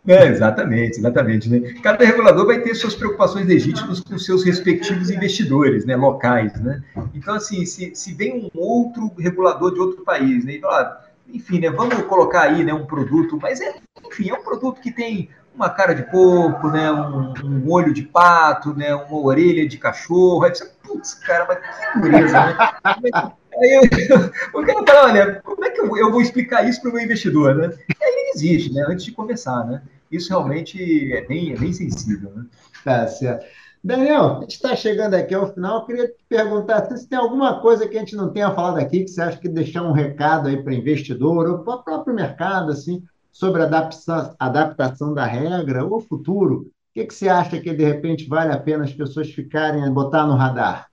É, 0.07 0.27
exatamente, 0.27 0.99
exatamente. 0.99 1.49
Né? 1.49 1.75
Cada 1.81 2.05
regulador 2.05 2.47
vai 2.47 2.61
ter 2.61 2.75
suas 2.75 2.95
preocupações 2.95 3.47
legítimas 3.47 4.01
com 4.01 4.19
seus 4.19 4.45
respectivos 4.45 5.11
investidores 5.11 5.85
né, 5.85 5.95
locais. 5.95 6.61
Né? 6.61 6.83
Então, 7.15 7.35
assim, 7.35 7.65
se, 7.65 7.95
se 7.95 8.13
vem 8.13 8.51
um 8.53 8.61
outro 8.61 9.13
regulador 9.17 9.73
de 9.73 9.81
outro 9.81 10.05
país, 10.05 10.45
né, 10.45 10.55
e 10.55 10.61
fala, 10.61 11.05
enfim, 11.29 11.61
né, 11.61 11.71
vamos 11.71 12.03
colocar 12.03 12.43
aí 12.43 12.65
né, 12.65 12.75
um 12.75 12.85
produto, 12.85 13.39
mas 13.41 13.61
é, 13.61 13.77
enfim, 14.05 14.29
é 14.31 14.35
um 14.35 14.43
produto 14.43 14.81
que 14.81 14.91
tem 14.91 15.31
uma 15.55 15.71
cara 15.71 15.95
de 15.95 16.03
porco, 16.11 16.69
né, 16.69 16.91
um, 16.91 17.33
um 17.45 17.71
olho 17.71 17.93
de 17.93 18.03
pato, 18.03 18.75
né, 18.75 18.93
uma 18.95 19.19
orelha 19.21 19.69
de 19.69 19.79
cachorro. 19.79 20.45
Aí 20.45 20.55
você, 20.55 20.69
putz, 20.83 21.15
cara, 21.15 21.47
mas 21.47 21.59
que 21.93 22.01
dureza, 22.01 22.41
né? 22.41 23.33
Aí 23.59 23.71
eu, 23.73 23.83
o 24.61 24.65
cara 24.65 24.87
fala, 24.87 25.05
olha, 25.05 25.41
como 25.43 25.65
é 25.65 25.71
que 25.71 25.81
eu, 25.81 26.11
vou 26.11 26.21
explicar 26.21 26.69
isso 26.69 26.81
para 26.81 26.91
o 26.91 26.93
meu 26.95 27.03
investidor, 27.03 27.55
né? 27.55 27.71
E 27.89 28.05
aí 28.05 28.13
ele 28.13 28.31
existe, 28.35 28.73
né? 28.73 28.85
Antes 28.89 29.05
de 29.05 29.13
começar, 29.13 29.65
né? 29.67 29.83
Isso 30.11 30.31
realmente 30.31 31.13
é 31.13 31.25
bem, 31.27 31.53
é 31.53 31.57
bem 31.57 31.73
sensível, 31.73 32.33
né? 32.35 32.45
Tá 32.85 33.07
certo. 33.07 33.47
Daniel, 33.85 34.37
a 34.37 34.41
gente 34.43 34.53
está 34.53 34.77
chegando 34.77 35.15
aqui 35.15 35.35
ao 35.35 35.53
final. 35.53 35.81
Eu 35.81 35.87
queria 35.87 36.09
te 36.09 36.25
perguntar 36.29 36.85
se 36.97 37.09
tem 37.09 37.19
alguma 37.19 37.61
coisa 37.61 37.89
que 37.89 37.97
a 37.97 38.01
gente 38.01 38.15
não 38.15 38.33
tenha 38.33 38.55
falado 38.55 38.79
aqui, 38.79 39.05
que 39.05 39.11
você 39.11 39.21
acha 39.21 39.39
que 39.39 39.49
deixar 39.49 39.83
um 39.83 39.93
recado 39.93 40.49
aí 40.49 40.63
para 40.63 40.75
investidor 40.75 41.49
ou 41.49 41.59
para 41.59 41.75
o 41.75 41.83
próprio 41.83 42.15
mercado, 42.15 42.71
assim, 42.71 43.03
sobre 43.33 43.63
a 43.63 43.65
adaptação, 43.65 44.37
adaptação 44.39 45.15
da 45.15 45.25
regra 45.25 45.85
ou 45.85 46.01
futuro. 46.01 46.61
O 46.61 46.95
que, 46.95 47.07
que 47.07 47.15
você 47.15 47.29
acha 47.29 47.59
que, 47.59 47.73
de 47.73 47.85
repente, 47.85 48.29
vale 48.29 48.53
a 48.53 48.61
pena 48.61 48.85
as 48.85 48.93
pessoas 48.93 49.31
ficarem, 49.31 49.91
botar 49.93 50.27
no 50.27 50.37
radar? 50.37 50.92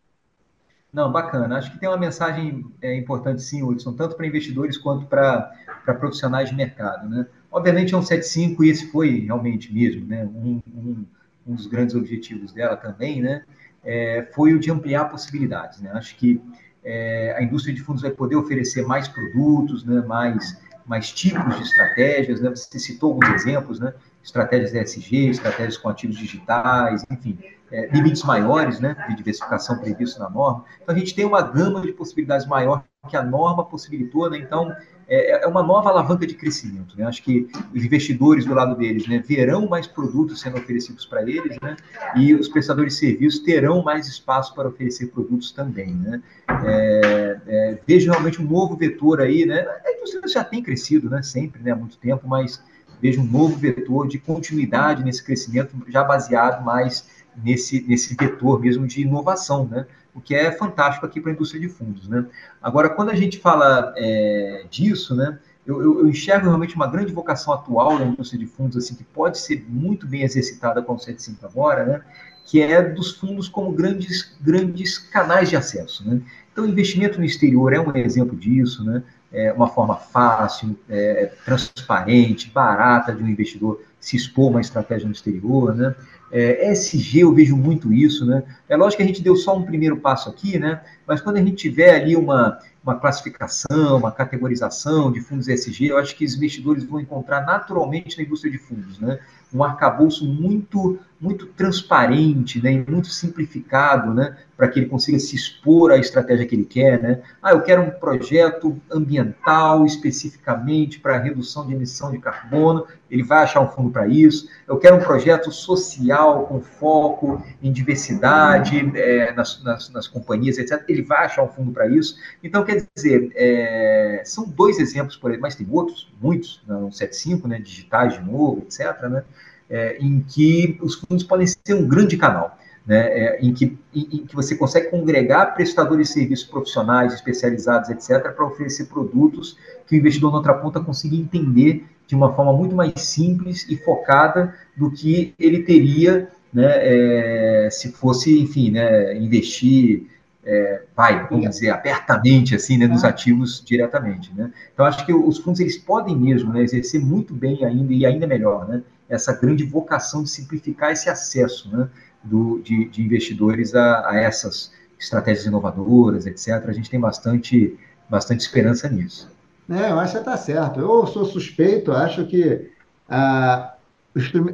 Não, 0.92 1.12
bacana. 1.12 1.58
Acho 1.58 1.72
que 1.72 1.80
tem 1.80 1.88
uma 1.88 1.98
mensagem 1.98 2.66
é, 2.82 2.96
importante, 2.96 3.42
sim, 3.44 3.62
Hudson, 3.62 3.94
tanto 3.94 4.16
para 4.16 4.26
investidores 4.26 4.78
quanto 4.78 5.06
para 5.06 5.54
profissionais 5.86 6.50
de 6.50 6.56
mercado. 6.56 7.08
Né? 7.08 7.28
Obviamente 7.52 7.94
é 7.94 7.98
um 7.98 8.02
75 8.02 8.64
e 8.64 8.70
esse 8.70 8.92
foi 8.92 9.20
realmente 9.20 9.72
mesmo 9.72 10.06
né? 10.08 10.26
um, 10.26 10.62
um, 10.76 11.06
um 11.48 11.56
dos 11.56 11.68
grandes 11.68 11.96
objetivos 11.96 12.52
dela 12.52 12.76
também, 12.76 13.22
né? 13.22 13.44
É, 13.82 14.28
foi 14.34 14.54
o 14.54 14.60
de 14.60 14.70
ampliar 14.70 15.06
possibilidades. 15.06 15.80
Né? 15.80 15.92
Acho 15.94 16.16
que 16.18 16.42
é, 16.84 17.36
a 17.38 17.44
indústria 17.44 17.74
de 17.74 17.82
fundos 17.82 18.02
vai 18.02 18.12
poder 18.12 18.36
oferecer 18.36 18.86
mais 18.86 19.08
produtos, 19.08 19.86
né? 19.86 20.02
mais, 20.02 20.60
mais 20.86 21.12
tipos 21.12 21.56
de 21.56 21.64
estratégias. 21.64 22.42
Né? 22.42 22.50
Você 22.50 22.80
citou 22.80 23.12
alguns 23.12 23.30
exemplos, 23.30 23.80
né? 23.80 23.94
Estratégias 24.24 24.74
ESG, 24.74 25.30
estratégias 25.30 25.78
com 25.78 25.90
ativos 25.90 26.18
digitais, 26.18 27.06
enfim, 27.10 27.38
é, 27.72 27.88
limites 27.88 28.24
maiores 28.24 28.80
né, 28.80 28.96
de 29.08 29.16
diversificação 29.16 29.78
previsto 29.78 30.20
na 30.20 30.30
norma. 30.30 30.66
Então, 30.82 30.96
a 30.96 30.98
gente 30.98 31.16
tem 31.16 31.26
uma 31.26 31.42
gama 31.42 31.82
de 31.82 31.92
possibilidades 31.94 32.48
maior 32.48 32.84
que 33.08 33.16
a 33.16 33.24
norma 33.24 33.64
possibilitou, 33.64 34.30
né? 34.30 34.38
Então, 34.38 34.76
é, 35.08 35.44
é 35.44 35.48
uma 35.48 35.64
nova 35.64 35.90
alavanca 35.90 36.28
de 36.28 36.36
crescimento. 36.36 36.98
Né? 36.98 37.06
Acho 37.06 37.24
que 37.24 37.48
os 37.74 37.84
investidores 37.84 38.46
do 38.46 38.54
lado 38.54 38.76
deles 38.76 39.08
né, 39.08 39.24
verão 39.26 39.68
mais 39.68 39.88
produtos 39.88 40.42
sendo 40.42 40.58
oferecidos 40.58 41.06
para 41.06 41.22
eles, 41.24 41.58
né? 41.62 41.76
E 42.16 42.36
os 42.36 42.48
prestadores 42.48 42.94
de 42.94 43.00
serviços 43.00 43.40
terão 43.40 43.82
mais 43.82 44.08
espaço 44.08 44.54
para 44.54 44.68
oferecer 44.68 45.08
produtos 45.08 45.52
também, 45.52 45.96
né? 45.96 46.22
É, 46.66 47.40
é, 47.48 47.80
vejo 47.88 48.12
realmente 48.12 48.42
um 48.42 48.46
novo 48.46 48.76
vetor 48.76 49.22
aí, 49.22 49.46
né? 49.46 49.66
A 49.86 49.92
indústria 49.94 50.28
já 50.28 50.44
tem 50.44 50.62
crescido, 50.62 51.10
né? 51.10 51.22
Sempre, 51.22 51.64
né? 51.64 51.72
Há 51.72 51.76
muito 51.76 51.98
tempo, 51.98 52.28
mas 52.28 52.62
vejo 53.02 53.22
um 53.22 53.26
novo 53.26 53.56
vetor 53.56 54.08
de 54.08 54.20
continuidade 54.20 55.04
nesse 55.04 55.24
crescimento, 55.24 55.76
já 55.88 56.04
baseado 56.04 56.64
mais 56.64 57.08
nesse, 57.44 57.82
nesse 57.88 58.16
vetor 58.16 58.60
mesmo 58.60 58.86
de 58.86 59.02
inovação, 59.02 59.66
né? 59.66 59.86
O 60.14 60.22
que 60.22 60.36
é 60.36 60.52
fantástico 60.52 61.06
aqui 61.06 61.22
para 61.22 61.32
a 61.32 61.34
indústria 61.34 61.62
de 61.62 61.70
fundos, 61.70 62.08
né? 62.08 62.26
Agora, 62.62 62.90
quando 62.90 63.10
a 63.10 63.16
gente 63.16 63.40
fala 63.40 63.94
é, 63.96 64.66
disso, 64.70 65.16
né? 65.16 65.40
Eu, 65.66 65.82
eu, 65.82 66.00
eu, 66.00 66.08
enxergo 66.08 66.48
realmente 66.48 66.76
uma 66.76 66.88
grande 66.88 67.14
vocação 67.14 67.54
atual 67.54 68.00
da 68.00 68.06
indústria 68.06 68.40
de 68.40 68.48
fundos, 68.48 68.76
assim, 68.76 68.96
que 68.96 69.04
pode 69.04 69.38
ser 69.38 69.64
muito 69.70 70.08
bem 70.08 70.24
exercitada 70.24 70.82
com 70.82 70.94
o 70.94 71.00
75 71.00 71.46
agora, 71.46 71.86
né? 71.86 72.02
Que 72.44 72.62
é 72.62 72.82
dos 72.82 73.12
fundos 73.12 73.48
como 73.48 73.72
grandes, 73.72 74.36
grandes 74.42 74.98
canais 74.98 75.50
de 75.50 75.56
acesso, 75.56 76.08
né? 76.08 76.22
Então, 76.52 76.66
investimento 76.66 77.20
no 77.20 77.26
exterior 77.26 77.72
é 77.72 77.80
um 77.80 77.96
exemplo 77.96 78.36
disso, 78.36 78.84
né? 78.84 79.04
É 79.32 79.54
uma 79.54 79.68
forma 79.68 79.96
fácil, 79.96 80.78
é, 80.90 81.32
transparente, 81.46 82.50
barata 82.50 83.14
de 83.14 83.24
um 83.24 83.28
investidor 83.28 83.82
se 84.00 84.16
expor 84.16 84.48
a 84.48 84.50
uma 84.52 84.62
estratégia 84.62 85.06
no 85.06 85.14
exterior, 85.14 85.76
né? 85.76 85.94
É, 86.32 86.72
SG 86.72 87.22
eu 87.22 87.34
vejo 87.34 87.58
muito 87.58 87.92
isso, 87.92 88.26
né? 88.26 88.44
É 88.68 88.78
lógico 88.78 88.98
que 88.98 89.04
a 89.04 89.08
gente 89.08 89.22
deu 89.22 89.36
só 89.36 89.58
um 89.58 89.64
primeiro 89.64 89.98
passo 89.98 90.30
aqui, 90.30 90.60
né? 90.60 90.82
Mas 91.06 91.22
quando 91.22 91.38
a 91.38 91.40
gente 91.40 91.56
tiver 91.56 91.96
ali 91.96 92.16
uma, 92.16 92.60
uma 92.84 92.96
classificação, 92.96 93.98
uma 93.98 94.12
categorização 94.12 95.12
de 95.12 95.22
fundos 95.22 95.48
ESG, 95.48 95.88
eu 95.88 95.98
acho 95.98 96.16
que 96.16 96.24
os 96.24 96.36
investidores 96.36 96.84
vão 96.84 97.00
encontrar 97.00 97.46
naturalmente 97.46 98.18
na 98.18 98.24
indústria 98.24 98.52
de 98.52 98.58
fundos, 98.58 99.00
né? 99.00 99.20
Um 99.54 99.64
arcabouço 99.64 100.26
muito 100.26 101.00
muito 101.20 101.48
transparente, 101.48 102.62
né, 102.62 102.72
e 102.72 102.90
muito 102.90 103.08
simplificado, 103.08 104.14
né, 104.14 104.38
para 104.56 104.68
que 104.68 104.80
ele 104.80 104.88
consiga 104.88 105.20
se 105.20 105.36
expor 105.36 105.92
à 105.92 105.98
estratégia 105.98 106.46
que 106.46 106.56
ele 106.56 106.66
quer, 106.66 107.02
né? 107.02 107.22
Ah, 107.42 107.52
eu 107.52 107.62
quero 107.62 107.82
um 107.82 107.92
projeto 107.92 108.80
ambiental 108.92 109.86
especificamente 109.86 111.00
para 111.00 111.18
redução 111.18 111.66
de 111.66 111.74
emissão 111.74 112.12
de 112.12 112.20
carbono, 112.20 112.86
ele 113.10 113.24
vai 113.24 113.44
achar 113.44 113.62
um 113.62 113.68
fundo 113.68 113.90
para 113.90 114.08
isso. 114.08 114.50
Eu 114.68 114.78
quero 114.78 114.98
um 114.98 115.00
projeto 115.00 115.52
social 115.52 116.46
com 116.46 116.62
foco 116.62 117.44
em 117.62 117.72
diversidade 117.72 118.92
é, 118.96 119.34
nas, 119.34 119.64
nas, 119.64 119.90
nas, 119.90 120.08
companhias, 120.08 120.58
etc. 120.58 120.84
Ele 120.88 121.02
vai 121.02 121.26
achar 121.26 121.44
um 121.44 121.48
fundo 121.48 121.72
para 121.72 121.88
isso. 121.88 122.18
Então, 122.44 122.64
quer 122.64 122.86
dizer, 122.96 123.32
é, 123.36 124.22
são 124.26 124.48
dois 124.48 124.78
exemplos 124.78 125.16
por 125.16 125.32
aí, 125.32 125.38
mas 125.38 125.56
tem 125.56 125.68
outros, 125.70 126.12
muitos, 126.22 126.62
não 126.68 126.92
75, 126.92 127.48
né, 127.48 127.60
digitais 127.60 128.14
de 128.14 128.22
novo, 128.22 128.64
etc., 128.64 129.04
né? 129.10 129.24
É, 129.70 129.98
em 130.00 130.20
que 130.22 130.78
os 130.82 130.96
fundos 130.96 131.24
podem 131.24 131.46
ser 131.46 131.74
um 131.74 131.88
grande 131.88 132.18
canal, 132.18 132.58
né, 132.86 133.08
é, 133.08 133.40
em, 133.42 133.54
que, 133.54 133.78
em, 133.94 134.08
em, 134.12 134.26
que 134.26 134.36
você 134.36 134.56
consegue 134.56 134.90
congregar 134.90 135.54
prestadores 135.54 136.08
de 136.08 136.14
serviços 136.14 136.46
profissionais, 136.46 137.14
especializados, 137.14 137.90
etc., 137.90 138.34
para 138.34 138.46
oferecer 138.46 138.86
produtos 138.86 139.58
que 139.86 139.96
o 139.96 140.00
investidor 140.00 140.32
na 140.32 140.38
outra 140.38 140.56
ponta 140.56 140.80
consiga 140.80 141.16
entender 141.16 141.86
de 142.08 142.16
uma 142.16 142.34
forma 142.34 142.52
muito 142.52 142.76
mais 142.76 142.94
simples 142.96 143.70
e 143.70 143.78
focada 143.78 144.56
do 144.76 144.90
que 144.90 145.36
ele 145.38 145.62
teria 145.62 146.28
né, 146.52 146.66
é, 146.66 147.70
se 147.72 147.92
fosse, 147.92 148.40
enfim, 148.40 148.72
né, 148.72 149.16
investir 149.16 150.08
é, 150.44 150.82
vai, 150.96 151.28
vamos 151.28 151.50
dizer, 151.50 151.70
abertamente 151.70 152.56
assim, 152.56 152.78
né, 152.78 152.88
nos 152.88 153.04
ativos 153.04 153.64
diretamente, 153.64 154.34
né? 154.34 154.52
Então 154.74 154.86
acho 154.86 155.06
que 155.06 155.14
os 155.14 155.38
fundos 155.38 155.60
eles 155.60 155.78
podem 155.78 156.16
mesmo, 156.16 156.52
né, 156.52 156.64
exercer 156.64 157.00
muito 157.00 157.36
bem 157.36 157.64
ainda 157.64 157.94
e 157.94 158.06
ainda 158.06 158.26
melhor, 158.26 158.68
né, 158.68 158.82
essa 159.10 159.34
grande 159.34 159.64
vocação 159.64 160.24
de 160.24 160.30
simplificar 160.30 160.92
esse 160.92 161.10
acesso, 161.10 161.70
né, 161.76 161.90
do, 162.24 162.60
de, 162.60 162.88
de 162.90 163.02
investidores 163.02 163.74
a, 163.74 164.10
a, 164.10 164.18
essas 164.18 164.72
estratégias 165.00 165.46
inovadoras, 165.46 166.26
etc. 166.26 166.64
A 166.68 166.72
gente 166.72 166.90
tem 166.90 167.00
bastante, 167.00 167.78
bastante 168.10 168.42
esperança 168.42 168.88
nisso. 168.88 169.32
É, 169.70 169.92
eu 169.92 170.00
acho 170.00 170.14
que 170.14 170.20
está 170.20 170.38
certo. 170.38 170.80
Eu 170.80 171.08
sou 171.08 171.26
suspeito, 171.26 171.92
acho 171.92 172.26
que 172.26 172.72
ah, 173.08 173.76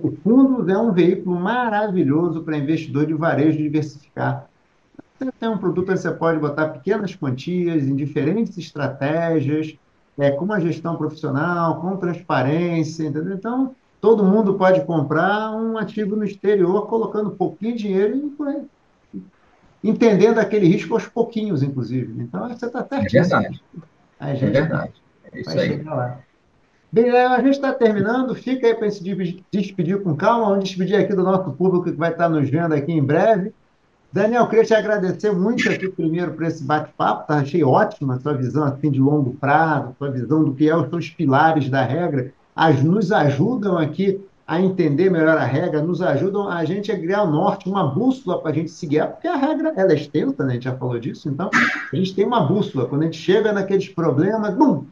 o 0.01 0.11
fundo 0.23 0.69
é 0.69 0.77
um 0.77 0.91
veículo 0.91 1.39
maravilhoso 1.39 2.43
para 2.43 2.57
investidor 2.57 3.05
de 3.05 3.13
varejo 3.13 3.57
diversificar 3.57 4.47
você 5.17 5.31
tem 5.31 5.49
um 5.49 5.57
produto 5.57 5.87
que 5.87 5.97
você 5.97 6.11
pode 6.11 6.39
botar 6.39 6.69
pequenas 6.69 7.15
quantias 7.15 7.83
em 7.83 7.95
diferentes 7.95 8.57
estratégias, 8.57 9.77
é, 10.17 10.31
com 10.31 10.45
uma 10.45 10.59
gestão 10.59 10.97
profissional, 10.97 11.79
com 11.79 11.95
transparência, 11.97 13.03
entendeu? 13.03 13.33
Então, 13.33 13.75
todo 14.05 14.23
mundo 14.23 14.53
pode 14.53 14.85
comprar 14.85 15.51
um 15.51 15.79
ativo 15.79 16.15
no 16.15 16.23
exterior 16.23 16.85
colocando 16.85 17.31
um 17.31 17.35
pouquinho 17.35 17.75
de 17.75 17.81
dinheiro 17.85 18.35
e 19.83 19.89
entendendo 19.89 20.37
aquele 20.37 20.67
risco 20.67 20.93
aos 20.93 21.07
pouquinhos, 21.07 21.63
inclusive. 21.63 22.13
Então, 22.21 22.47
você 22.47 22.67
está 22.67 22.85
certo. 22.85 23.07
É 23.07 23.19
verdade. 23.19 23.63
A 24.19 24.33
gente 24.35 24.43
é 24.43 24.49
verdade. 24.51 24.93
É 25.33 25.39
isso 25.41 25.49
aí. 25.59 25.81
Lá. 25.81 26.19
Bem, 26.91 27.09
a 27.09 27.41
gente 27.41 27.55
está 27.55 27.73
terminando. 27.73 28.35
Fica 28.35 28.67
aí 28.67 28.75
para 28.75 28.91
se 28.91 29.03
despedir 29.51 30.03
com 30.03 30.15
calma. 30.15 30.49
Vamos 30.49 30.65
despedir 30.65 30.97
aqui 30.97 31.15
do 31.15 31.23
nosso 31.23 31.51
público 31.53 31.85
que 31.85 31.97
vai 31.97 32.11
estar 32.11 32.29
nos 32.29 32.47
vendo 32.47 32.75
aqui 32.75 32.91
em 32.91 33.03
breve. 33.03 33.51
Daniel, 34.13 34.47
queria 34.47 34.65
te 34.65 34.73
agradecer 34.75 35.31
muito 35.31 35.67
aqui 35.67 35.89
primeiro 35.89 36.31
por 36.33 36.43
esse 36.43 36.63
bate-papo, 36.63 37.27
tá? 37.27 37.39
achei 37.39 37.63
ótimo 37.63 38.11
a 38.11 38.19
sua 38.19 38.35
visão 38.35 38.65
assim 38.65 38.91
de 38.91 38.99
longo 38.99 39.33
prazo, 39.33 39.95
sua 39.97 40.11
visão 40.11 40.43
do 40.43 40.53
que 40.53 40.69
é 40.69 40.75
os 40.75 40.89
seus 40.89 41.09
pilares 41.09 41.69
da 41.69 41.83
regra, 41.83 42.31
as 42.55 42.81
nos 42.83 43.11
ajudam 43.11 43.77
aqui 43.77 44.23
a 44.47 44.61
entender 44.61 45.09
melhor 45.09 45.37
a 45.37 45.43
regra, 45.43 45.81
nos 45.81 46.01
ajudam 46.01 46.47
a 46.47 46.63
gente 46.63 46.91
a 46.91 46.99
criar 46.99 47.23
o 47.23 47.31
norte, 47.31 47.67
uma 47.67 47.87
bússola 47.87 48.39
para 48.39 48.51
a 48.51 48.53
gente 48.53 48.69
seguir, 48.69 49.05
porque 49.07 49.27
a 49.27 49.35
regra 49.35 49.73
ela 49.75 49.91
é 49.91 49.95
extensa, 49.95 50.43
né? 50.43 50.51
a 50.51 50.53
gente 50.53 50.63
já 50.65 50.77
falou 50.77 50.99
disso, 50.99 51.27
então 51.27 51.49
a 51.91 51.95
gente 51.95 52.13
tem 52.13 52.25
uma 52.25 52.41
bússola, 52.41 52.85
quando 52.85 53.01
a 53.01 53.05
gente 53.05 53.17
chega 53.17 53.51
naqueles 53.51 53.89
problemas, 53.89 54.53
bum, 54.53 54.85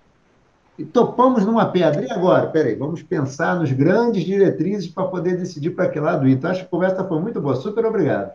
e 0.78 0.84
topamos 0.84 1.46
numa 1.46 1.68
pedra. 1.68 2.04
E 2.04 2.12
agora? 2.12 2.48
Peraí, 2.48 2.74
vamos 2.74 3.04
pensar 3.04 3.56
nos 3.60 3.72
grandes 3.72 4.24
diretrizes 4.24 4.88
para 4.88 5.06
poder 5.06 5.38
decidir 5.38 5.70
para 5.72 5.88
que 5.88 6.00
lado 6.00 6.28
ir. 6.28 6.32
Então, 6.32 6.50
acho 6.50 6.62
que 6.62 6.66
a 6.66 6.70
conversa 6.70 7.04
foi 7.04 7.20
muito 7.20 7.40
boa. 7.40 7.56
Super 7.56 7.86
obrigado. 7.86 8.32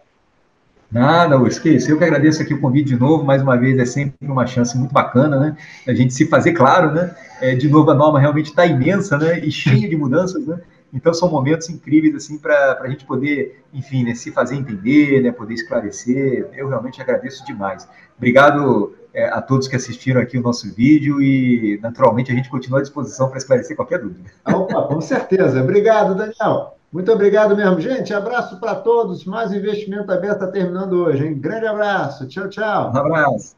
Nada, 0.91 1.37
isso. 1.47 1.91
Eu 1.91 1.99
que 1.99 2.05
agradeço 2.05 2.41
aqui 2.41 2.55
o 2.55 2.61
convite 2.61 2.89
de 2.89 2.97
novo, 2.99 3.23
mais 3.23 3.43
uma 3.43 3.57
vez, 3.57 3.79
é 3.79 3.85
sempre 3.85 4.27
uma 4.27 4.47
chance 4.47 4.77
muito 4.77 4.93
bacana, 4.93 5.39
né? 5.39 5.57
A 5.87 5.93
gente 5.93 6.15
se 6.15 6.27
fazer 6.27 6.53
claro, 6.53 6.93
né? 6.93 7.15
É, 7.41 7.55
de 7.55 7.69
novo, 7.69 7.91
a 7.91 7.95
norma 7.95 8.19
realmente 8.19 8.47
está 8.47 8.65
imensa, 8.65 9.19
né? 9.19 9.39
E 9.41 9.51
cheia 9.51 9.87
de 9.89 9.97
mudanças, 9.97 10.47
né? 10.47 10.59
Então, 10.93 11.13
são 11.13 11.31
momentos 11.31 11.69
incríveis, 11.69 12.15
assim, 12.15 12.39
para 12.39 12.81
a 12.81 12.89
gente 12.89 13.05
poder, 13.05 13.63
enfim, 13.75 14.05
né, 14.05 14.15
se 14.15 14.33
fazer 14.33 14.57
entender, 14.57 15.23
né? 15.23 15.31
Poder 15.31 15.53
esclarecer. 15.53 16.49
Eu 16.55 16.69
realmente 16.69 17.03
agradeço 17.03 17.45
demais. 17.45 17.87
Obrigado 18.17 18.95
é, 19.13 19.27
a 19.27 19.43
todos 19.43 19.69
que 19.69 19.77
assistiram 19.77 20.23
aqui 20.23 20.39
o 20.39 20.43
nosso 20.43 20.75
vídeo 20.75 21.21
e, 21.21 21.79
naturalmente, 21.83 22.33
a 22.33 22.35
gente 22.35 22.49
continua 22.49 22.79
à 22.79 22.83
disposição 22.83 23.29
para 23.29 23.37
esclarecer 23.37 23.77
qualquer 23.77 23.99
dúvida. 23.99 24.31
Opa, 24.47 24.83
com 24.89 25.03
certeza. 25.03 25.63
Obrigado, 25.63 26.15
Daniel. 26.15 26.78
Muito 26.91 27.13
obrigado 27.13 27.55
mesmo, 27.55 27.81
gente. 27.81 28.15
Abraço 28.15 28.59
para 28.59 28.75
todos. 28.75 29.25
Mais 29.25 29.53
investimento 29.53 30.11
aberto 30.11 30.43
está 30.43 30.47
terminando 30.47 30.95
hoje. 30.95 31.27
Hein? 31.27 31.39
Grande 31.39 31.67
abraço. 31.67 32.27
Tchau, 32.27 32.49
tchau. 32.49 32.93
Um 32.93 32.97
abraço. 32.97 33.58